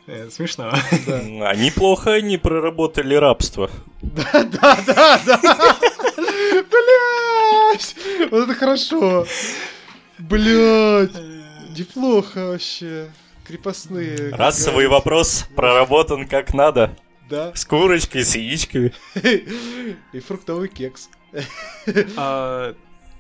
[0.08, 0.72] Э, смешно.
[1.08, 1.50] Да.
[1.50, 3.72] Они плохо не проработали рабство.
[4.02, 5.78] Да, да, да, да.
[6.16, 7.96] Блять!
[8.32, 9.26] Вот это хорошо.
[10.20, 11.12] Блять!
[11.78, 13.10] Неплохо вообще.
[13.46, 14.30] Крепостные.
[14.32, 16.96] Расовый вопрос проработан как надо.
[17.30, 17.52] Да.
[17.56, 18.94] С курочкой, с яичками.
[20.14, 21.10] И фруктовый кекс.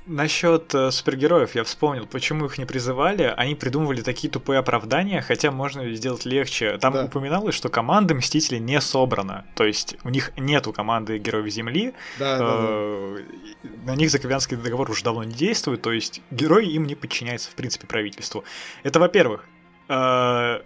[0.07, 3.33] Насчет э, супергероев я вспомнил, почему их не призывали.
[3.35, 6.77] Они придумывали такие тупые оправдания, хотя можно сделать легче.
[6.77, 7.05] Там да.
[7.05, 9.45] упоминалось, что команда Мстителей не собрана.
[9.55, 11.93] То есть у них нету команды Героев Земли.
[12.19, 13.23] Да, э-
[13.63, 13.91] да, да.
[13.91, 15.81] На них Заковянский договор уже давно не действует.
[15.81, 18.43] То есть герои им не подчиняются, в принципе, правительству.
[18.83, 19.45] Это во-первых.
[19.89, 20.61] Э-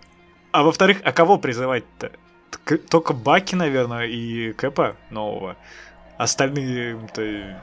[0.52, 2.12] а во-вторых, а кого призывать-то?
[2.90, 5.56] Только Баки, наверное, и Кэпа нового.
[6.18, 7.62] Остальные-то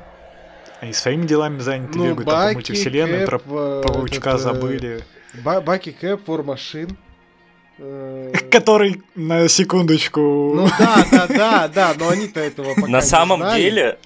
[0.80, 5.04] они своими делами заняты, ну, бегают Баки, по мультивселенной, Кэп, про Паучка этот, забыли.
[5.42, 6.96] Баки, Кэп, Машин.
[7.78, 10.20] Э, Который на секундочку.
[10.20, 13.98] Ну да, да, да, да, но они-то этого пока На самом деле.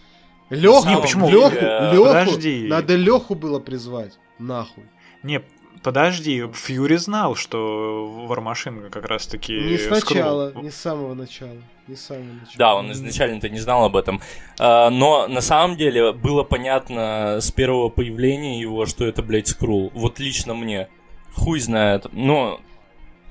[0.50, 1.30] Леху, не, почему?
[1.30, 2.66] Леху, Леху, Подожди.
[2.66, 4.18] Надо Леху было призвать.
[4.38, 4.84] Нахуй.
[5.22, 5.42] Не,
[5.82, 9.52] подожди, Фьюри знал, что Вармашин как раз таки.
[9.52, 11.58] Не сначала, не с самого начала
[11.90, 12.56] не самого начала.
[12.56, 14.22] Да, он изначально-то не знал об этом.
[14.58, 19.90] А, но на самом деле было понятно с первого появления его, что это, блядь, Скрул.
[19.94, 20.88] Вот лично мне.
[21.34, 22.06] Хуй знает.
[22.12, 22.60] Но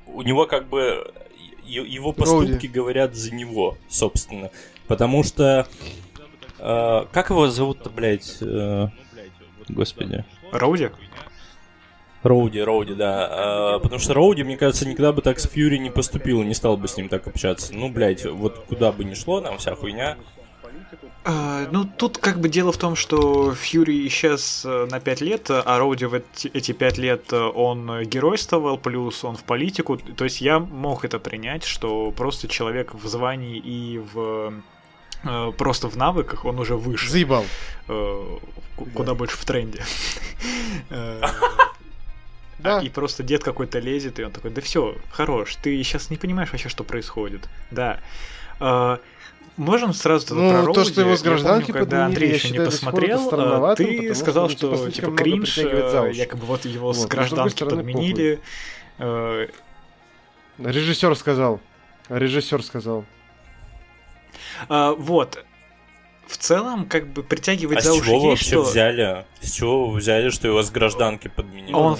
[0.05, 1.11] у него как бы
[1.63, 2.67] его поступки Роуди.
[2.67, 4.51] говорят за него, собственно.
[4.87, 5.67] Потому что...
[6.59, 8.37] Э, как его зовут-то, блядь?
[8.41, 8.87] Э,
[9.69, 10.25] господи.
[10.51, 10.89] Роуди?
[12.23, 13.27] Роуди, Роуди, да.
[13.29, 16.75] А, потому что Роуди, мне кажется, никогда бы так с Фьюри не поступил, не стал
[16.75, 17.73] бы с ним так общаться.
[17.73, 20.17] Ну, блядь, вот куда бы ни шло, там вся хуйня.
[21.23, 25.47] А, ну, тут как бы дело в том, что Фьюри исчез э, на 5 лет,
[25.49, 29.97] а Роуди в эти, эти 5 лет э, он геройствовал, плюс он в политику.
[29.97, 34.53] То есть я мог это принять, что просто человек в звании и в
[35.23, 37.09] э, просто в навыках он уже выше.
[37.09, 37.45] Заебал.
[38.93, 39.83] Куда больше в тренде.
[42.59, 42.79] Да.
[42.81, 46.51] И просто дед какой-то лезет, и он такой, да все, хорош, ты сейчас не понимаешь
[46.51, 47.47] вообще, что происходит.
[47.71, 47.99] Да.
[48.59, 48.99] А,
[49.55, 50.73] можем сразу ну, про Роуди.
[50.73, 54.75] то, что его с гражданки помню, когда Андрей еще не посмотрел, а, ты сказал, что,
[54.75, 58.41] что типа кринж, э, якобы вот его вот, с гражданки подменили.
[58.97, 59.47] Э,
[60.57, 61.61] Режиссер сказал.
[62.09, 63.05] Режиссер сказал.
[64.67, 65.45] А, вот
[66.27, 68.03] в целом, как бы притягивает а за уши.
[68.03, 68.61] с чего вообще что...
[68.63, 69.25] взяли?
[69.41, 71.73] С чего вы взяли, что его с гражданки подменили?
[71.73, 71.97] Он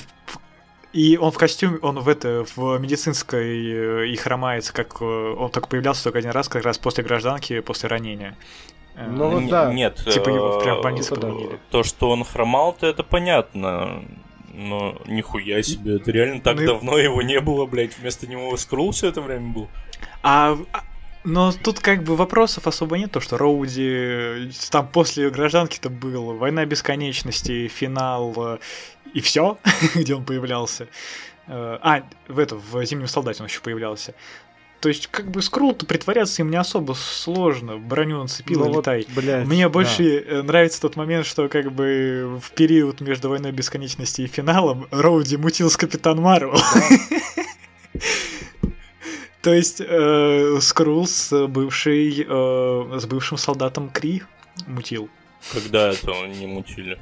[0.91, 5.51] и он в костюме, он в это, в медицинской э, и хромается, как э, он
[5.51, 8.35] только появлялся только один раз, как раз после гражданки, после ранения.
[8.95, 9.71] Э, ну вот да.
[9.71, 11.59] Нет, типа его прям в больнице подменили.
[11.69, 14.03] То, что он хромал, то это понятно.
[14.51, 18.91] Но нихуя себе, это реально так ну, давно его не было, блядь, вместо него Скрул
[18.91, 19.67] все это время был.
[20.23, 20.83] А, а
[21.23, 26.65] но тут как бы вопросов особо нет, то что Роуди там после гражданки-то был Война
[26.65, 28.59] бесконечности, финал
[29.13, 29.57] и все,
[29.95, 30.87] где он появлялся.
[31.47, 34.13] Э, а, в это, в Зимнем солдате он еще появлялся.
[34.81, 37.77] То есть, как бы скрул-то притворяться им не особо сложно.
[37.77, 39.05] Броню нацепил ну, и летай.
[39.09, 39.69] Вот, блядь, Мне да.
[39.69, 44.87] больше э, нравится тот момент, что как бы в период между войной бесконечности и финалом
[44.91, 46.57] Роуди мутил с Капитан Марвел.
[49.41, 54.23] То есть э, Скрул с бывшей, э, с бывшим солдатом Кри
[54.65, 55.09] мутил.
[55.53, 56.97] Когда это не мутили?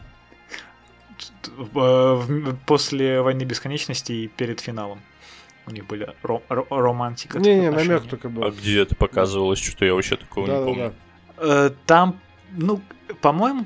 [1.76, 5.00] Э, после войны бесконечности и перед финалом.
[5.66, 7.40] У них были ром- романтика.
[7.40, 8.44] Не-не, намек только был.
[8.46, 10.94] А где это показывалось, что я вообще такого да, не помню?
[11.38, 11.76] Да, да.
[11.86, 12.20] Там,
[12.52, 12.82] ну,
[13.22, 13.66] по-моему,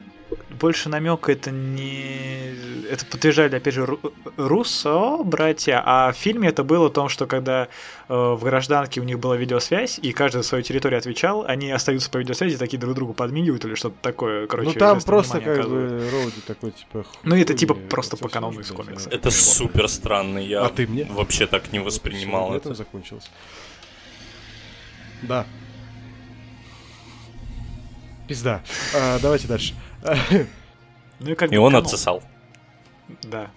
[0.62, 2.54] больше намек это не...
[2.90, 3.98] Это подтверждали, опять же,
[4.38, 7.68] Руссо, братья, а в фильме это было о том, что когда
[8.08, 12.12] э, в гражданке у них была видеосвязь, и каждый за свою территорию отвечал, они остаются
[12.12, 14.72] по видеосвязи, такие друг другу подмигивают или что-то такое, короче.
[14.74, 17.06] Ну там просто как бы Роуди такой, типа...
[17.24, 19.10] Ну это типа просто по канону из комикса.
[19.10, 21.06] Это супер странно, я а ты мне?
[21.06, 22.74] вообще так не воспринимал это.
[22.74, 23.30] закончилось.
[25.24, 25.46] Да.
[28.28, 28.62] Пизда.
[28.96, 29.74] А, давайте дальше.
[31.20, 32.24] Ну и как и он отсосал.
[33.24, 33.52] Да.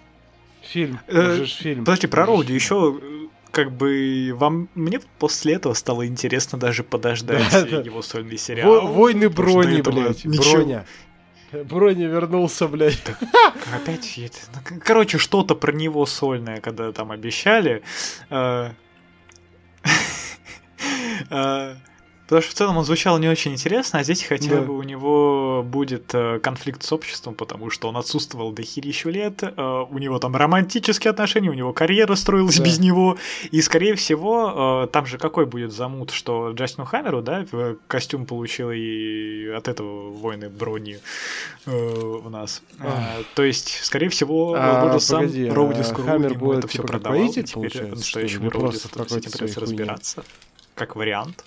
[0.61, 0.99] Фильм.
[1.07, 1.85] Э, фильм.
[1.85, 7.49] Подожди, про Роуди еще э, как бы вам мне после этого стало интересно даже подождать
[7.51, 8.87] да, его сольный сериал.
[8.87, 10.25] Войны брони, блядь.
[10.25, 10.85] Броня.
[11.51, 13.01] Броня вернулся, блядь.
[13.03, 13.17] Так,
[13.73, 14.37] опять это.
[14.53, 17.81] Ну, короче, что-то про него сольное, когда там обещали.
[22.27, 24.61] Потому что в целом он звучал не очень интересно, а здесь хотя да.
[24.61, 29.43] бы у него будет э, конфликт с обществом, потому что он отсутствовал до херищу лет,
[29.43, 32.63] э, у него там романтические отношения, у него карьера строилась да.
[32.63, 33.17] без него,
[33.51, 37.45] и скорее всего, э, там же какой будет замут, что Джастину Хаммеру, да,
[37.87, 40.97] костюм получил и от этого войны брони
[41.67, 42.63] у нас.
[42.79, 47.43] А, то есть, скорее всего, а, сам Роуди Скру будет это все типа продавал, и
[47.43, 50.23] теперь настоящему Роуди с этим придется разбираться,
[50.75, 51.43] как вариант.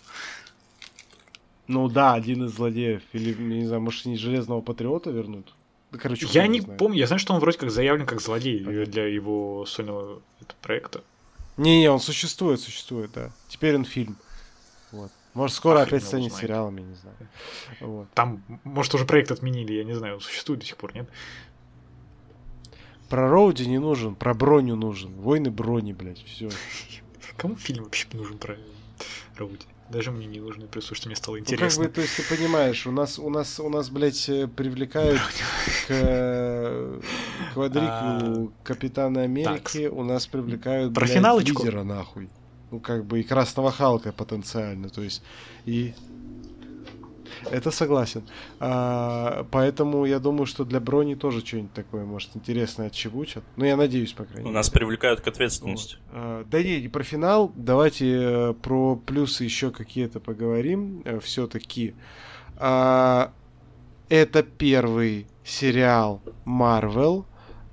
[1.68, 3.02] Ну да, один из злодеев.
[3.12, 5.54] Или, не знаю, может, не Железного Патриота вернут?
[5.92, 6.78] Короче, я не знаю.
[6.78, 8.86] помню, я знаю, что он вроде как заявлен как злодей okay.
[8.86, 10.20] для его сольного
[10.60, 11.02] проекта.
[11.56, 13.30] Не-не, он существует, существует, да.
[13.48, 14.16] Теперь он фильм.
[14.92, 15.10] Вот.
[15.34, 16.46] Может, скоро Ах, опять станет узнает.
[16.46, 17.16] сериалом, я не знаю.
[17.80, 18.08] Вот.
[18.14, 21.08] Там, может, уже проект отменили, я не знаю, он существует до сих пор, нет?
[23.08, 25.12] Про Роуди не нужен, про броню нужен.
[25.14, 26.50] Войны брони, блядь, все.
[27.36, 28.56] Кому фильм вообще нужен про
[29.36, 29.66] Роуди?
[29.90, 31.66] Даже мне не нужно, просто что мне стало интересно.
[31.66, 34.46] Ну, как бы, то есть ты понимаешь, у нас, у нас, у нас, блядь, э,
[34.46, 35.20] привлекают
[35.86, 37.00] к э,
[37.54, 42.28] квадриклу а, Капитана Америки, у нас привлекают, блядь, лидера, нахуй.
[42.70, 45.22] Ну, как бы, и Красного Халка потенциально, то есть,
[45.64, 45.94] и
[47.50, 48.22] это согласен.
[48.60, 53.44] А, поэтому я думаю, что для брони тоже что-нибудь такое, может, интересное отчебучат.
[53.56, 54.54] Ну, я надеюсь, по крайней мере.
[54.54, 55.96] Нас привлекают к ответственности.
[56.10, 56.12] Вот.
[56.12, 57.52] А, да не, не про финал.
[57.54, 61.02] Давайте э, про плюсы еще какие-то поговорим.
[61.04, 61.94] Э, Все-таки.
[62.56, 63.32] А,
[64.08, 67.24] это первый сериал Marvel.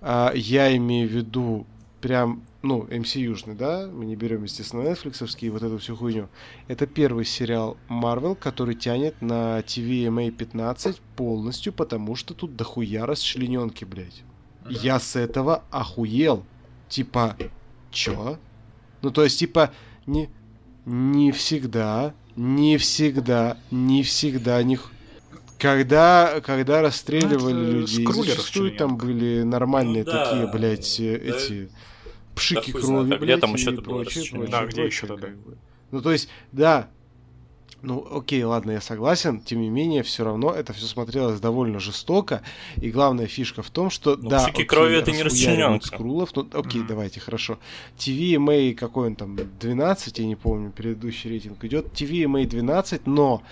[0.01, 1.65] А, я имею в виду
[2.01, 6.29] прям ну, MCU-шный, да, мы не берем, естественно, Netflix вот эту всю хуйню.
[6.67, 13.85] Это первый сериал Marvel, который тянет на TVMA 15 полностью, потому что тут дохуя расчлененки,
[13.85, 14.23] блядь.
[14.63, 14.71] Да.
[14.71, 16.43] Я с этого охуел.
[16.89, 17.37] Типа,
[17.91, 18.39] чё?
[19.01, 19.71] Ну, то есть, типа,
[20.07, 20.29] не,
[20.85, 24.79] не всегда, не всегда, не всегда, не...
[25.57, 31.69] Когда, когда расстреливали ну, людей, зачастую там были нормальные ну, да, такие, блядь, да, эти
[32.35, 35.29] пшики да крови, знает, блядь, там еще и прочее, прочее, Да, где еще тогда?
[35.91, 36.89] Ну, то есть, да,
[37.85, 39.39] ну, окей, ладно, я согласен.
[39.41, 42.41] Тем не менее, все равно это все смотрелось довольно жестоко.
[42.77, 45.85] И главная фишка в том, что ну, да, окей, крови это не расчлененка.
[45.85, 46.87] Скрулов, ну, окей, mm-hmm.
[46.87, 47.59] давайте, хорошо.
[47.97, 51.87] TVMA какой он там, 12, я не помню, предыдущий рейтинг идет.
[51.93, 53.43] TVMA 12, но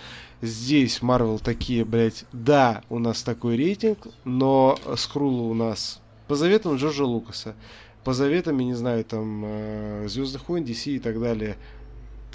[0.41, 6.77] здесь Marvel такие, блядь, да, у нас такой рейтинг, но Скрула у нас по заветам
[6.77, 7.55] Джорджа Лукаса
[8.03, 11.57] по заветам, я не знаю, там, Звездных войн, DC и так далее,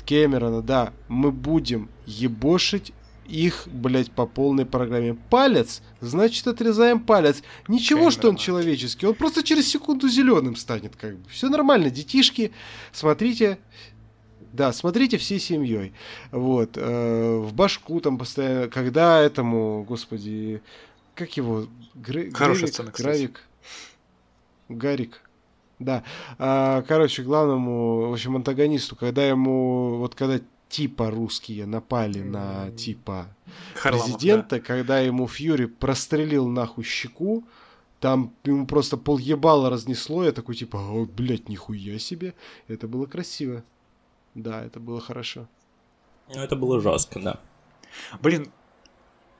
[0.07, 2.93] Кэмерона, да, мы будем ебошить
[3.27, 5.15] их, блядь, по полной программе.
[5.29, 7.43] Палец, значит, отрезаем палец.
[7.69, 8.11] Ничего, Кэмерона.
[8.11, 11.29] что он человеческий, он просто через секунду зеленым станет, как бы.
[11.29, 12.53] Все нормально, детишки,
[12.93, 13.59] смотрите,
[14.53, 15.93] да, смотрите всей семьей.
[16.31, 16.71] Вот.
[16.77, 20.63] Э, в башку там постоянно, когда этому, господи,
[21.15, 21.67] как его?
[21.95, 23.43] Грей, Хорошая сцена, Гравик.
[24.69, 25.21] Гарик.
[25.79, 26.03] Да.
[26.39, 33.29] А, короче, главному, в общем, антагонисту, когда ему, вот когда типа русские напали на типа
[33.75, 34.61] Харламов, президента, да.
[34.61, 37.45] когда ему Фьюри прострелил нахуй щеку,
[38.01, 42.35] там ему просто пол ебала разнесло, я такой типа, о, блядь, нихуя себе.
[42.69, 43.65] Это было красиво.
[44.35, 45.49] Да, это было хорошо.
[46.33, 47.41] Ну, это было жестко, да.
[48.21, 48.53] Блин,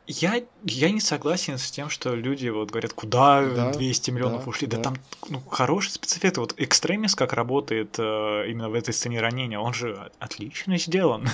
[0.09, 4.51] я, я не согласен с тем, что люди вот говорят, куда да, 200 миллионов да,
[4.51, 4.67] ушли.
[4.67, 4.97] Да, да там
[5.29, 6.39] ну, хороший спецэффект.
[6.39, 11.29] Вот Экстремис как работает э, именно в этой сцене ранения, он же отлично сделан.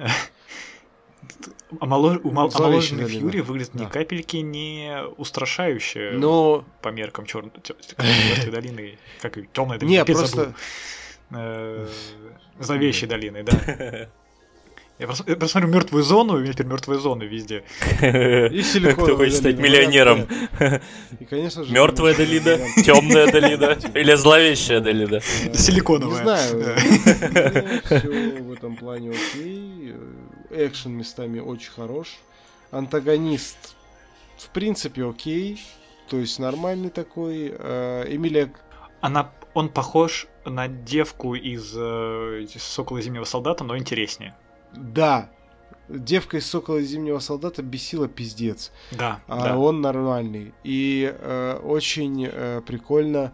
[1.80, 6.64] Омоложенный Фьюри выглядит ни капельки не устрашающе Но...
[6.80, 7.52] по меркам черной
[8.50, 8.98] долины.
[9.20, 9.98] Как темной долины.
[9.98, 10.54] Не, просто...
[11.30, 11.86] Э,
[12.58, 14.08] Зловещей долины, да.
[15.00, 17.64] Я просто, я просто смотрю мертвую зону, у меня теперь мертвые зоны везде.
[18.02, 20.26] И силиконовая Кто хочет стать миллионером?
[21.18, 21.72] И, конечно же...
[21.72, 22.84] Мертвая вариант.
[22.84, 25.22] темная Далида или зловещая Далида?
[25.46, 26.22] Не Силиконовая.
[26.22, 26.76] знаю.
[27.86, 29.94] Все в этом плане окей.
[30.50, 32.18] Экшен местами очень хорош.
[32.70, 33.74] Антагонист
[34.36, 35.62] в принципе окей.
[36.10, 37.54] То есть нормальный такой.
[37.58, 38.52] Э, Эмилия...
[39.00, 44.34] Она, он похож на девку из э, Сокола Зимнего Солдата, но интереснее.
[44.74, 45.30] Да.
[45.88, 48.70] Девка из Сокола Зимнего Солдата бесила пиздец.
[48.92, 49.58] Да, а да.
[49.58, 50.54] он нормальный.
[50.62, 53.32] И э, очень э, прикольно,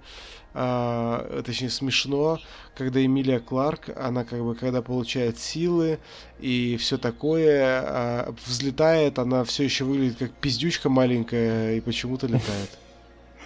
[0.55, 2.39] э, точнее смешно,
[2.75, 5.99] когда Эмилия Кларк, она как бы когда получает силы
[6.41, 12.71] и все такое, э, взлетает, она все еще выглядит как пиздючка маленькая и почему-то летает.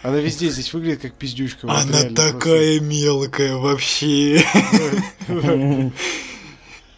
[0.03, 1.67] Она везде здесь выглядит как пиздючка.
[1.67, 2.33] вот Она реально просто.
[2.33, 4.43] такая мелкая вообще.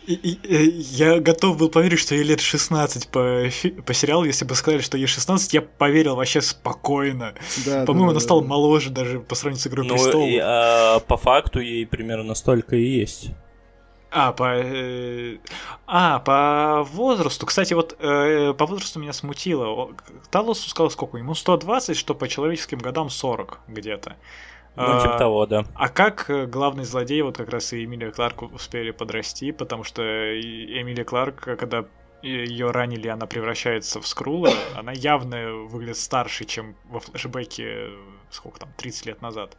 [0.06, 3.44] И- и- э, я готов был поверить, что ей лет 16 по,
[3.86, 4.24] по сериалу.
[4.24, 7.34] Если бы сказали, что ей 16, я поверил вообще спокойно.
[7.64, 8.48] Да, По-моему, да, она да, стала да.
[8.48, 10.28] моложе даже по сравнению с Игрой Ну, престолов.
[10.28, 13.30] и, а, по факту ей примерно столько и есть.
[14.10, 14.56] А, по...
[14.56, 15.38] э,
[15.86, 17.46] А, по возрасту.
[17.46, 19.90] Кстати, вот э, по возрасту меня смутило.
[20.30, 21.16] Талосу сказал, сколько?
[21.16, 24.16] Ему 120, что по человеческим годам 40 где-то.
[24.74, 25.64] Ну, А, типа того, да.
[25.74, 30.02] А как э, главный злодей, вот как раз и Эмилия Кларк успели подрасти, потому что
[30.02, 31.84] Эмилия Кларк, э, когда
[32.22, 37.90] ее ранили, она превращается в Скрула, она явно выглядит старше, чем во флешбеке, э,
[38.30, 39.56] сколько там, 30 лет назад.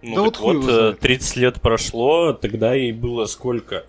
[0.00, 1.00] Ну, Да так вот вот, его э, знает.
[1.00, 3.86] 30 лет прошло, тогда ей было сколько?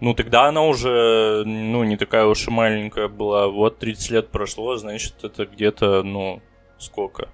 [0.00, 3.48] Ну, тогда она уже, ну, не такая уж и маленькая была.
[3.48, 6.42] Вот 30 лет прошло, значит, это где-то, ну,
[6.78, 7.30] сколько?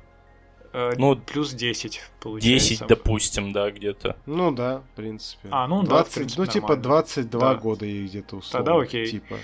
[0.72, 2.68] Э, Ну, плюс 10, получается.
[2.76, 4.16] 10, допустим, да, где-то.
[4.26, 5.48] Ну да, в принципе.
[5.50, 6.82] А, ну да, в 20, принципе, ну типа нормально.
[6.82, 7.54] 22 Да.
[7.54, 8.64] года ей где-то условно.
[8.66, 9.06] Тогда окей.
[9.10, 9.36] Типа.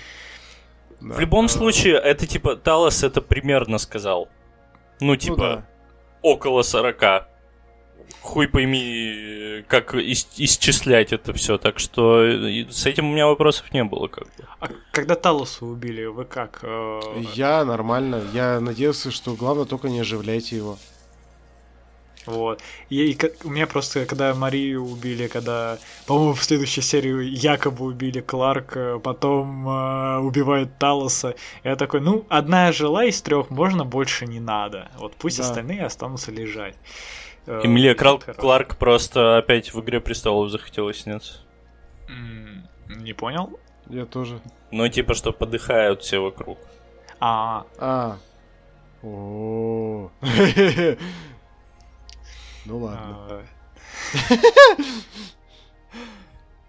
[1.01, 1.15] Да.
[1.15, 1.49] В любом А.
[1.49, 4.29] случае, это типа, Талос это примерно сказал.
[4.99, 5.65] Ну, Ну типа, да.
[6.21, 7.27] около 40.
[8.21, 11.57] Хуй пойми, как ис- исчислять это все.
[11.57, 14.31] Так что э, с этим у меня вопросов не было, как бы.
[14.59, 16.59] А когда Талоса убили, вы как?
[16.63, 16.99] э,
[17.35, 18.21] Я нормально.
[18.33, 20.77] Я надеялся, что главное только не оживляйте его.
[22.27, 22.61] Вот.
[22.89, 28.19] И, и у меня просто, когда Марию убили, когда, по-моему, в следующей серии якобы убили
[28.21, 34.39] Кларка, потом э, убивают Талоса, я такой, ну, одна жила из трех, можно больше не
[34.39, 34.89] надо.
[34.99, 35.43] Вот пусть Да.
[35.45, 36.75] остальные останутся лежать.
[37.45, 38.19] Э, Эмилия Крал-.
[38.19, 41.39] Кларк просто опять в «Игре престолов» захотела сняться.
[42.89, 43.57] Не понял?
[43.89, 44.39] Я тоже.
[44.71, 46.57] Ну, типа, что подыхают все вокруг.
[47.19, 48.17] А, А.
[49.03, 50.09] О.
[52.67, 53.17] Ну ладно.
[53.29, 53.43] а.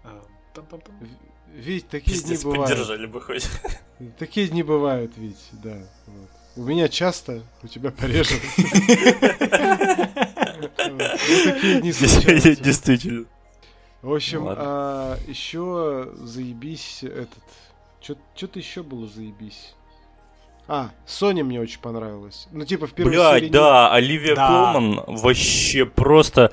[0.05, 0.23] А.
[1.53, 2.69] Ведь такие дни Пиздец, бывают.
[2.69, 3.45] поддержали бы хоть.
[4.17, 5.77] Такие дни бывают, ведь, да.
[6.07, 6.29] вот.
[6.55, 8.35] У меня часто, у тебя пореже.
[10.77, 12.55] Такие дни случаются.
[12.55, 13.25] Действительно.
[14.01, 15.17] В общем, Ладно.
[15.27, 17.43] еще заебись этот.
[18.01, 19.75] Что-то еще было заебись.
[20.71, 22.47] А, Соня мне очень понравилась.
[22.51, 23.21] Ну, типа, в первой серии...
[23.31, 24.47] Блять, не- да, Оливия Да.
[24.47, 26.51] Колман вообще просто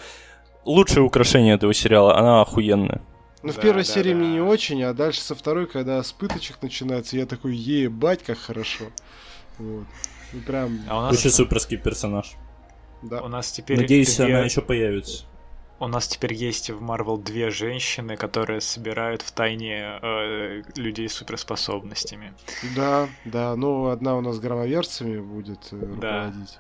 [0.65, 2.17] лучшее украшение этого сериала.
[2.19, 3.03] Она охуенная.
[3.43, 4.19] Ну, в Да, первой да, серии да.
[4.19, 8.39] мне не очень, а дальше со второй, когда с пыточек начинается, я такой, ебать, как
[8.39, 8.87] хорошо.
[9.59, 9.85] Вот.
[10.33, 12.33] И прям, А у нас, Очень суперский персонаж.
[13.03, 13.21] да.
[13.21, 15.25] у нас теперь Надеюсь, две- она еще появится.
[15.79, 21.13] У нас теперь есть в Марвел две женщины, которые собирают в тайне э, людей с
[21.15, 22.33] суперспособностями.
[22.75, 26.25] Да, да, ну, одна у нас громоверцами будет э, Да.
[26.27, 26.59] руководить.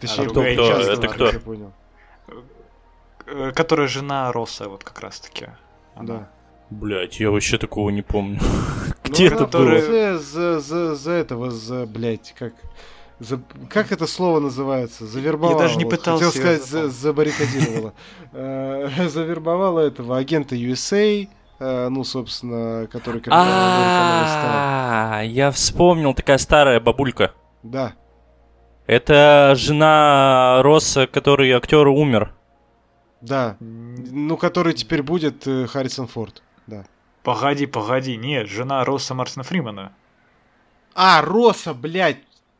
[0.00, 0.64] Точнее, А будет кто?
[0.64, 1.26] участвовать, Это кто?
[1.30, 1.72] Я понял.
[3.26, 5.48] Э, которая жена Росса, вот как раз таки.
[6.00, 6.30] Да.
[6.70, 8.40] Блять, я вообще такого не помню.
[9.06, 9.80] Ну, Где она это было?
[9.80, 12.54] За, за, за, за этого, за, блядь, как...
[13.20, 15.06] За, как это слово называется?
[15.06, 15.56] Завербовала.
[15.56, 17.92] Я даже не пытался Хотел сказать, за, забаррикадировала.
[18.32, 21.28] Э, Завербовала этого агента USA,
[21.60, 23.22] э, ну, собственно, который.
[23.28, 27.32] А, я вспомнил, такая старая бабулька.
[27.62, 27.94] Да,
[28.86, 32.34] Это жена Росса, который актер умер.
[33.20, 33.56] да.
[33.60, 36.42] Ну, который теперь будет э, Харрисон Форд.
[36.66, 36.84] Да.
[37.22, 39.92] Погоди, погоди, нет, жена Росса Мартина Фримана.
[40.94, 42.18] А, Роса, блядь,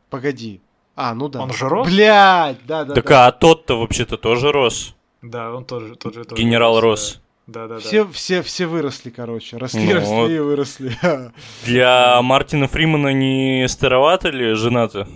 [0.09, 0.61] погоди.
[0.95, 1.41] А, ну да.
[1.41, 1.87] Он же Росс?
[1.87, 3.27] Блядь, да, да, так да.
[3.27, 4.95] а тот-то вообще-то тоже Рос.
[5.21, 6.81] Да, он тоже, тоже, тоже Генерал да.
[6.81, 7.21] Росс.
[7.47, 7.79] Да, да, да.
[7.79, 9.57] Все, все, все выросли, короче.
[9.57, 10.97] Росли, Ну, росли и выросли.
[11.65, 15.07] Для Мартина Фримана не старовато ли жена-то?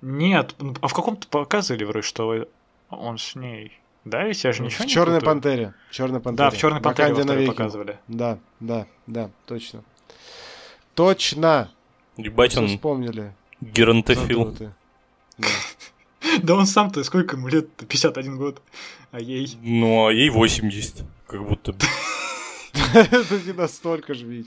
[0.00, 2.46] Нет, а в каком-то показывали вроде, что
[2.90, 3.72] он с ней.
[4.04, 5.34] Да, ведь я же ничего в не Черной путаю.
[5.34, 5.74] пантере.
[5.90, 6.50] Черной пантере.
[6.50, 7.98] Да, в Черной пантере во показывали.
[8.08, 9.82] Да, да, да, точно.
[10.94, 11.70] Точно.
[12.16, 13.34] Ебать, он вспомнили.
[13.60, 14.56] Геронтофил.
[14.58, 14.72] Да.
[16.42, 17.70] Да он сам-то сколько ему лет?
[17.88, 18.62] 51 год.
[19.10, 19.56] А ей.
[19.62, 21.02] Ну, а ей 80.
[21.26, 21.78] Как будто бы.
[22.94, 24.46] Это не настолько же, ведь.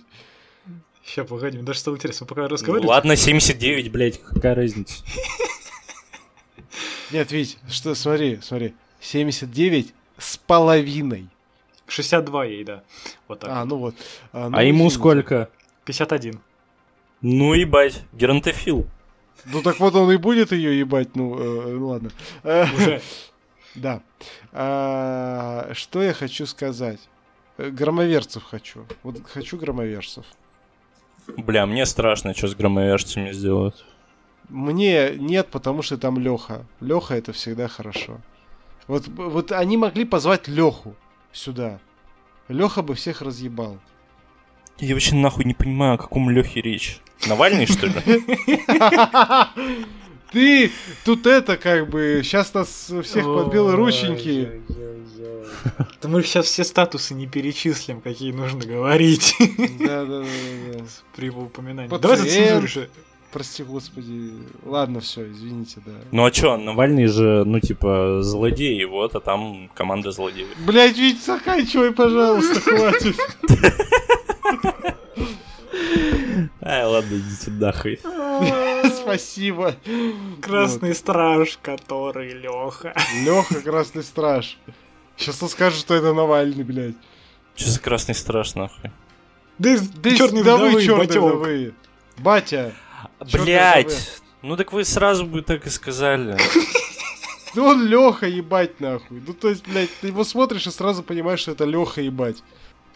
[1.03, 2.87] Сейчас, погоди, мне даже стало интересно, пока Ну, разговаривали.
[2.87, 5.03] ладно, 79, блядь, какая разница.
[7.11, 8.73] Нет, Вить, что, смотри, смотри.
[9.01, 11.27] 79 с половиной.
[11.87, 12.83] 62 ей, да.
[13.27, 13.49] Вот так.
[13.51, 13.95] А, ну вот.
[14.31, 15.49] ну, А ему сколько?
[15.85, 16.39] 51.
[17.21, 18.87] Ну, ебать, геронтофил.
[19.45, 22.11] Ну так вот он и будет ее ебать, ну, э, ну ладно.
[22.43, 23.01] Уже.
[23.75, 24.01] Да.
[24.51, 26.99] А, что я хочу сказать?
[27.57, 28.85] Э, Громоверцев хочу.
[29.01, 30.25] Вот хочу громоверцев.
[31.37, 33.85] Бля, мне страшно, что с громовержцами сделают.
[34.49, 36.65] Мне нет, потому что там Леха.
[36.81, 38.19] Леха это всегда хорошо.
[38.87, 40.95] Вот, вот они могли позвать Леху
[41.31, 41.79] сюда.
[42.49, 43.77] Леха бы всех разъебал.
[44.79, 46.99] Я вообще нахуй не понимаю, о каком Лехе речь.
[47.27, 47.93] Навальный, что ли?
[50.31, 50.71] Ты
[51.05, 54.61] тут это как бы сейчас нас всех подбил рученьки.
[56.01, 59.35] Да мы сейчас все статусы не перечислим, какие нужно говорить
[59.79, 60.25] Да, да, да,
[60.73, 60.83] да.
[61.15, 61.95] при его упоминании.
[61.97, 62.89] Давай зацензуришь.
[63.31, 64.33] Прости, господи.
[64.63, 65.93] Ладно, все, извините, да.
[66.11, 70.49] Ну а чё, Навальный же, ну типа, злодей, вот, а там команда злодеев.
[70.59, 73.15] Блять, Вить, заканчивай, пожалуйста, хватит.
[76.61, 77.99] Ай, ладно, идите нахуй.
[79.01, 79.75] Спасибо.
[80.41, 82.93] Красный страж, который Леха.
[83.23, 84.57] Леха, Красный Страж.
[85.17, 86.95] Сейчас он скажет, что это Навальный, блядь.
[87.55, 88.91] Чё за красный страж, нахуй?
[89.59, 91.23] Да, Да черный да вы вдовый, черные батёк.
[91.23, 91.73] вдовы.
[92.17, 92.73] Батя.
[93.31, 94.21] Блять!
[94.41, 96.37] Ну так вы сразу бы так и сказали.
[97.55, 99.21] Да он Леха ебать нахуй.
[99.25, 102.43] Ну то есть, блядь, ты его смотришь и сразу понимаешь, что это Леха ебать.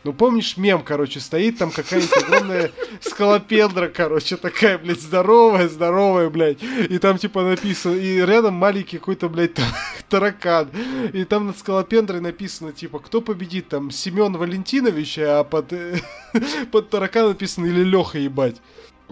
[0.04, 2.72] Ну помнишь мем, короче, стоит там какая-нибудь огромная
[3.02, 6.60] скалопендра, короче, такая, блядь, здоровая, здоровая, блядь.
[6.64, 9.64] И там типа написано, и рядом маленький какой-то, блядь, та-
[10.08, 10.70] таракан.
[11.14, 16.00] И там над скалопендрой написано, типа, кто победит, там, Семен Валентинович, а под, э,
[16.72, 18.58] под таракан написано или Леха ебать.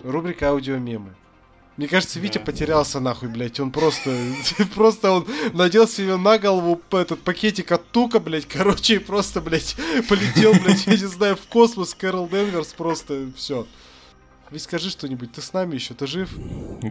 [0.03, 1.16] Рубрика аудиомемы.
[1.77, 2.45] Мне кажется, Витя Да.
[2.45, 3.60] потерялся нахуй, блядь.
[3.60, 4.15] Он просто,
[4.76, 9.76] просто он надел себе на голову этот пакетик от тука, блядь, короче, и просто, блядь,
[10.10, 13.68] полетел, блядь, я не знаю, в космос, Кэрол Денверс, просто все.
[14.52, 16.30] Ведь скажи что-нибудь, ты с нами еще, ты жив?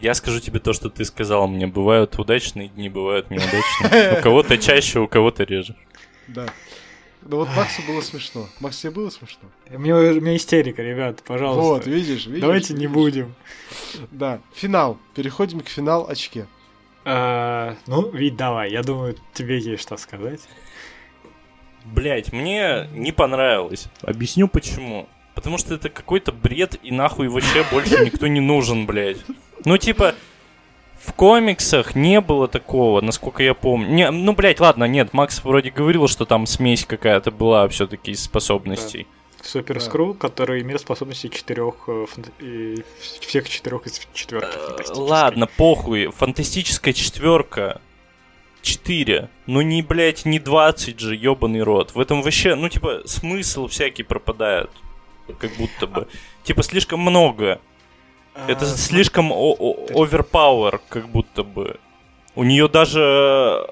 [0.03, 1.67] Я скажу тебе то, что ты сказал мне.
[1.69, 4.19] Бывают удачные дни, бывают неудачные.
[4.19, 5.77] У кого-то чаще, у кого-то реже.
[6.27, 6.47] Да.
[7.27, 8.49] Ну вот Максу было смешно.
[8.61, 9.49] Макс, тебе было смешно?
[9.71, 11.63] У меня, у меня истерика, ребят, пожалуйста.
[11.63, 12.41] Вот, видишь, видишь?
[12.41, 12.93] Давайте не видишь?
[12.93, 13.35] будем.
[14.11, 14.99] Да, финал.
[15.15, 16.47] Переходим к финал очке.
[17.07, 20.41] А, ну, Вить, давай, я думаю, тебе есть что сказать.
[21.85, 23.87] Блять, мне не понравилось.
[24.03, 25.09] Объясню почему.
[25.35, 29.19] Потому что это какой-то бред, и нахуй вообще больше никто не нужен, блядь.
[29.65, 30.15] Ну, типа,
[31.05, 33.89] в комиксах не было такого, насколько я помню.
[33.89, 38.23] Не, ну, блядь, ладно, нет, Макс вроде говорил, что там смесь какая-то была все-таки из
[38.23, 39.07] способностей.
[39.43, 40.15] Супер Да.
[40.19, 42.07] Который имеет способности четырех, э,
[43.21, 44.57] всех четырех из четверки.
[44.57, 44.95] Э.
[44.95, 46.07] Ладно, похуй.
[46.07, 47.81] Фантастическая четверка.
[48.63, 49.29] 4.
[49.47, 51.95] Ну не, блядь, не 20 же, ебаный рот.
[51.95, 54.71] В этом вообще, ну, типа, смысл всякий пропадает.
[55.39, 56.09] Как будто бы.
[56.45, 57.61] Типа, слишком много.
[58.35, 61.79] А, Это см- слишком оверпауэр, как будто бы.
[62.35, 63.67] У нее даже...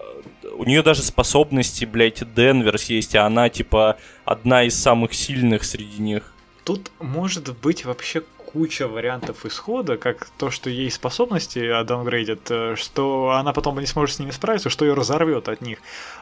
[0.55, 6.01] У нее даже способности, блядь, Денверс есть, а она, типа, одна из самых сильных среди
[6.01, 6.32] них.
[6.64, 8.22] Тут может быть вообще
[8.52, 14.16] куча вариантов исхода, как то, что ей способности даунгрейдят, э, что она потом не сможет
[14.16, 15.78] с ними справиться, что ее разорвет от них.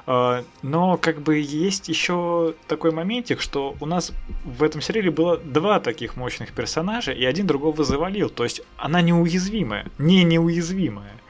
[0.07, 4.13] Э, Но как бы есть еще такой моментик, что у нас
[4.45, 8.31] в этом сериале было два таких мощных персонажа, и один другого завалил.
[8.31, 11.21] То есть она неуязвимая, не неуязвимая.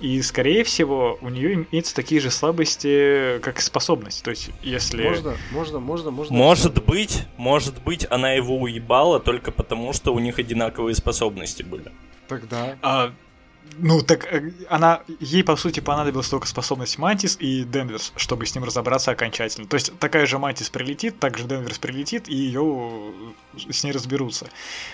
[0.00, 4.20] И, скорее всего, у нее имеются такие же слабости, как и способности.
[4.24, 5.04] То есть, если...
[5.04, 6.36] Можно, можно, можно, можно.
[6.36, 11.92] Может быть, может быть, она его уебала только потому, что у них одинаковые способности были.
[12.26, 12.76] Тогда.
[12.82, 13.12] А,
[13.78, 18.54] ну, так э, она, ей, по сути, понадобилась только способность Мантис и Денверс, чтобы с
[18.54, 19.66] ним разобраться окончательно.
[19.66, 23.12] То есть, такая же Мантис прилетит, также Денверс прилетит, и ее
[23.70, 24.48] с ней разберутся.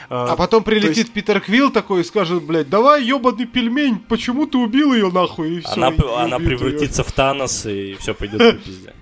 [0.09, 4.59] А потом прилетит есть- Питер Квилл такой и скажет, блядь, давай, ебаный пельмень, почему ты
[4.59, 5.57] убил ее нахуй?
[5.57, 8.95] И всё, она и она превратится в Танос, и все пойдет по пизде.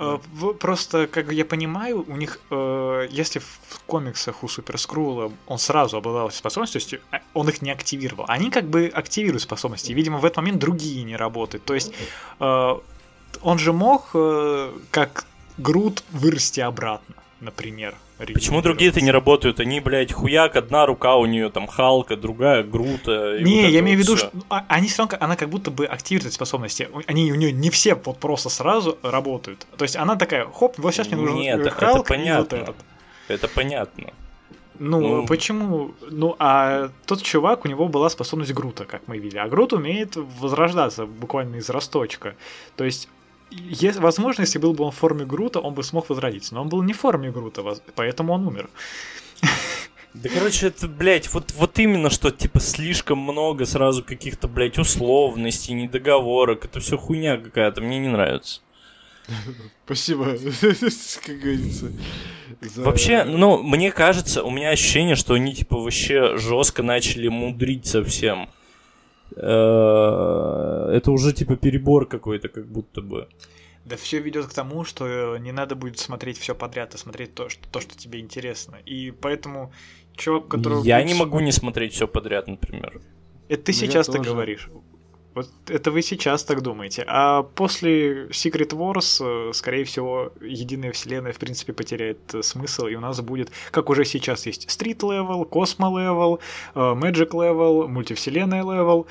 [0.00, 0.18] Э,
[0.58, 5.98] Просто, как я понимаю, у них, э, если в комиксах у Супер Скрула он сразу
[5.98, 8.24] обладал способностью, то есть э, он их не активировал.
[8.26, 11.64] Они как бы активируют способности, и, видимо, в этот момент другие не работают.
[11.64, 11.92] То есть
[12.38, 14.10] он же мог,
[14.90, 15.26] как
[15.58, 17.94] Грут, вырасти обратно, например.
[18.26, 19.60] Почему другие-то не работают?
[19.60, 23.38] Они, блядь, хуяк, одна рука у нее там Халка, другая Грута.
[23.40, 25.86] Не, вот я имею в виду, что а, они все равно, она как будто бы
[25.86, 26.88] активирует способности.
[27.06, 29.66] Они у нее не все вот просто сразу работают.
[29.76, 32.58] То есть она такая, хоп, вот сейчас мне нужен Нет, Халк это понятно.
[32.58, 32.76] Вот этот.
[33.28, 34.12] Это понятно.
[34.78, 35.94] Ну, ну, почему?
[36.10, 39.38] Ну, а тот чувак, у него была способность Грута, как мы видели.
[39.38, 42.34] А Грут умеет возрождаться буквально из росточка.
[42.76, 43.08] То есть
[43.50, 46.54] есть, возможно, если был бы он в форме Грута, он бы смог возродиться.
[46.54, 47.62] Но он был не в форме Грута,
[47.94, 48.70] поэтому он умер.
[50.12, 55.72] Да, короче, это, блядь, вот, вот именно что, типа, слишком много сразу каких-то, блядь, условностей,
[55.72, 56.64] недоговорок.
[56.64, 58.60] Это все хуйня какая-то, мне не нравится.
[59.84, 60.24] Спасибо,
[61.24, 61.92] как говорится.
[62.60, 62.82] За...
[62.82, 68.48] Вообще, ну, мне кажется, у меня ощущение, что они, типа, вообще жестко начали мудрить совсем.
[69.36, 73.28] Э, это уже типа перебор какой-то, как будто бы.
[73.84, 77.48] Да все ведет к тому, что не надо будет смотреть все подряд, а смотреть то,
[77.48, 78.76] что, то, что тебе интересно.
[78.84, 79.72] И поэтому
[80.16, 80.82] чувак, который...
[80.82, 83.00] Я не могу не смотреть все подряд, например.
[83.48, 84.68] Это ты сейчас так говоришь.
[85.40, 87.02] Вот это вы сейчас так думаете.
[87.06, 92.94] А после Secret Wars, э, скорее всего, единая вселенная, в принципе, потеряет э, смысл, и
[92.94, 96.40] у нас будет, как уже сейчас есть, Street Level, Cosmo Level,
[96.74, 99.06] э, Magic Level, мультивселенная Level,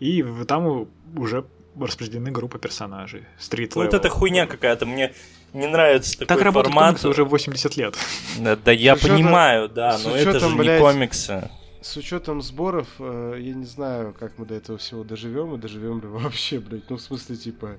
[0.00, 0.86] и там
[1.16, 1.46] уже
[1.80, 3.24] распределены группы персонажей.
[3.38, 3.84] Street Level.
[3.84, 5.14] Вот это хуйня какая-то, мне
[5.54, 6.64] не нравится такой так формат.
[6.64, 7.94] Так работает уже 80 лет.
[8.38, 11.50] Да, да я понимаю, да, но это же не комиксы
[11.82, 16.00] с учетом сборов, э, я не знаю, как мы до этого всего доживем, и доживем
[16.00, 16.88] ли вообще, блядь.
[16.90, 17.76] Ну, в смысле, типа.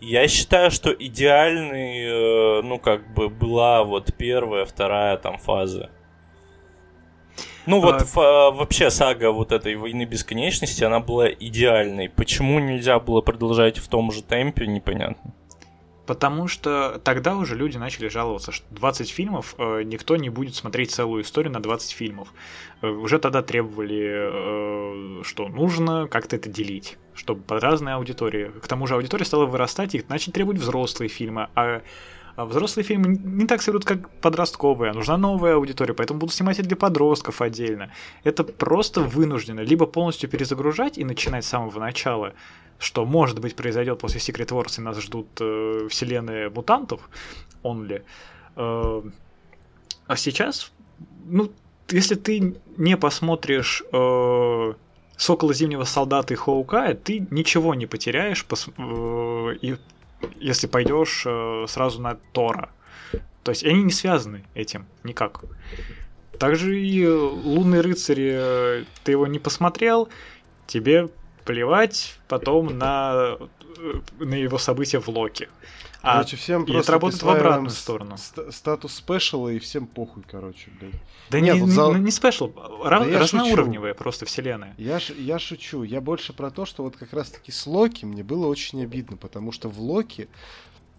[0.00, 5.90] Я считаю, что идеальный, э, ну, как бы была вот первая, вторая там фаза.
[7.66, 8.50] Ну вот а...
[8.52, 12.08] вообще сага вот этой войны бесконечности, она была идеальной.
[12.08, 15.34] Почему нельзя было продолжать в том же темпе, непонятно.
[16.06, 20.92] Потому что тогда уже люди начали жаловаться, что 20 фильмов э, никто не будет смотреть
[20.92, 22.32] целую историю на 20 фильмов.
[22.80, 28.52] Э, уже тогда требовали, э, что нужно как-то это делить, чтобы под разные аудитории.
[28.62, 31.82] К тому же аудитория стала вырастать и начали требовать взрослые фильмы, а
[32.36, 36.62] а взрослые фильмы не так соберут, как подростковые, нужна новая аудитория, поэтому будут снимать и
[36.62, 37.90] для подростков отдельно.
[38.24, 39.60] Это просто вынуждено.
[39.60, 42.34] Либо полностью перезагружать и начинать с самого начала,
[42.78, 47.08] что, может быть, произойдет после Secret Wars, и нас ждут э, вселенные мутантов,
[47.62, 48.02] only.
[48.56, 49.02] Э,
[50.06, 50.72] а сейчас,
[51.24, 51.50] ну,
[51.88, 54.74] если ты не посмотришь э,
[55.16, 59.76] Сокола Зимнего Солдата и Хоукая, ты ничего не потеряешь, пос, э, и
[60.36, 62.70] если пойдешь э, сразу на Тора.
[63.42, 65.44] То есть они не связаны этим никак.
[66.38, 70.08] Также и Лунный рыцарь, э, ты его не посмотрел,
[70.66, 71.08] тебе
[71.44, 73.36] плевать потом на,
[73.78, 75.48] э, на его события в Локе.
[76.06, 78.16] А короче, всем и просто это работает в обратную сторону.
[78.50, 80.94] Статус спешала и всем похуй, короче, блядь.
[81.30, 84.02] Да Нет, не, вот не спешл, да разноуровневая шучу.
[84.02, 84.74] просто вселенная.
[84.78, 85.14] Я, ш...
[85.14, 88.84] я шучу, я больше про то, что вот как раз-таки с Локи мне было очень
[88.84, 90.28] обидно, потому что в Локи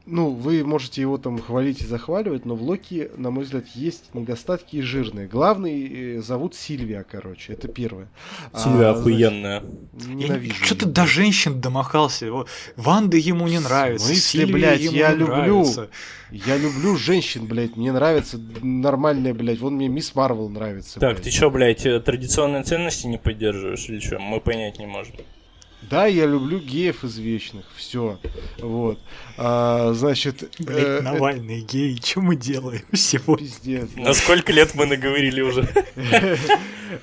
[0.07, 4.13] ну, вы можете его там хвалить и захваливать, но в Локи, на мой взгляд, есть
[4.13, 5.27] недостатки и жирные.
[5.27, 8.07] Главный э, зовут Сильвия, короче, это первое.
[8.55, 9.63] Сильвия а, охуенная.
[10.07, 10.63] Ненавижу.
[10.63, 12.27] Что ты до женщин домахался?
[12.77, 14.07] Ванда ему не нравится.
[14.07, 15.61] В смысле, блядь, я люблю.
[15.61, 15.89] Нравится.
[16.31, 17.75] Я люблю женщин, блядь.
[17.75, 19.59] Мне нравится нормальная, блядь.
[19.59, 20.99] Вон мне Мисс Марвел нравится.
[20.99, 21.23] Так, блядь.
[21.23, 24.19] ты что, блядь, э, традиционные ценности не поддерживаешь или что?
[24.19, 25.15] Мы понять не можем.
[25.89, 28.19] Да, я люблю геев извечных, все,
[28.59, 28.99] вот.
[29.37, 31.71] А, значит, Блин, э, Навальный это...
[31.71, 33.37] гей, что мы делаем всего?
[33.37, 33.89] Пиздец.
[33.95, 35.67] На сколько лет мы наговорили уже?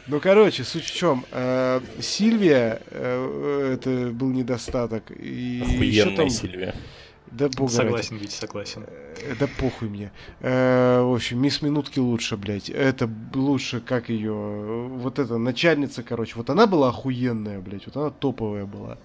[0.06, 1.26] Ну, короче, суть в чем.
[1.30, 5.10] Э, Сильвия, э, это был недостаток.
[5.10, 6.74] Охуенная Сильвия.
[7.30, 8.84] Да бога Согласен, Витя, согласен.
[8.86, 10.12] Э, да похуй мне.
[10.40, 12.70] Э, в общем, мисс Минутки лучше, блядь.
[12.70, 14.32] Это лучше, как ее...
[14.32, 16.34] Вот эта начальница, короче.
[16.36, 17.86] Вот она была охуенная, блядь.
[17.86, 18.98] Вот она топовая была.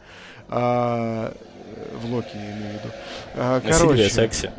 [0.48, 1.34] А,
[2.02, 2.94] в Локи, я имею в виду.
[3.36, 4.10] А, короче.
[4.10, 4.52] секси.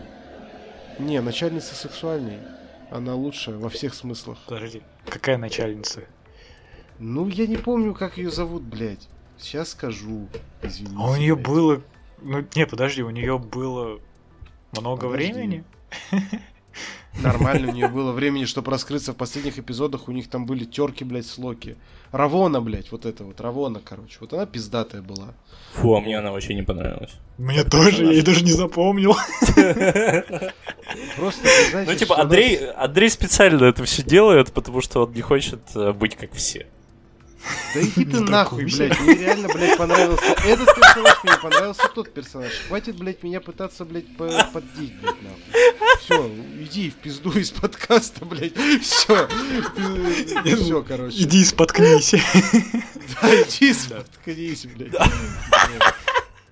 [0.99, 2.39] Не, начальница сексуальней.
[2.91, 4.39] Она лучшая во всех смыслах.
[4.47, 6.03] Подожди, какая начальница?
[6.99, 9.09] Ну, я не помню, как ее зовут, блядь.
[9.39, 10.29] Сейчас скажу.
[10.63, 10.97] Извините.
[10.99, 11.81] А у нее было
[12.23, 14.01] ну, не, подожди, у нее было
[14.73, 15.33] много подожди.
[15.33, 15.65] времени.
[17.23, 20.09] Нормально у нее было времени, чтобы раскрыться в последних эпизодах.
[20.09, 21.77] У них там были терки, блядь, с Локи.
[22.13, 24.19] Равона, блядь, вот это вот, Равона, короче.
[24.21, 25.35] Вот она пиздатая была.
[25.75, 27.13] Фу, а мне она вообще не понравилась.
[27.37, 29.17] Мне тоже, я ее даже не запомнил.
[31.17, 35.61] Просто, знаете, Ну, типа, Андрей, Андрей специально это все делает, потому что он не хочет
[35.75, 36.67] э, быть как все.
[37.75, 42.53] Да иди ты нахуй, блядь, мне реально, блядь, понравился этот персонаж, мне понравился тот персонаж.
[42.69, 45.43] Хватит, блядь, меня пытаться, блядь, поддеть, блядь, нахуй.
[46.01, 46.27] Все,
[46.61, 48.55] иди в пизду из подкаста, блядь.
[48.83, 49.29] Все.
[50.45, 51.17] Все, короче.
[51.23, 52.15] Иди споткнись.
[53.23, 54.95] Да, иди споткнись, блядь.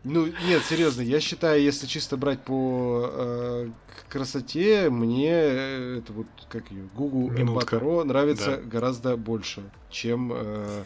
[0.05, 3.71] Ну, нет, серьезно, я считаю, если чисто брать по э,
[4.09, 8.63] красоте, мне э, это вот, как ее, Google Эмбаторо нравится да.
[8.63, 10.33] гораздо больше, чем...
[10.35, 10.85] Э,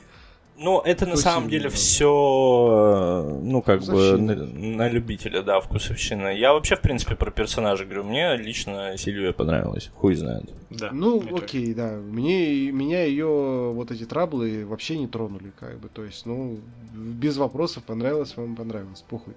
[0.56, 6.28] ну, это на самом деле все, э, ну, как бы, на, на любителя, да, вкусовщина.
[6.28, 8.04] Я вообще, в принципе, про персонажа говорю.
[8.04, 9.90] Мне лично Сильвия понравилась.
[9.94, 10.50] Хуй знает.
[10.70, 10.90] Да.
[10.92, 11.92] Ну, окей, да.
[11.92, 15.88] Мне, меня ее вот эти траблы вообще не тронули, как бы.
[15.88, 16.60] То есть, ну,
[16.92, 19.04] без вопросов, понравилось вам, понравилось.
[19.08, 19.34] Похуй.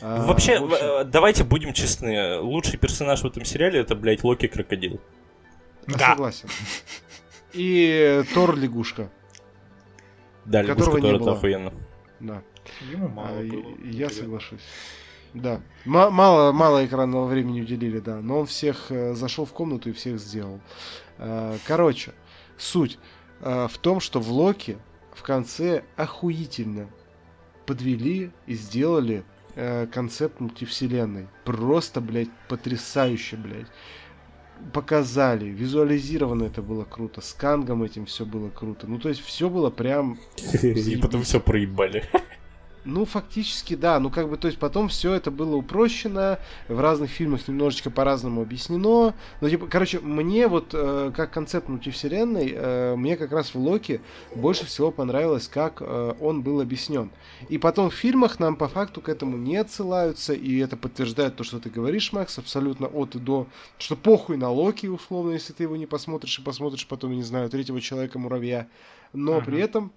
[0.00, 0.74] А, вообще, общем...
[0.74, 2.38] Э, давайте будем честны.
[2.40, 5.00] Лучший персонаж в этом сериале это, блядь, Локи Крокодил.
[5.86, 6.10] Да.
[6.10, 6.48] Согласен.
[7.52, 9.10] И Тор Лягушка.
[10.46, 11.32] Да, которого не было.
[11.32, 11.72] охуенно.
[12.20, 12.42] Да.
[12.90, 13.74] Ему мало а, было.
[13.84, 14.60] Я соглашусь.
[15.34, 15.60] Да.
[15.84, 18.20] М- мало, мало экранного времени уделили, да.
[18.20, 20.60] Но он всех э, зашел в комнату и всех сделал.
[21.18, 22.12] Э, короче,
[22.56, 22.98] суть
[23.40, 24.78] э, в том, что в Локи
[25.14, 26.88] в конце охуительно
[27.66, 29.24] подвели и сделали
[29.54, 31.26] э, концепт мультивселенной.
[31.44, 33.68] Просто, блядь, потрясающе, блядь
[34.72, 38.86] показали, визуализировано это было круто, с Кангом этим все было круто.
[38.86, 40.18] Ну, то есть все было прям...
[40.62, 42.04] И потом все проебали.
[42.86, 43.98] Ну, фактически, да.
[43.98, 46.38] Ну, как бы, то есть потом все это было упрощено,
[46.68, 49.12] в разных фильмах немножечко по-разному объяснено.
[49.40, 54.00] Ну, типа, короче, мне вот, э, как концепт мультивселенной, э, мне как раз в Локи
[54.36, 57.10] больше всего понравилось, как э, он был объяснен.
[57.48, 61.42] И потом в фильмах нам по факту к этому не отсылаются, и это подтверждает то,
[61.42, 63.48] что ты говоришь, Макс, абсолютно от и до,
[63.78, 67.50] что похуй на Локи, условно, если ты его не посмотришь и посмотришь потом, не знаю,
[67.50, 68.68] третьего человека-муравья.
[69.12, 69.44] Но uh-huh.
[69.44, 69.92] при этом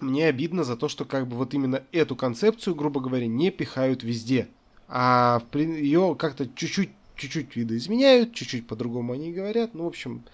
[0.00, 4.02] мне обидно за то, что как бы вот именно эту концепцию, грубо говоря, не пихают
[4.02, 4.48] везде.
[4.88, 9.74] А ее как-то чуть-чуть чуть-чуть видоизменяют, чуть-чуть по-другому они говорят.
[9.74, 10.24] Ну, в общем,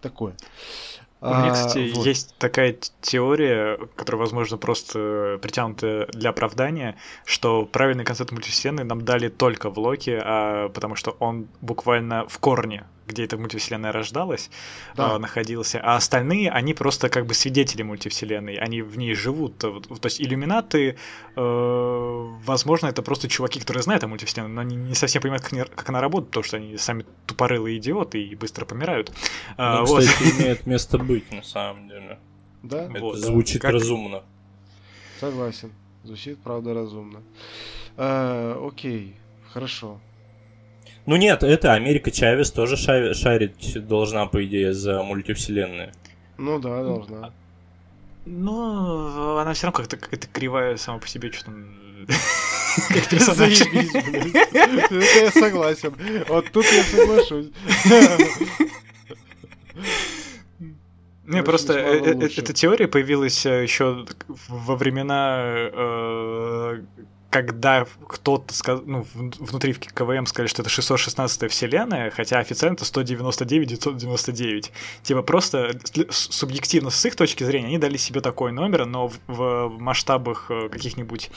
[0.00, 0.36] такое.
[1.22, 2.06] У меня, кстати, а, вот.
[2.06, 9.28] есть такая теория, которая, возможно, просто притянута для оправдания, что правильный концепт мультивселенной нам дали
[9.28, 14.50] только в Локи, а, потому что он буквально в корне где эта мультивселенная рождалась,
[14.96, 15.14] да.
[15.14, 19.58] э, находился, а остальные, они просто как бы свидетели мультивселенной, они в ней живут.
[19.58, 20.96] То, то есть иллюминаты,
[21.36, 25.52] э, возможно, это просто чуваки, которые знают о мультивселенной, но они не совсем понимают, как,
[25.52, 29.12] не, как она работает, потому что они сами тупорылые идиоты и быстро помирают.
[29.56, 30.02] Ну, вот.
[30.02, 32.18] кстати, имеет место быть, на самом деле.
[32.62, 32.84] Да?
[32.84, 33.72] Это вот, звучит как...
[33.72, 34.22] разумно.
[35.20, 35.72] Согласен.
[36.04, 37.22] Звучит, правда, разумно.
[37.96, 39.16] А, окей,
[39.52, 40.00] хорошо.
[41.06, 45.92] Ну нет, это Америка Чавес тоже шарить должна, по идее, за мультивселенную.
[46.36, 47.32] Ну да, должна.
[48.26, 51.52] Но она все равно как-то какая-то кривая сама по себе, что-то
[52.88, 53.60] как персонаж.
[53.60, 55.94] Это я согласен.
[56.28, 57.50] Вот тут я соглашусь.
[61.26, 64.06] Не, просто э, э, эта теория появилась э, еще
[64.48, 66.78] во времена
[67.36, 68.80] когда кто-то сказ...
[68.86, 74.72] ну, внутри в КВМ сказали, что это 616 вселенная, хотя официально это 199 999.
[75.02, 79.68] Типа просто субъективно с их точки зрения они дали себе такой номер, но в, в
[79.78, 81.30] масштабах э, каких-нибудь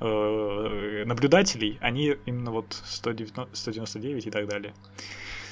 [0.00, 4.72] э, наблюдателей они именно вот 190, 199 и так далее.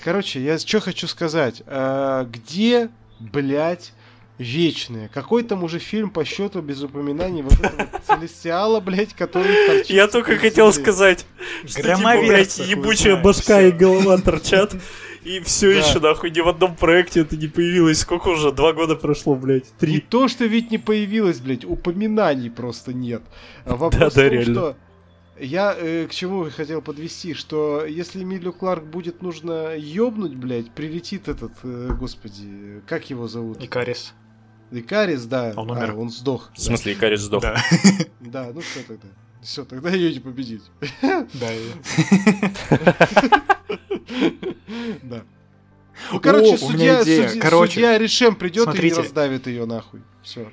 [0.05, 1.63] Короче, я что хочу сказать.
[1.67, 2.89] А, где,
[3.21, 3.93] блядь,
[4.39, 5.09] вечные.
[5.09, 9.91] Какой там уже фильм по счету без упоминаний вот этого Целестиала, блядь, который торчит.
[9.91, 11.27] Я только хотел сказать,
[11.67, 14.75] что типа, блядь, ебучая башка и голова торчат.
[15.25, 15.79] И все да.
[15.79, 18.01] еще, нахуй, ни в одном проекте это не появилось.
[18.01, 18.51] Сколько уже?
[18.51, 19.73] Два года прошло, блядь.
[19.79, 19.95] Три.
[19.95, 23.23] Не то, что ведь не появилось, блядь, упоминаний просто нет.
[23.65, 24.55] А вопрос да, да, в том, реально.
[24.55, 24.77] что
[25.39, 31.29] я э, к чему хотел подвести, что если Эмилию Кларк будет нужно ёбнуть, блядь, прилетит
[31.29, 33.63] этот, э, господи, как его зовут?
[33.63, 34.15] Икарис.
[34.73, 35.53] Икарис, да.
[35.57, 35.91] Он умер.
[35.91, 36.51] А, он сдох.
[36.55, 37.43] В смысле, Икарис сдох?
[37.43, 37.63] Да.
[38.21, 39.09] Да, ну все тогда.
[39.43, 40.63] Все, тогда ее не победить.
[41.03, 41.27] Да.
[45.03, 45.23] Да.
[46.11, 50.01] Ну, короче, судья, судья, короче, судья Решем придет и раздавит ее нахуй.
[50.23, 50.51] Все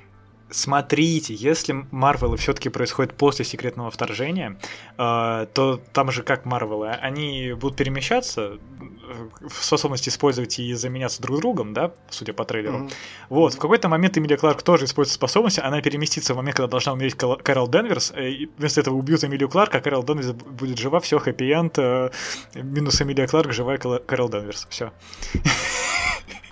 [0.50, 4.58] смотрите, если Марвелы все-таки происходят после секретного вторжения,
[4.98, 11.22] э, то там же как Марвелы, они будут перемещаться, э, в способности использовать и заменяться
[11.22, 12.78] друг другом, да, судя по трейлеру.
[12.78, 12.92] Mm-hmm.
[13.28, 16.92] Вот, в какой-то момент Эмилия Кларк тоже использует способность, она переместится в момент, когда должна
[16.92, 21.00] умереть Кэрол Денверс, э, и вместо этого убьют Эмилию Кларк, а Кэрол Денверс будет жива,
[21.00, 22.12] все, хэппи-энд,
[22.54, 24.92] минус Эмилия Кларк, живая Кэрол Денверс, все.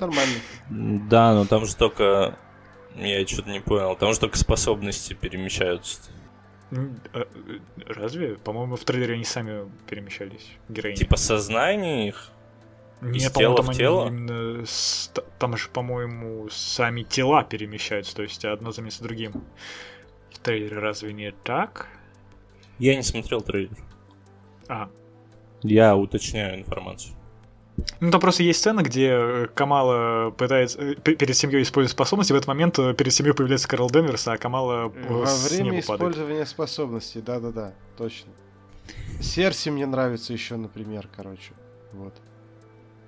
[0.01, 0.35] Нормально.
[0.71, 2.39] Да, но там же только
[2.99, 3.97] Я что-то не понял.
[3.97, 6.01] Там же только способности перемещаются.
[6.71, 7.27] А,
[7.87, 8.37] разве?
[8.37, 10.97] По-моему, в трейлере они сами перемещались, героини.
[10.97, 12.31] Типа сознание их?
[13.01, 14.09] Нет, по-моему, там, тело?
[14.09, 14.65] Именно,
[15.39, 19.45] там же, по-моему, сами тела перемещаются, то есть одно заменяется другим.
[20.33, 21.89] В трейлере разве не так?
[22.79, 23.77] Я не смотрел трейлер.
[24.69, 24.91] А.
[25.63, 27.15] Я уточняю информацию.
[28.01, 32.37] Ну, там просто есть сцена, где э, Камала пытается э, перед семьей использовать способности, в
[32.37, 36.49] этот момент э, перед семьей появляется Карл Денверс, а Камала Во время использования падает.
[36.49, 38.33] способностей, да-да-да, точно.
[39.21, 41.53] Серси мне нравится еще, например, короче.
[41.93, 42.15] Вот.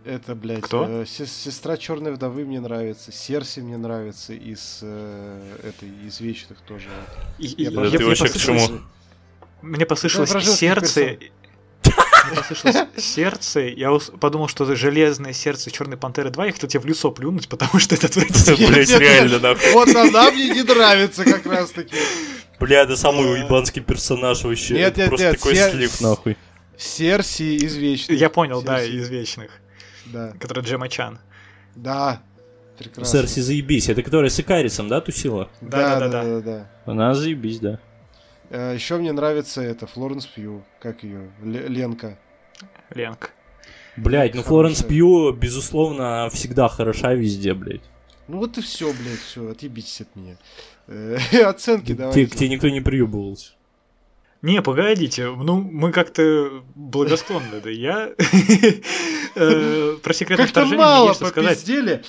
[0.05, 0.87] Это, блядь, Кто?
[0.89, 6.89] Э, сестра Черной вдовы мне нравится, Серси мне нравится из э, этой из вечных тоже.
[7.39, 8.81] И, я, я, ты вообще к чему?
[9.63, 11.19] Мне послышалось сердце.
[12.27, 13.61] Мне послышалось сердце.
[13.61, 16.47] Я подумал, что это железное сердце Черной Пантеры 2.
[16.47, 18.69] Я хотел тебе в лицо плюнуть, потому что это отвратительно.
[18.69, 19.73] Блять, реально, нахуй.
[19.73, 21.95] Вот она мне не нравится как раз таки.
[22.59, 24.75] Бля, это самый уебанский персонаж вообще.
[24.75, 26.37] Нет, нет, Просто такой слив, нахуй.
[26.77, 28.19] Серси из вечных.
[28.19, 29.51] Я понял, да, из вечных.
[30.07, 30.33] Да.
[30.39, 31.19] Который Джема Чан.
[31.75, 32.23] Да.
[32.79, 33.21] Прекрасно.
[33.21, 33.89] Серси заебись.
[33.89, 35.51] Это которая с Икарисом, да, тусила?
[35.61, 36.41] Да, да, да, да.
[36.41, 37.79] да, Она заебись, да.
[38.51, 40.63] Э, Еще мне нравится это, Флоренс Пью.
[40.81, 41.31] Как ее?
[41.43, 42.19] Ленка.
[42.95, 43.31] Ленка.
[43.97, 47.83] Блять, ну Флоренс Пью, безусловно, всегда хороша везде, блядь.
[48.29, 50.37] Ну вот и все, блядь, все, отъебитесь от меня.
[50.87, 53.53] Э, оценки к тебе никто не приебывался.
[54.43, 58.11] Не, погодите, ну мы как-то благосклонны, да я
[59.35, 62.03] э, про секретное вторжение мало попиздели.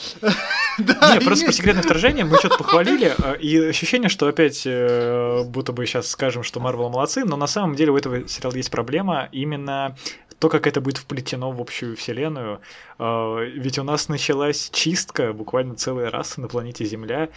[0.78, 5.74] Не, просто про секретное вторжение мы что-то похвалили, а, и ощущение, что опять э, будто
[5.74, 9.28] бы сейчас скажем, что Марвел молодцы, но на самом деле у этого сериала есть проблема
[9.34, 9.98] именно
[10.40, 12.62] то, как это будет вплетено в общую вселенную.
[12.98, 17.30] Ведь у нас началась чистка, буквально целая раса на планете Земля.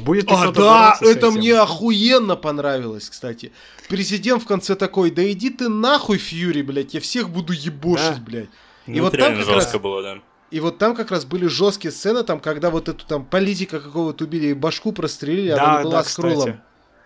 [0.00, 3.52] Будет а, да, это мне охуенно понравилось, кстати.
[3.88, 8.22] Президент в конце такой, да иди ты нахуй, Фьюри, блядь, я всех буду ебошить, да.
[8.24, 8.48] блядь.
[8.86, 9.82] И ну, вот там как жестко раз...
[9.82, 10.18] было, да.
[10.50, 14.24] И вот там как раз были жесткие сцены, там, когда вот эту там политика какого-то
[14.24, 16.60] убили и башку прострелили, да, она была да, с крулом.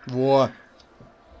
[0.05, 0.49] Во.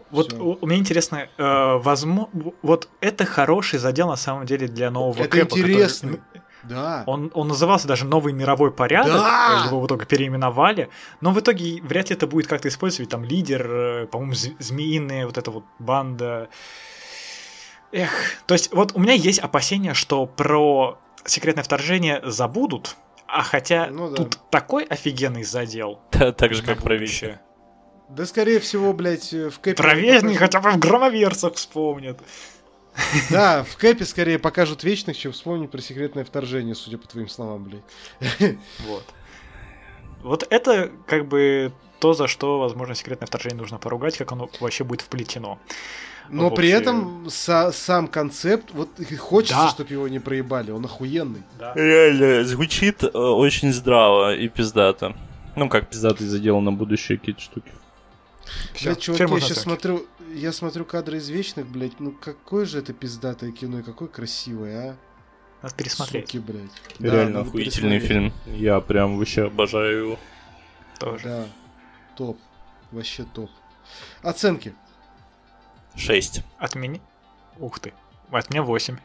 [0.09, 4.89] Вот у, у меня интересно, э, возможно, вот это хороший задел на самом деле для
[4.89, 5.57] нового это Кэпа.
[5.57, 6.11] интересно.
[6.11, 7.03] Который, да.
[7.05, 9.63] Он, он назывался даже «Новый мировой порядок», да!
[9.65, 10.89] его в итоге переименовали,
[11.21, 15.37] но в итоге вряд ли это будет как-то использовать, там лидер, э, по-моему, змеиные, вот
[15.37, 16.49] эта вот банда.
[17.91, 18.11] Эх,
[18.45, 24.09] то есть вот у меня есть опасение, что про секретное вторжение забудут, а хотя ну,
[24.09, 24.15] да.
[24.15, 25.99] тут такой офигенный задел.
[26.11, 27.39] Да, так же, как про Вичи.
[28.09, 29.75] Да, скорее всего, блядь, в Кэпе...
[29.75, 32.19] Проверни хотя бы в громоверцах вспомнят.
[33.29, 37.63] Да, в Кэпе скорее покажут вечных, чем вспомнить про секретное вторжение, судя по твоим словам,
[37.63, 38.57] блядь.
[38.79, 39.03] Вот.
[40.23, 44.83] Вот это как бы то, за что, возможно, секретное вторжение нужно поругать, как оно вообще
[44.83, 45.59] будет вплетено.
[46.29, 49.69] Но при этом са- сам концепт, вот хочется, да.
[49.69, 51.43] чтобы его не проебали, он охуенный.
[51.57, 51.73] Да.
[51.75, 55.15] Реально, звучит э, очень здраво и пиздато.
[55.55, 57.71] Ну, как пиздато задел на будущее какие-то штуки.
[58.73, 62.79] Все, блядь, чуваки, я сейчас смотрю, я смотрю кадры из Вечных, блядь, ну какое же
[62.79, 64.97] это пиздатое кино и какое красивое, а?
[65.61, 66.27] Надо пересмотреть.
[66.27, 66.71] Суки, блядь.
[66.99, 68.31] Реально да, охуительный фильм.
[68.45, 70.19] Я прям вообще обожаю его.
[70.99, 71.23] Тоже.
[71.23, 71.45] Да.
[72.15, 72.37] Топ.
[72.91, 73.49] Вообще топ.
[74.21, 74.73] Оценки.
[75.95, 76.43] 6.
[76.59, 76.99] От меня...
[77.57, 77.93] Ух ты.
[78.29, 78.97] От меня 8.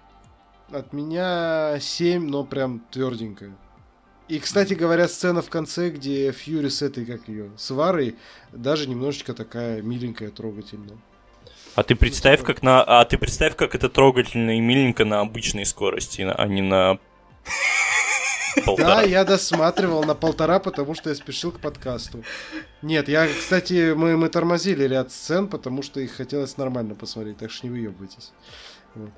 [0.72, 3.56] От меня 7, но прям тверденькая.
[4.28, 8.16] И, кстати говоря, сцена в конце, где Фьюри с этой, как ее, с Варой,
[8.52, 10.98] даже немножечко такая миленькая, трогательная.
[11.74, 15.64] А ты представь, как на, а ты представь, как это трогательно и миленько на обычной
[15.64, 16.98] скорости, а не на
[18.66, 18.96] полтора.
[18.96, 22.22] Да, я досматривал на полтора, потому что я спешил к подкасту.
[22.82, 27.50] Нет, я, кстати, мы, мы тормозили ряд сцен, потому что их хотелось нормально посмотреть, так
[27.50, 28.32] что не выебывайтесь.
[28.94, 29.10] Вот.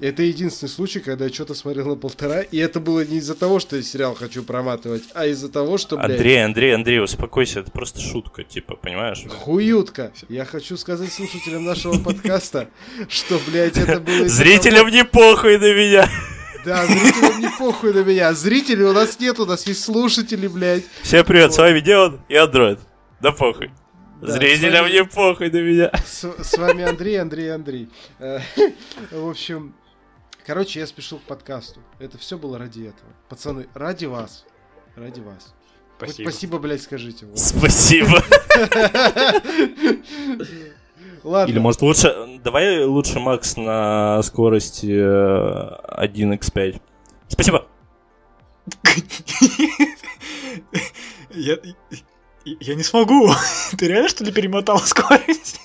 [0.00, 3.60] Это единственный случай, когда я что-то смотрел на полтора, и это было не из-за того,
[3.60, 6.10] что я сериал хочу проматывать, а из-за того, что, блядь...
[6.10, 9.24] Андрей, Андрей, Андрей, успокойся, это просто шутка, типа, понимаешь?
[9.28, 10.12] Хуютка.
[10.28, 12.70] Я хочу сказать слушателям нашего подкаста,
[13.08, 14.28] что, блядь, это было...
[14.28, 16.08] Зрителям не похуй на меня.
[16.64, 18.32] Да, зрителям не похуй на меня.
[18.32, 20.82] Зрителей у нас нет, у нас есть слушатели, блядь.
[21.02, 22.80] Всем привет, с вами Дион и Андроид.
[23.20, 23.70] Да похуй.
[24.20, 25.92] Зрителям не похуй на меня.
[26.04, 27.88] С вами Андрей, Андрей, Андрей.
[28.18, 28.40] Э,
[29.12, 29.74] в общем,
[30.46, 31.80] Короче, я спешил к подкасту.
[31.98, 33.10] Это все было ради этого.
[33.30, 34.44] Пацаны, ради вас.
[34.94, 35.54] Ради вас.
[35.96, 36.16] Спасибо.
[36.16, 37.24] Хоть спасибо, блядь, скажите.
[37.24, 37.38] Вот.
[37.38, 38.22] Спасибо.
[41.22, 41.50] Ладно.
[41.50, 42.38] Или может лучше...
[42.44, 46.82] Давай лучше Макс на скорости 1x5.
[47.28, 47.66] Спасибо.
[51.30, 51.58] Я,
[52.44, 53.30] я, я не смогу.
[53.78, 55.60] Ты реально что ли перемотал скорость?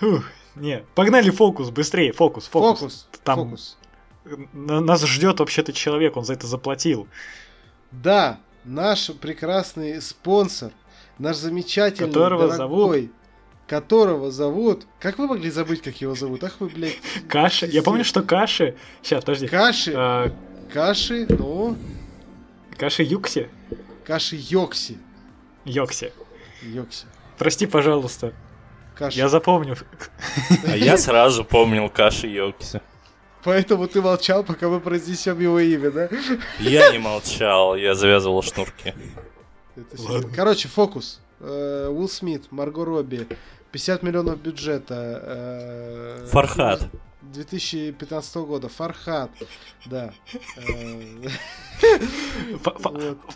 [0.00, 0.24] Фух,
[0.56, 2.78] не, погнали фокус, быстрее, фокус, фокус.
[2.80, 3.08] Фокус.
[3.24, 3.76] Там Фокус.
[4.52, 7.08] на- нас ждет вообще-то человек, он за это заплатил.
[7.90, 10.72] Да, наш прекрасный спонсор,
[11.18, 13.10] наш замечательный, Которого дорогой,
[13.66, 14.86] которого зовут...
[15.00, 16.42] Как вы могли забыть, как его зовут?
[16.44, 16.98] Ах вы, блядь.
[17.28, 17.66] Каши.
[17.66, 18.76] Я помню, что каши.
[19.02, 19.46] Сейчас, подожди.
[19.46, 20.34] Каши, А,
[20.72, 21.76] каши, ну,
[22.76, 23.48] каши Юкси.
[24.04, 24.98] каши Йокси.
[25.64, 26.12] Йокси.
[26.62, 27.06] Йокси.
[27.36, 28.32] Прости, пожалуйста.
[28.98, 29.18] Каши.
[29.18, 29.76] Я запомню.
[30.66, 32.80] А я сразу помнил Каши Йокиса.
[33.44, 36.08] Поэтому ты молчал, пока мы произнесем его имя, да?
[36.58, 38.94] Я не молчал, я завязывал шнурки.
[40.34, 41.20] Короче, фокус.
[41.40, 43.28] Э, Уилл Смит, Марго Робби,
[43.70, 45.22] 50 миллионов бюджета.
[45.22, 46.88] э, Фархад.
[47.32, 48.68] 2015 года.
[48.68, 49.30] Фархад.
[49.86, 50.12] Да.
[50.56, 51.28] Э.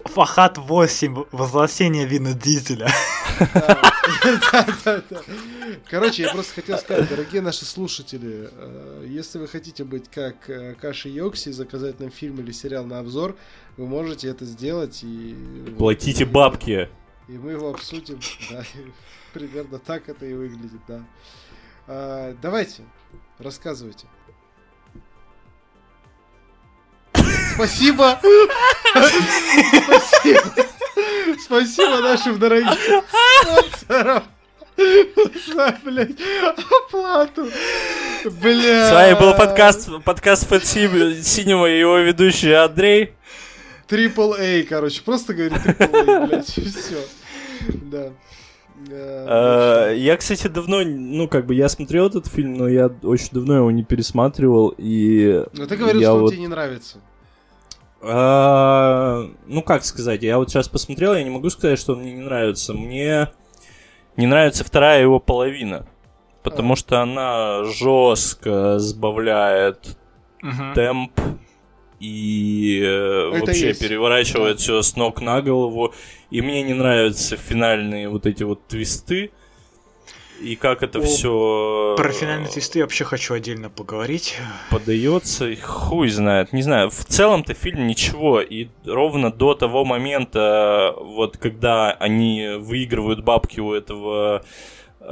[0.04, 1.24] Фахат 8.
[1.32, 2.90] Возвращение Вина Дизеля.
[4.52, 5.20] Да, да, да.
[5.88, 10.74] Короче, я просто хотел сказать, дорогие наши слушатели, э, если вы хотите быть как э,
[10.74, 13.36] Каши Йокси, заказать нам фильм или сериал на обзор,
[13.76, 15.36] вы можете это сделать и...
[15.78, 16.88] Платите бабки.
[17.28, 18.20] И мы его обсудим.
[18.50, 18.64] Да,
[19.32, 21.04] примерно так это и выглядит, да.
[21.86, 22.82] А, давайте,
[23.42, 24.06] рассказывайте.
[27.54, 28.18] Спасибо!
[29.84, 30.40] Спасибо!
[31.44, 32.72] Спасибо нашим дорогим
[33.42, 34.24] спонсорам!
[34.76, 36.16] За, блядь,
[36.88, 37.48] оплату!
[38.24, 38.88] Бля!
[38.88, 43.14] С вами был подкаст, подкаст Fat Синема и его ведущий Андрей.
[43.86, 47.04] Трипл A, короче, просто говори трипл A, блядь, и все.
[47.68, 48.12] Да.
[48.90, 53.28] Э, Э, Я, кстати, давно, ну, как бы, я смотрел этот фильм, но я очень
[53.32, 55.44] давно его не пересматривал, и...
[55.54, 56.98] Но ты говорил, что он вот- тебе не нравится.
[58.00, 62.12] А, Ну, как сказать, я вот сейчас посмотрел, я не могу сказать, что он мне
[62.14, 62.72] не нравится.
[62.74, 63.28] Мне
[64.16, 65.86] Не нравится вторая его половина.
[66.42, 66.76] Потому А.
[66.76, 69.96] что она жестко сбавляет
[70.74, 71.12] темп
[72.02, 73.80] и э, вообще есть.
[73.80, 74.62] переворачивает Да.
[74.62, 75.94] все с ног на голову.
[76.30, 79.30] И мне не нравятся финальные вот эти вот твисты.
[80.40, 84.36] И как это О, все Про финальные твисты я вообще хочу отдельно поговорить.
[84.70, 86.52] подается, и хуй знает.
[86.52, 88.40] Не знаю, в целом-то фильм ничего.
[88.40, 94.42] И ровно до того момента, вот когда они выигрывают бабки у этого
[94.98, 95.04] э,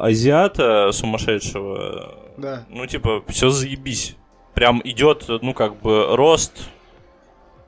[0.00, 2.64] азиата сумасшедшего, Да.
[2.70, 4.16] ну, типа, все заебись.
[4.58, 6.68] Прям идет, ну, как бы, рост,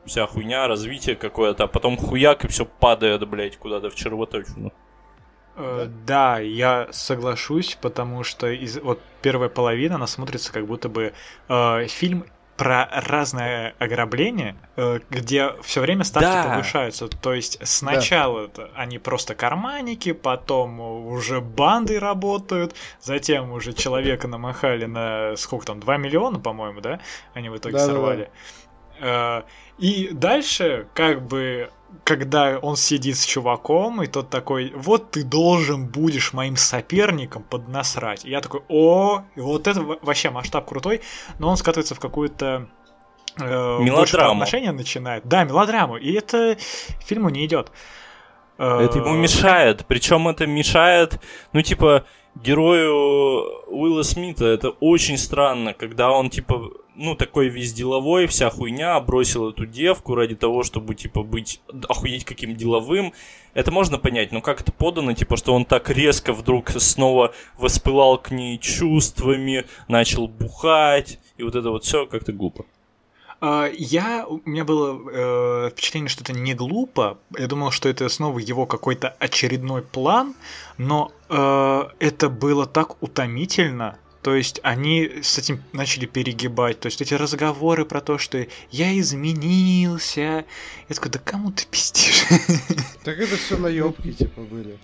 [0.07, 4.73] вся хуйня, развитие какое-то, а потом хуяк, и все падает, блядь, куда-то в червоточину.
[5.55, 11.13] Э, Да, я соглашусь, потому что из вот первая половина, она смотрится как будто бы
[11.49, 12.25] э, фильм
[12.61, 16.43] про разное ограбление, э, где все время ставки Да.
[16.45, 17.09] повышаются.
[17.09, 24.85] То есть сначала это они просто карманники, потом уже банды работают, затем уже человека намахали
[24.85, 27.01] на сколько там, 2 миллиона, по-моему, да?
[27.33, 27.93] Они в итоге Да-да-да.
[27.95, 28.31] сорвали.
[29.01, 29.43] Э,
[29.79, 31.71] И дальше, как бы,
[32.05, 38.25] когда он сидит с чуваком, и тот такой, вот ты должен будешь моим соперником поднасрать.
[38.25, 41.01] И я такой, о, и вот это во- вообще масштаб крутой,
[41.39, 42.69] но он скатывается в какую-то
[43.39, 44.33] э, Мелодраму.
[44.33, 45.27] отношения начинает.
[45.27, 45.97] Да, мелодраму.
[45.97, 46.57] И это
[47.05, 47.71] фильму не идет.
[48.59, 49.87] Э, Это ему мешает.
[49.87, 51.21] Причем это мешает,
[51.53, 52.05] ну, типа,
[52.35, 54.47] герою Уилла Смита.
[54.47, 60.15] Это очень странно, когда он, типа, ну, такой весь деловой, вся хуйня, бросил эту девку
[60.15, 63.13] ради того, чтобы, типа, быть, охуеть каким деловым.
[63.55, 68.19] Это можно понять, но как это подано, типа, что он так резко вдруг снова воспылал
[68.19, 72.65] к ней чувствами, начал бухать, и вот это вот все как-то глупо.
[73.41, 75.01] А, Я, у меня было
[75.67, 77.19] э, впечатление, что это не глупо.
[77.39, 80.35] Я думал, что это снова его какой-то очередной план,
[80.77, 83.99] но э, это было так утомительно.
[84.23, 86.81] То есть они с этим начали перегибать.
[86.81, 90.45] То есть эти разговоры про то, что я изменился.
[90.89, 92.25] Я такой, да кому ты пиздишь?
[93.05, 94.79] Так это все наебки, типа, были.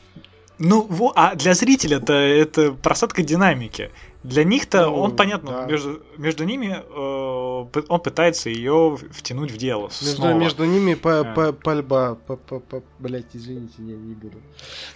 [0.58, 3.90] Ну, а для зрителя-то это просадка динамики.
[4.22, 5.66] Для них-то Ну, он, понятно, да.
[5.66, 9.82] между, между ними э, он пытается ее втянуть в дело.
[10.02, 10.32] Между, снова.
[10.32, 11.24] между ними по, А.
[11.24, 12.16] по, пальба.
[12.26, 14.38] По, по, по, блять, извините, не, не буду.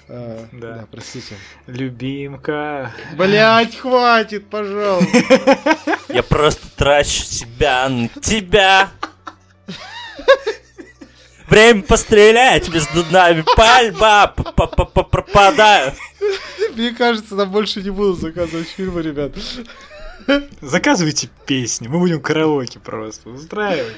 [0.08, 0.74] А, Да.
[0.74, 0.86] да.
[0.90, 1.36] простите.
[1.66, 2.92] Любимка.
[3.16, 5.18] Блять, хватит, пожалуйста.
[6.08, 8.90] Я просто трачу себя на тебя.
[11.50, 13.44] Время пострелять между нами.
[13.56, 15.94] Пальба п- п- п- пропадает.
[16.74, 19.32] Мне кажется, нам больше не будут заказывать фильмы, ребят.
[20.60, 23.96] Заказывайте песни, мы будем караоке просто устраивать.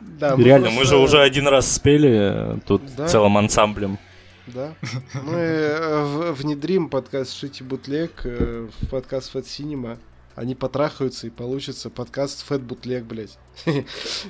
[0.00, 0.80] Да, мы Реально, просто...
[0.80, 3.08] мы же уже один раз спели тут да?
[3.08, 3.98] целым ансамблем.
[4.46, 4.74] Да.
[5.14, 9.98] Мы э, внедрим подкаст Шити Бутлег э, в подкаст Фэт Синема.
[10.42, 13.38] Они потрахаются и получится подкаст Фэт Бутлег, блядь.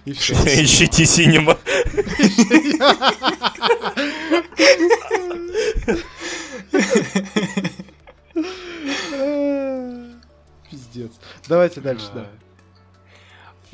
[0.04, 1.56] Ищите Синема.
[10.70, 11.12] Пиздец.
[11.48, 12.26] Давайте дальше, да.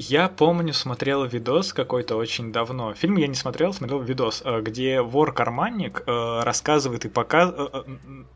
[0.01, 2.95] Я помню, смотрел видос какой-то очень давно.
[2.95, 7.75] Фильм я не смотрел, смотрел видос, э, где вор-карманник э, рассказывает и показывает...
[7.75, 7.83] Э,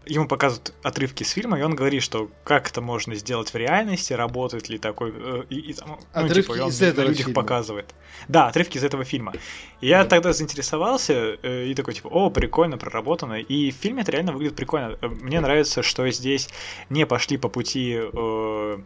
[0.06, 4.12] ему показывают отрывки с фильма, и он говорит, что как это можно сделать в реальности,
[4.12, 5.14] работает ли такой...
[5.50, 7.42] И, и, ну, отрывки типа, он из этого людях фильма.
[7.42, 7.94] показывает.
[8.26, 9.32] Да, отрывки из этого фильма.
[9.80, 13.34] И я тогда заинтересовался и такой, типа, о, прикольно, проработано.
[13.34, 14.98] И в фильме это реально выглядит прикольно.
[15.00, 16.48] Мне нравится, что здесь
[16.90, 18.00] не пошли по пути...
[18.00, 18.80] Э,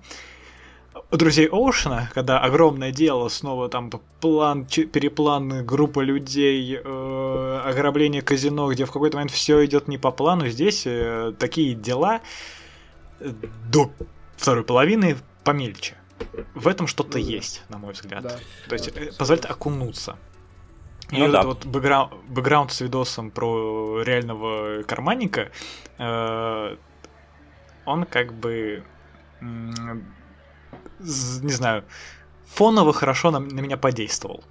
[1.11, 3.91] друзей Оушена, когда огромное дело, снова там
[4.21, 10.11] план, переплан группа людей, э, ограбление казино, где в какой-то момент все идет не по
[10.11, 12.21] плану, здесь э, такие дела
[13.21, 13.31] э,
[13.71, 13.91] до
[14.37, 15.97] второй половины помельче.
[16.55, 18.23] В этом что-то ну, есть, на мой взгляд.
[18.23, 20.17] Да, То есть да, э, позволит окунуться.
[21.11, 21.43] И ну, вот да.
[21.43, 25.53] вот бэкграунд, бэкграунд с видосом про реального карманника,
[25.99, 26.77] э,
[27.85, 28.83] он как бы
[30.99, 31.85] не знаю,
[32.47, 34.45] фоново хорошо на, на меня подействовал.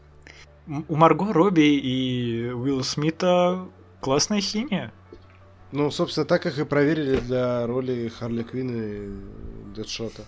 [0.67, 3.67] У Марго Робби и Уилла Смита
[4.01, 4.91] классная химия.
[5.71, 10.23] Ну, собственно, так как и проверили для роли Харли Квинн и Дэдшота.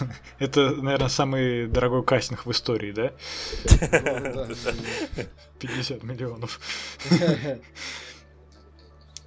[0.38, 3.12] Это, наверное, самый дорогой кастинг в истории, да?
[5.60, 6.60] 50 миллионов.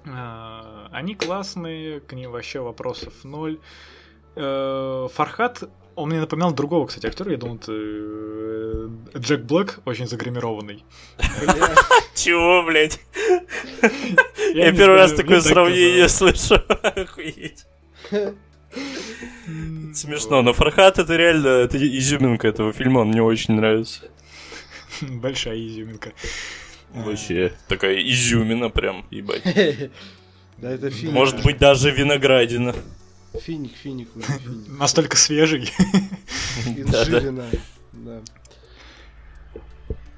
[0.08, 3.58] А, они классные, к ним вообще вопросов ноль.
[4.36, 5.62] Э, Фархат,
[5.94, 10.84] он мне напоминал другого, кстати, актера, я думал, это э, Джек Блэк, очень загримированный.
[12.14, 13.00] Чего, блядь?
[14.54, 16.56] Я первый раз такое сравнение слышу.
[16.82, 17.64] Охуеть.
[19.94, 24.02] Смешно, но Фархат это реально это изюминка этого фильма, он мне очень нравится.
[25.00, 26.12] Большая изюминка.
[26.92, 29.42] Вообще, такая изюмина прям, ебать.
[30.58, 31.12] Да, это фильм.
[31.12, 32.74] Может быть, даже виноградина.
[33.40, 34.26] Финик, финик уже.
[34.68, 35.70] Настолько свежий.
[36.66, 37.46] Инжирина,
[37.92, 38.20] да.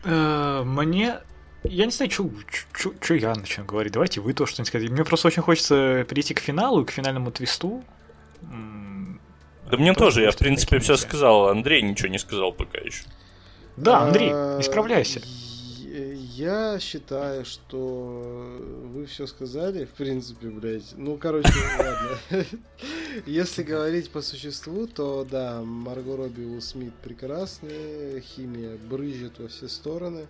[0.05, 1.19] Э, мне
[1.65, 3.93] я не знаю, что я начну говорить.
[3.93, 4.93] Давайте вы то что-нибудь скажите.
[4.93, 7.85] Мне просто очень хочется перейти к финалу, к финальному твисту.
[8.40, 11.49] Да мне тоже, я в принципе все сказал.
[11.49, 13.05] Андрей ничего не сказал пока еще.
[13.77, 14.31] Да, Андрей,
[14.61, 15.20] исправляйся.
[16.39, 18.60] Я считаю, что
[18.93, 20.94] вы все сказали, в принципе, блядь.
[20.97, 22.47] Ну, короче, ладно.
[23.27, 29.48] Если говорить по существу, то да, Марго Робби и Уилл Смит прекрасные, химия брызжет во
[29.48, 30.28] все стороны.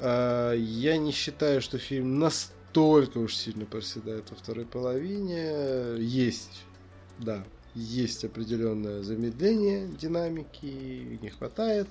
[0.00, 5.96] А, я не считаю, что фильм настолько уж сильно проседает во второй половине.
[5.98, 6.60] Есть,
[7.18, 7.42] да,
[7.78, 11.88] есть определенное замедление динамики, не хватает.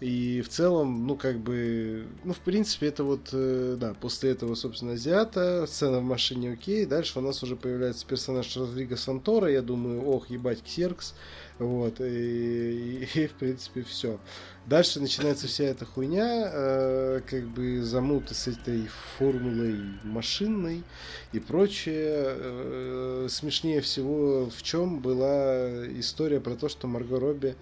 [0.00, 4.54] И в целом, ну, как бы, ну, в принципе, это вот, э, да, после этого,
[4.54, 9.62] собственно, Азиата, сцена в машине окей, дальше у нас уже появляется персонаж Родриго Сантора, я
[9.62, 11.14] думаю, ох, ебать, Ксеркс,
[11.58, 14.18] вот, и, и, и в принципе, все.
[14.66, 18.86] Дальше начинается вся эта хуйня, э, как бы замуты с этой
[19.16, 20.84] формулой машинной
[21.32, 22.36] и прочее.
[22.36, 27.56] Э, смешнее всего в чем была история про то, что Марго Робби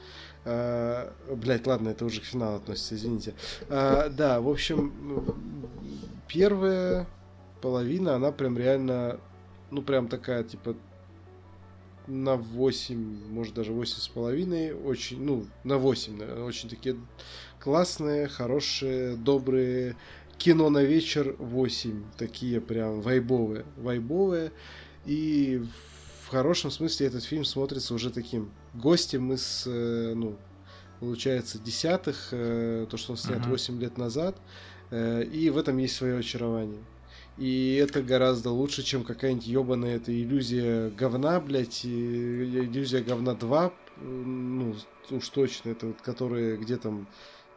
[0.48, 3.34] а, блять, ладно, это уже к финалу относится, извините.
[3.68, 5.34] А, да, в общем,
[6.28, 7.08] первая
[7.60, 9.18] половина, она прям реально,
[9.72, 10.76] ну, прям такая, типа,
[12.06, 16.96] на 8, может даже 8 с половиной, очень, ну, на 8, очень такие
[17.60, 19.96] классные, хорошие, добрые,
[20.38, 24.52] кино на вечер 8, такие прям вайбовые, вайбовые,
[25.04, 25.62] и
[26.24, 30.36] в хорошем смысле этот фильм смотрится уже таким гостем из, э, ну,
[31.00, 33.50] получается, десятых, э, то, что он снят uh-huh.
[33.50, 34.36] 8 лет назад,
[34.90, 36.82] э, и в этом есть свое очарование.
[37.38, 44.74] И это гораздо лучше, чем какая-нибудь ебаная эта иллюзия говна, блядь, иллюзия говна 2, ну,
[45.10, 47.06] уж точно, это вот, которые где там,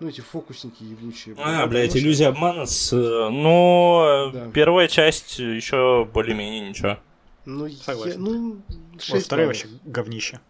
[0.02, 1.36] ну, эти фокусники ебучие.
[1.38, 2.92] А, блядь, иллюзия обмана с...
[2.94, 4.52] Но да.
[4.52, 7.00] первая часть еще более-менее ничего.
[7.46, 8.12] Ну, Согласен.
[8.12, 8.62] Я, ну,
[9.10, 10.42] вот второй вообще говнище.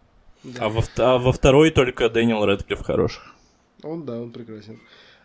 [0.44, 0.66] Да.
[0.66, 3.22] А, во, а во второй только Дэниел Рэдклифф хорош.
[3.84, 4.80] Он, да, он прекрасен.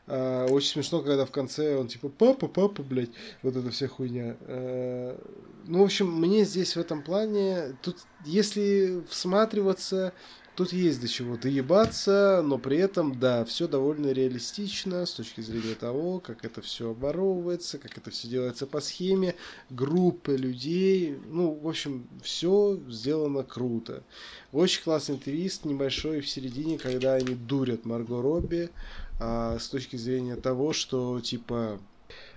[0.06, 3.10] А, очень смешно, когда в конце он типа папа, папа, блядь,
[3.43, 4.36] вот эта вся хуйня.
[4.43, 5.18] А,
[5.66, 10.12] ну, в общем, мне здесь в этом плане, тут, если всматриваться,
[10.56, 15.74] тут есть до чего доебаться, но при этом, да, все довольно реалистично с точки зрения
[15.74, 19.35] того, как это все оборовывается, как это все делается по схеме,
[19.70, 24.05] группы людей, ну, в общем, все сделано круто.
[24.52, 28.70] Очень классный твист небольшой в середине, когда они дурят Марго Робби,
[29.19, 31.78] а, с точки зрения того, что, типа,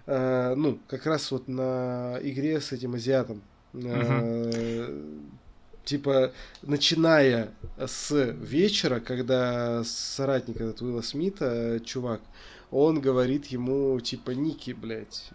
[0.06, 3.42] а, ну, как раз вот на игре с этим азиатом,
[3.74, 5.24] uh
[5.88, 6.34] типа,
[6.64, 12.20] начиная с вечера, когда соратник этот Уилла Смита, чувак,
[12.72, 15.30] он говорит ему, типа, Ники, блядь,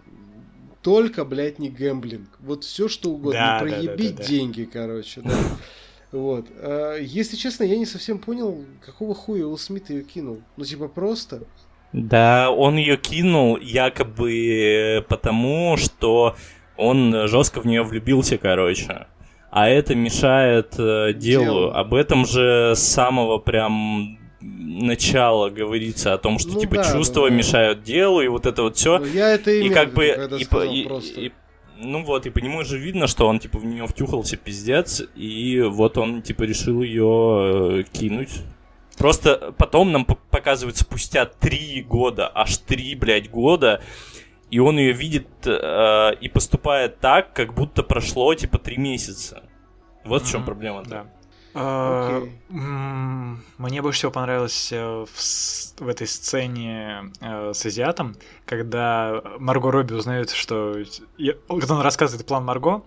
[0.82, 2.28] только, блядь, не гэмблинг.
[2.40, 3.40] Вот все что угодно.
[3.40, 5.32] Да, проебить да, да, да, деньги, короче, да.
[6.12, 6.47] Вот.
[6.59, 10.40] А, если честно, я не совсем понял, какого хуя Уилл Смит ее кинул.
[10.56, 11.43] Ну, типа, просто.
[11.93, 16.36] Да, он ее кинул якобы потому, что
[16.76, 19.06] он жестко в нее влюбился, короче
[19.52, 21.44] а это мешает э, делу.
[21.44, 21.70] Делу.
[21.72, 27.28] Об этом же с самого прям начала говорится о том, что ну, типа да, чувства
[27.28, 27.74] да, да.
[27.74, 28.98] делу и вот это вот все.
[28.98, 31.32] Ну, я это имел, и как бы и, и, и,
[31.82, 35.60] ну вот, и по нему же видно, что он типа в нее втюхался пиздец, и
[35.60, 38.42] вот он типа решил ее э, кинуть.
[38.96, 43.82] Просто потом нам показывают спустя три года, аж три, блядь, года,
[44.50, 49.42] и он ее видит э, и поступает так, как будто прошло типа три месяца.
[50.04, 50.82] Вот в чем проблема.
[50.84, 51.06] Да.
[51.55, 52.29] Uh,
[53.59, 58.16] мне больше всего понравилось э, в, в этой сцене uh, с азиатом,
[58.47, 60.79] когда Марго Робби узнает, что...
[61.49, 62.83] Когда он рассказывает план Марго,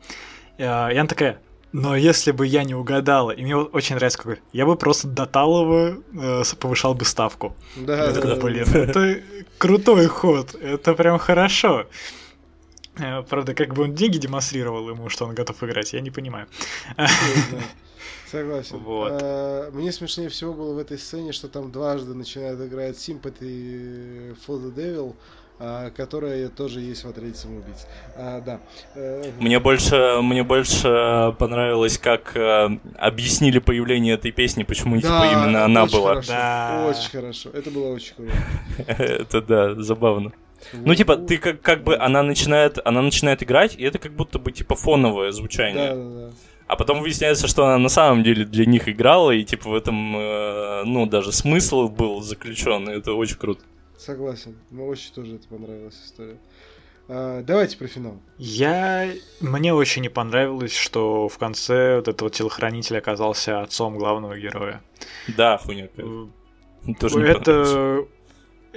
[0.58, 1.40] и она такая,
[1.78, 5.26] но если бы я не угадала, и мне очень нравится какой, я бы просто до
[5.26, 7.54] Талова э, повышал бы ставку.
[7.76, 9.22] Да, да, да, блин, это
[9.58, 11.86] крутой ход, это прям хорошо.
[12.98, 16.48] Э, правда, как бы он деньги демонстрировал ему, что он готов играть, я не понимаю.
[18.30, 18.78] Согласен.
[18.78, 19.12] Вот.
[19.22, 24.60] А, мне смешнее всего было в этой сцене, что там дважды начинает играть Sympathy for
[24.62, 25.16] the Devil,
[25.58, 27.88] а, которая тоже есть в отряде самоубийц.
[28.18, 28.60] А, да.
[28.96, 35.32] Э, мне больше, мне больше понравилось, как а, объяснили появление этой песни, почему да, типа
[35.32, 36.10] именно она была.
[36.10, 36.88] Хорошо, да.
[36.90, 37.50] Очень хорошо.
[37.52, 38.34] Это было очень круто.
[38.88, 40.34] Это да, забавно.
[40.74, 44.40] Ну, типа, ты как, как бы она начинает, она начинает играть, и это как будто
[44.40, 45.90] бы типа фоновое звучание.
[45.90, 46.32] Да, да, да.
[46.68, 50.18] А потом выясняется, что она на самом деле для них играла, и типа в этом,
[50.18, 53.64] э, ну, даже смысл был заключен, и это очень круто.
[53.98, 54.56] Согласен.
[54.72, 56.38] Мне очень тоже это понравилась история.
[57.08, 58.20] А, давайте про финал.
[58.38, 59.12] Я...
[59.40, 64.82] Мне очень не понравилось, что в конце вот этого телохранителя оказался отцом главного героя.
[65.38, 65.88] Да, хуйня.
[65.98, 66.26] Э,
[67.00, 68.08] тоже это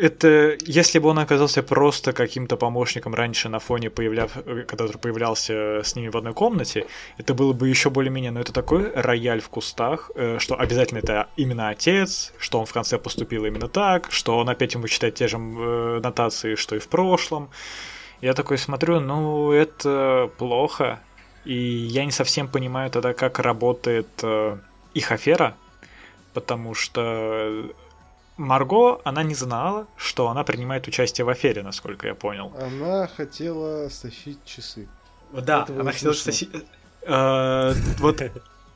[0.00, 4.32] это если бы он оказался просто каким-то помощником раньше на фоне появляв,
[4.66, 6.86] который появлялся с ними в одной комнате,
[7.18, 11.28] это было бы еще более-менее, но это такой рояль в кустах, э, что обязательно это
[11.36, 15.28] именно отец, что он в конце поступил именно так, что он опять ему читает те
[15.28, 17.50] же э, нотации, что и в прошлом.
[18.20, 21.00] Я такой смотрю, ну это плохо,
[21.44, 24.58] и я не совсем понимаю тогда, как работает э,
[24.94, 25.56] их афера,
[26.34, 27.72] потому что
[28.38, 32.52] Марго, она не знала, что она принимает участие в афере, насколько я понял.
[32.58, 34.88] Она хотела стащить часы.
[35.32, 36.50] Да, Это она хотела стащить...
[37.02, 38.22] Э, вот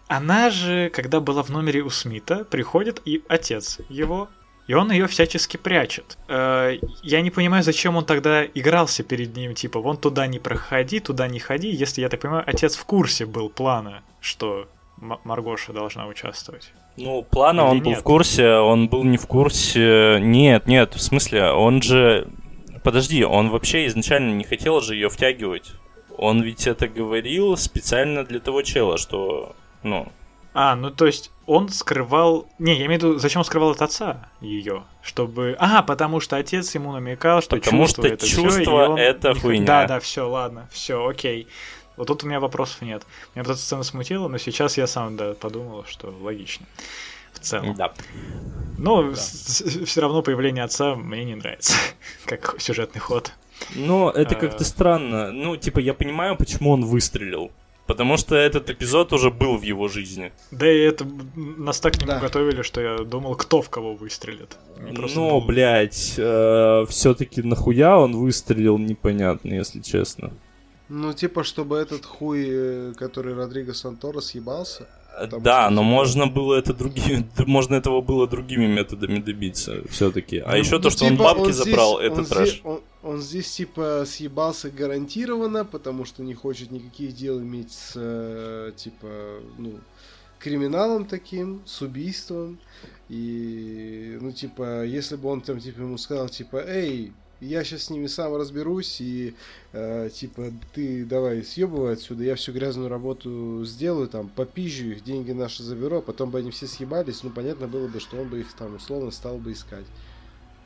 [0.09, 4.29] она же, когда была в номере у Смита, приходит и отец его,
[4.67, 6.19] и он ее всячески прячет.
[6.29, 11.01] Э, я не понимаю, зачем он тогда игрался перед ним, типа, вон туда не проходи,
[11.01, 14.69] туда не ходи, если, я так понимаю, отец в курсе был плана, что
[14.99, 16.73] Маргоша должна участвовать.
[16.97, 17.85] Ну, плана Или он нет?
[17.85, 20.19] был в курсе, он был не в курсе.
[20.20, 22.28] Нет, нет, в смысле, он же...
[22.82, 25.73] Подожди, он вообще изначально не хотел же ее втягивать.
[26.19, 30.09] Он ведь это говорил специально для того чела, что, ну...
[30.55, 32.47] А, ну то есть он скрывал...
[32.59, 34.85] Не, я имею в виду, зачем он скрывал от отца ее?
[35.02, 35.56] Чтобы...
[35.59, 38.98] А, потому что отец ему намекал, что потому чувство что это чувство всё, он...
[38.98, 39.66] это хуйня.
[39.66, 41.48] Да, да, все, ладно, все, окей.
[41.97, 43.06] Вот тут у меня вопросов нет.
[43.35, 46.66] Меня вот эта сцена смутила, но сейчас я сам да, подумал, что логично.
[47.32, 47.74] В целом.
[47.74, 47.93] Да.
[48.78, 49.14] Но да.
[49.14, 51.74] все равно появление отца мне не нравится,
[52.27, 53.32] как сюжетный ход.
[53.74, 54.66] Но это как-то а.
[54.66, 55.32] странно.
[55.32, 57.51] Ну, типа, я понимаю, почему он выстрелил.
[57.86, 60.32] Потому что этот эпизод уже был в его жизни.
[60.52, 61.05] Да и это
[61.35, 62.20] нас так не да.
[62.20, 64.56] готовили, что я думал, кто в кого выстрелит.
[64.78, 65.40] Ну, было...
[65.40, 70.32] блядь, э, все-таки нахуя он выстрелил, непонятно, если честно.
[70.94, 74.86] Ну, типа, чтобы этот хуй, э, который Родриго Санторо съебался.
[75.40, 80.40] Да, но можно было это другими, можно этого было другими методами добиться все-таки.
[80.40, 82.48] А ну, еще ну, то, что типа, он бабки он забрал, здесь, это он трэш.
[82.48, 87.93] Здесь, он, он здесь типа съебался гарантированно, потому что не хочет никаких дел иметь с
[87.94, 89.81] э, типа, ну,
[90.39, 92.59] криминалом таким, с убийством.
[93.09, 97.12] И, ну, типа, если бы он там, типа, ему сказал, типа, эй,
[97.43, 99.35] я сейчас с ними сам разберусь, и,
[99.73, 105.32] э, типа, ты давай съебывай отсюда, я всю грязную работу сделаю, там, попизжу их, деньги
[105.32, 108.40] наши заберу, а потом бы они все съебались, ну, понятно было бы, что он бы
[108.40, 109.86] их там, условно, стал бы искать.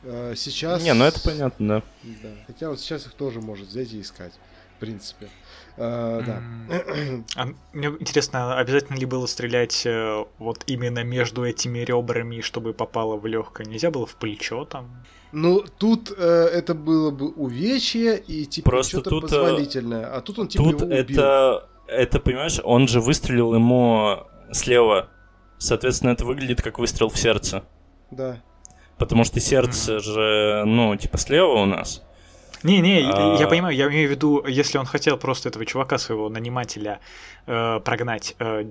[0.03, 0.83] Э, сейчас...
[0.83, 1.83] Не, ну это понятно, да.
[2.23, 4.33] Да, хотя он сейчас их тоже может взять и искать,
[4.77, 5.29] в принципе.
[5.77, 6.43] Uh, да.
[7.37, 13.17] А мне интересно, обязательно ли было стрелять э, вот именно между этими ребрами, чтобы попало
[13.17, 13.67] в легкое?
[13.67, 15.05] Нельзя было в плечо там?
[15.33, 20.07] Ну, тут э, это было бы увечье и типа Просто что-то тут, э, позволительное.
[20.07, 20.99] А тут он типа Тут его убил.
[20.99, 24.21] это, это, понимаешь, он же выстрелил ему
[24.53, 25.11] слева.
[25.59, 27.65] Соответственно, это выглядит как выстрел в сердце.
[28.11, 28.41] Да.
[28.97, 32.03] Потому что сердце же, ну, типа слева у нас.
[32.67, 33.37] Не-не, А.
[33.39, 37.01] я понимаю, я имею в виду, если он хотел просто этого чувака, своего нанимателя,
[37.47, 38.35] э, прогнать.
[38.39, 38.65] э,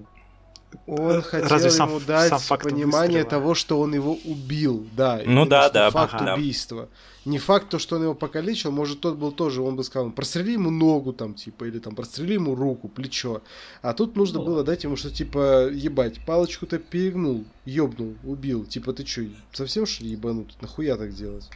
[0.87, 3.29] Он хотел Разве сам- ему дать сам факт понимание выстрела?
[3.29, 4.85] того, что он его убил.
[4.97, 5.21] Да.
[5.25, 6.33] Ну да, да, Факт ага.
[6.33, 6.89] убийства.
[7.23, 10.51] Не факт то, что он его покалечил, может, тот был тоже, он бы сказал, прострели
[10.53, 13.41] ему ногу там, типа, или там, прострели ему руку, плечо.
[13.81, 14.45] А тут нужно Ну.
[14.45, 18.65] было дать ему, что, типа, ебать, палочку-то перегнул, ёбнул, убил.
[18.65, 19.23] Типа, ты чё,
[19.53, 20.55] совсем что ли ебанут?
[20.61, 21.49] Нахуя так делать?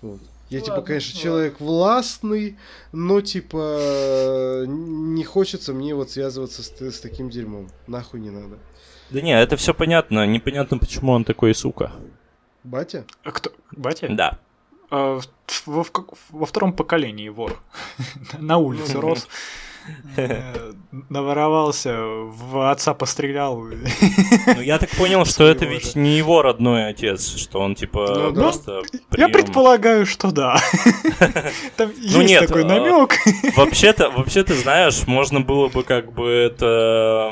[0.00, 0.20] Вот.
[0.48, 1.22] Я, типа, конечно, ладно.
[1.22, 2.58] человек властный,
[2.92, 7.68] но, типа, не хочется мне вот связываться с, с таким дерьмом.
[7.86, 8.58] Нахуй не надо.
[9.10, 10.26] Да не, это все понятно.
[10.26, 11.92] Непонятно, почему он такой сука.
[12.64, 13.04] Батя?
[13.24, 13.52] а кто?
[13.72, 14.08] Батя?
[14.10, 14.38] Да.
[14.90, 15.20] А,
[15.66, 17.60] во, в как- во втором поколении вор.
[18.38, 19.28] На улице Ну, рос.
[20.16, 20.72] Э,
[21.10, 23.58] Наворовался, в отца пострелял.
[23.60, 28.30] Ну, я так понял, что это ведь не его родной отец, что он, типа, Ну
[28.32, 28.40] да.
[28.40, 29.32] просто Я прием.
[29.32, 30.58] предполагаю, что да.
[31.76, 33.14] Там есть Ну нет, такой а, намек.
[33.56, 37.28] Вообще-то, вообще ты знаешь, можно было бы как бы это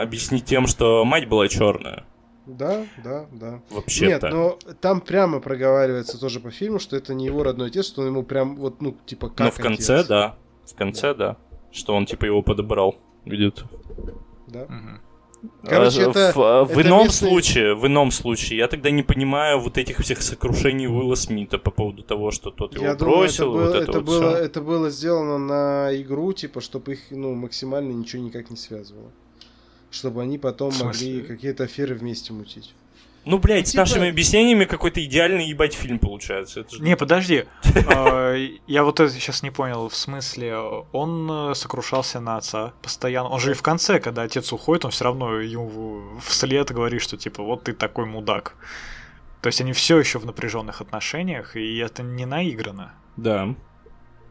[0.00, 2.04] объяснить тем, что мать была черная.
[2.46, 3.50] Да, да, да.
[3.52, 4.28] Нет, Вообще-то.
[4.28, 8.08] но там прямо проговаривается тоже по фильму, что это не его родной отец, что он
[8.08, 10.06] ему прям вот, ну, типа, как Но в конце, отец.
[10.08, 10.34] да.
[10.66, 11.36] В конце, да.
[11.72, 13.64] Что он типа его подобрал где-то.
[14.48, 14.66] Да.
[15.64, 18.90] Короче, А, это- в, а, в это ином местный- случае, в ином случае, я тогда
[18.90, 22.94] не понимаю вот этих всех сокрушений Уилла Смита по поводу того, что тот его Я
[22.94, 24.44] думаю, бросил, это, было, вот это, это, вот было, всё.
[24.44, 29.10] это было сделано на игру, типа, чтобы их, ну, максимально ничего никак не связывало.
[29.90, 32.74] Чтобы они потом могли какие-то аферы вместе мутить.
[33.24, 36.60] Ну, блядь, с типа- нашими объяснениями какой-то идеальный ебать фильм получается.
[36.60, 37.44] Это же- Не, подожди.
[37.86, 38.34] А,
[38.66, 39.88] Я вот это сейчас не понял.
[39.88, 40.56] В смысле,
[40.92, 43.28] он э, сокрушался на отца постоянно.
[43.28, 47.16] Он же и в конце, когда отец уходит, он все равно ему вслед говорит, что
[47.16, 48.54] типа вот ты такой мудак.
[49.42, 52.92] То есть они все еще в напряженных отношениях, и это не наиграно.
[53.16, 53.54] Да.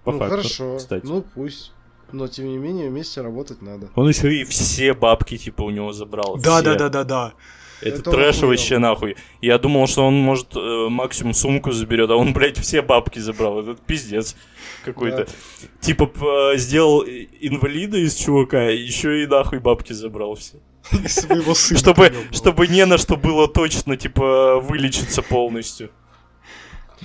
[0.04, 0.78] По ну, факту, хорошо.
[0.78, 1.06] кстати.
[1.06, 1.74] Ну, пусть.
[2.12, 3.90] Но, тем не менее, вместе работать надо.
[3.96, 6.38] Он еще и все бабки, типа, у него забрал.
[6.38, 6.64] Да, все.
[6.64, 7.34] да, да, да, да.
[7.82, 9.16] Это, Это трэш вообще нахуй.
[9.42, 13.62] Я думал, что он может э, максимум сумку заберет, а он, блядь, все бабки забрал.
[13.62, 14.36] Это пиздец
[14.84, 15.26] какой-то.
[15.26, 15.32] Да.
[15.80, 20.58] Типа п- сделал инвалида из чувака, еще и нахуй бабки забрал все.
[21.04, 21.80] И своего сына.
[21.80, 25.90] Чтобы, чтобы не на что было точно, типа, вылечиться полностью.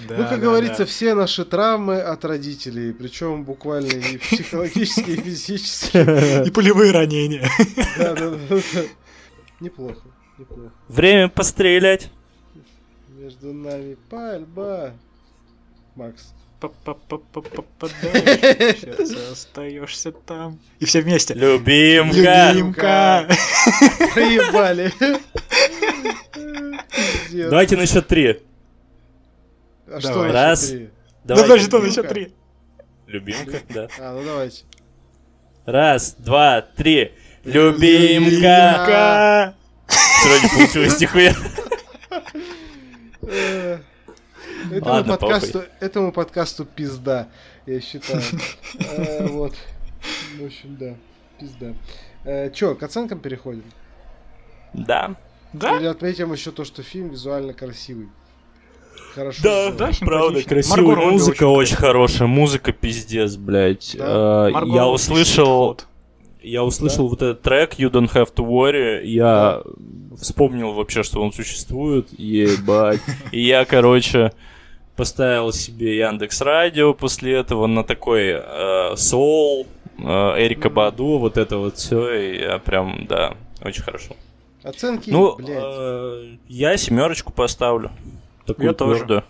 [0.08, 0.86] Да, ну, как да, говорится, да.
[0.86, 6.44] все наши травмы от родителей, причем буквально и психологические, и физические.
[6.46, 7.48] И полевые ранения.
[7.96, 8.56] Да, да, да.
[9.60, 10.02] Неплохо,
[10.38, 10.72] неплохо.
[10.88, 12.10] Время пострелять.
[13.08, 14.92] Между нами пальба.
[15.94, 16.32] Макс.
[16.60, 20.58] Попадаешь, сердце, остаешься там.
[20.78, 21.34] И все вместе.
[21.34, 22.52] Любимка.
[22.52, 23.28] Любимка.
[24.14, 24.90] Проебали.
[27.32, 28.40] Давайте на счет три.
[29.86, 30.72] А что Раз.
[31.24, 32.02] Да подожди, что на Любимка.
[32.02, 32.32] счет три.
[33.06, 33.88] Любимка, да.
[34.00, 34.64] А, ну давайте.
[35.66, 37.12] Раз, два, три.
[37.44, 39.53] Любимка.
[40.24, 41.34] Равно не получилось нихуя.
[44.70, 47.28] Этому Ладно, подкасту, этому подкасту пизда,
[47.66, 48.22] я считаю.
[48.80, 49.54] Э, Вот.
[50.38, 50.94] В общем, да,
[51.38, 51.74] пизда.
[52.24, 53.64] Э, Чё, к оценкам переходим?
[54.72, 55.16] Да.
[55.52, 55.76] Да?
[55.78, 58.08] Или отметим еще то, что фильм визуально красивый.
[59.14, 59.40] Хорошо.
[59.42, 59.70] Да.
[59.72, 63.94] Да, правда, красивая музыка очень очень хорошая, музыка пиздец, блядь.
[63.96, 64.48] Да.
[64.48, 65.78] Э, Марго Я услышал.
[66.44, 69.62] Я услышал вот этот трек You Don't Have to Worry, я
[70.20, 73.00] вспомнил вообще, что он существует, ебать.
[73.32, 74.32] И я, короче,
[74.96, 79.66] поставил себе Яндекс Радио после этого на такой э, соул,
[79.98, 84.14] э, Эрика Баду, вот это вот все, и я прям, да, очень хорошо.
[84.62, 85.48] Оценки, Ну, блядь.
[85.50, 87.90] э, я семерочку поставлю.
[88.46, 88.96] Такую Я тоже.
[88.96, 89.24] твердую.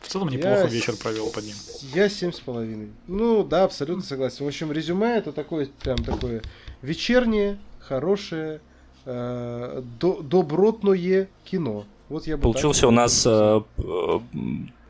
[0.00, 1.54] В целом Я неплохо с- вечер провел под ним.
[1.94, 2.88] Я семь с половиной.
[3.06, 4.44] Ну, да, абсолютно согласен.
[4.44, 6.42] В общем, резюме это такое, прям такое
[6.82, 8.60] вечернее, хорошее,
[9.04, 11.84] э, до, добротное кино.
[12.08, 14.20] Вот я бы Получился у нас э, э,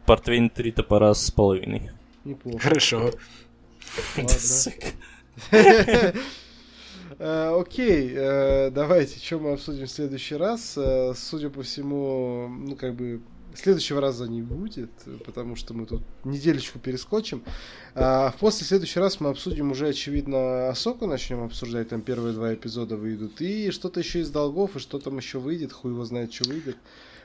[0.07, 1.91] портвейн три топора с половиной.
[2.25, 2.59] Неплохо.
[2.59, 3.11] Хорошо.
[7.19, 10.79] Э, окей, э, давайте, что мы обсудим в следующий раз.
[11.17, 13.21] Судя по всему, ну, как бы,
[13.55, 14.91] следующего раза не будет,
[15.25, 17.43] потому что мы тут неделечку перескочим.
[17.95, 22.97] А после следующий раз мы обсудим уже, очевидно, Асоку начнем обсуждать, там первые два эпизода
[22.97, 26.49] выйдут, и что-то еще из долгов, и что там еще выйдет, хуй его знает, что
[26.49, 26.77] выйдет.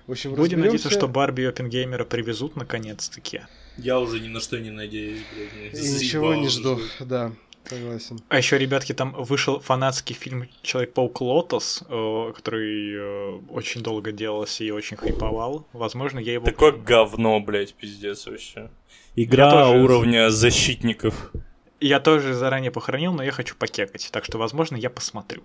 [0.07, 3.41] В общем, Будем надеяться, что Барби и Опенгеймера привезут наконец-таки.
[3.77, 5.83] Я уже ни на что не надеюсь, блядь.
[5.83, 7.33] И ничего не жду, да.
[7.67, 8.19] Согласен.
[8.29, 14.63] А еще, ребятки, там вышел фанатский фильм Человек-паук Лотос, э, который э, очень долго делался
[14.63, 15.67] и очень хайповал.
[15.73, 16.45] Возможно, я его...
[16.45, 18.69] Такое говно, блядь, пиздец вообще.
[19.15, 19.83] Игра тоже...
[19.83, 21.31] уровня защитников.
[21.79, 24.09] Я тоже заранее похоронил, но я хочу покекать.
[24.11, 25.43] Так что, возможно, я посмотрю.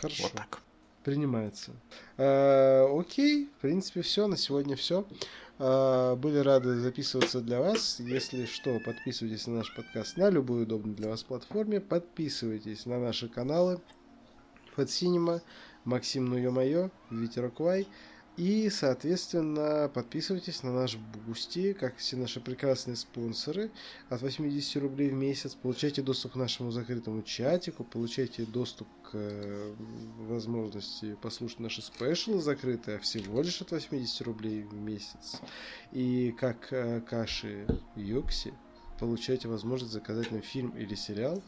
[0.00, 0.24] Хорошо.
[0.24, 0.60] Вот так.
[1.04, 1.72] Принимается.
[2.18, 4.26] Э, окей, в принципе, все.
[4.26, 5.06] На сегодня все.
[5.60, 7.98] А, были рады записываться для вас.
[7.98, 11.80] Если что, подписывайтесь на наш подкаст на любую удобную для вас платформе.
[11.80, 13.80] Подписывайтесь на наши каналы.
[14.76, 15.42] Fat Cinema,
[15.84, 17.88] Максим Ну Ё-Моё, Ветерок Вай.
[18.38, 20.96] И, соответственно, подписывайтесь на наш
[21.26, 23.72] Boosty, как все наши прекрасные спонсоры.
[24.10, 29.74] От 80 рублей в месяц получайте доступ к нашему закрытому чатику, получайте доступ к э,
[30.20, 35.40] возможности послушать наши special ы закрытые всего лишь от 80 рублей в месяц.
[35.90, 37.66] И как э, Каши
[37.96, 38.54] Йокси
[39.00, 41.42] получаете возможность заказать нам фильм или сериал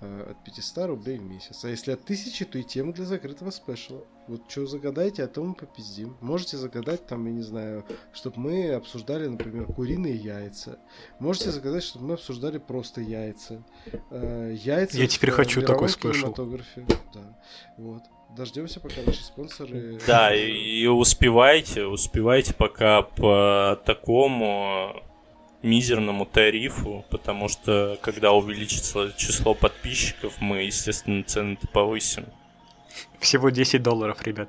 [0.00, 1.64] Э, от 500 рублей в месяц.
[1.64, 3.98] А если от 1000, то и тему для закрытого спешла.
[4.28, 6.16] Вот что загадайте, а то мы попиздим.
[6.20, 10.78] Можете загадать там, я не знаю, чтобы мы обсуждали, например, куриные яйца.
[11.18, 13.64] Можете загадать, чтобы мы обсуждали просто яйца.
[14.10, 14.98] Э, яйца.
[14.98, 16.32] Я теперь хочу такой спешл.
[17.12, 17.38] Да.
[17.76, 18.02] Вот.
[18.36, 19.98] Дождемся, пока наши спонсоры...
[20.06, 25.02] Да, и, и успевайте, успевайте пока по такому
[25.62, 32.26] мизерному тарифу, потому что когда увеличится число подписчиков, мы, естественно, цены повысим.
[33.20, 34.48] Всего 10 долларов, ребят.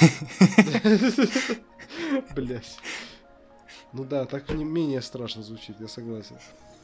[2.34, 2.78] Блять.
[3.92, 6.36] Ну да, так не менее страшно звучит, я согласен.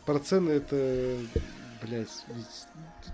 [0.06, 1.16] Про цены это,
[1.82, 2.08] блять,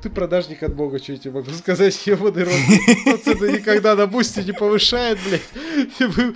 [0.02, 2.52] ты продажник от бога, что я тебе могу сказать, ебаный рот.
[3.24, 6.16] Цены никогда на бусте не повышает, блядь.
[6.16, 6.34] Мы,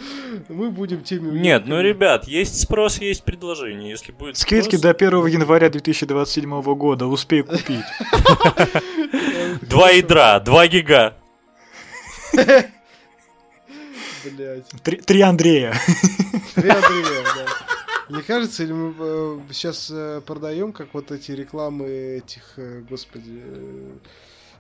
[0.48, 1.39] мы будем теми...
[1.39, 3.90] Нет, ну, ребят, есть спрос, есть предложение.
[3.90, 4.82] Если будет Скидки спрос...
[4.82, 7.85] до 1 января 2027 года, успей купить.
[9.62, 11.15] Два ядра, два гига.
[14.24, 14.66] Блять.
[15.07, 15.74] Три Андрея.
[16.55, 18.16] Три Андрея, да.
[18.16, 23.40] Не кажется, или мы э, сейчас э, продаем, как вот эти рекламы этих, э, господи,
[23.44, 23.97] э,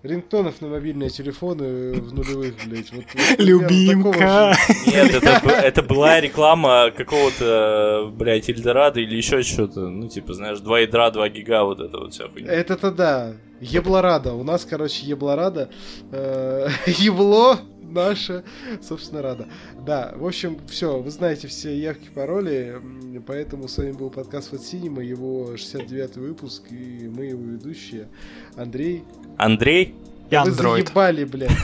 [0.02, 2.92] рингтонов на мобильные телефоны в нулевых, блядь.
[2.92, 4.54] Вот, вот Любимка!
[4.86, 9.88] Нет, это, это была реклама какого-то, блядь, Эльдорадо или еще что-то.
[9.88, 12.50] Ну, типа, знаешь, 2 ядра, 2 гига, вот это вот вся хуйня.
[12.52, 13.34] Это-то да.
[13.60, 14.32] Еблорада.
[14.32, 15.70] У нас, короче, еблорада.
[16.12, 17.58] Э, ебло
[17.90, 18.44] наша,
[18.80, 19.48] собственно, рада.
[19.84, 22.80] Да, в общем, все, вы знаете все явки, пароли,
[23.26, 28.08] поэтому с вами был подкаст от Cinema, его 69-й выпуск, и мы его ведущие,
[28.56, 29.04] Андрей.
[29.36, 29.94] Андрей?
[30.30, 30.88] И Андроид.
[30.88, 31.50] Вы заебали, блядь.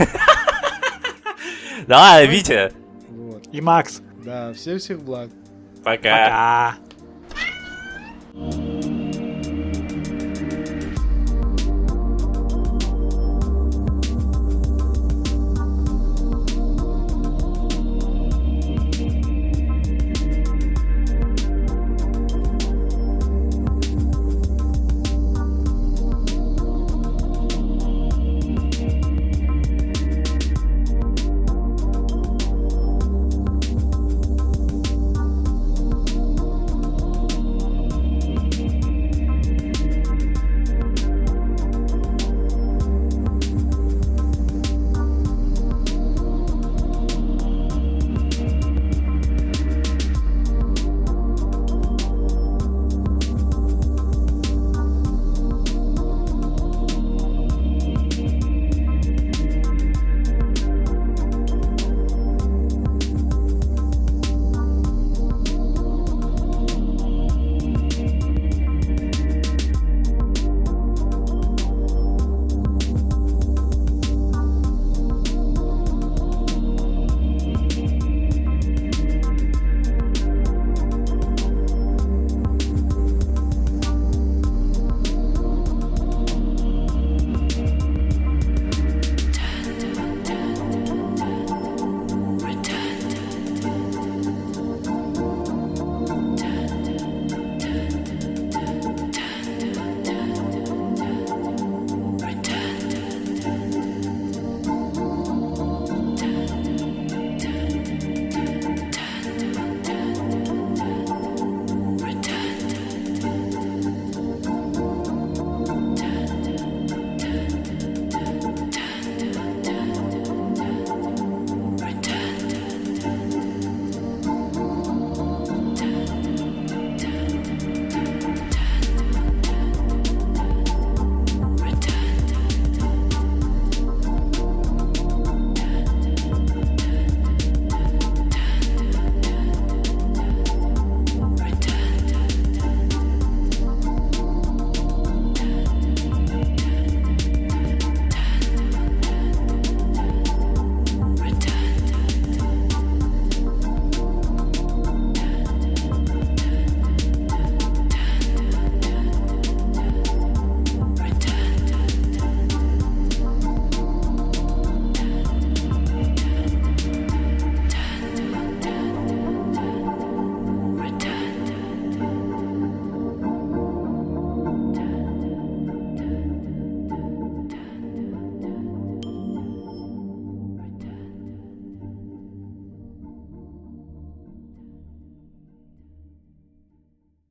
[1.87, 2.73] Да, Витя.
[3.53, 4.03] И Макс.
[4.25, 5.31] Да, всем всех благ.
[5.85, 6.75] Пока.
[6.75, 6.86] Пока.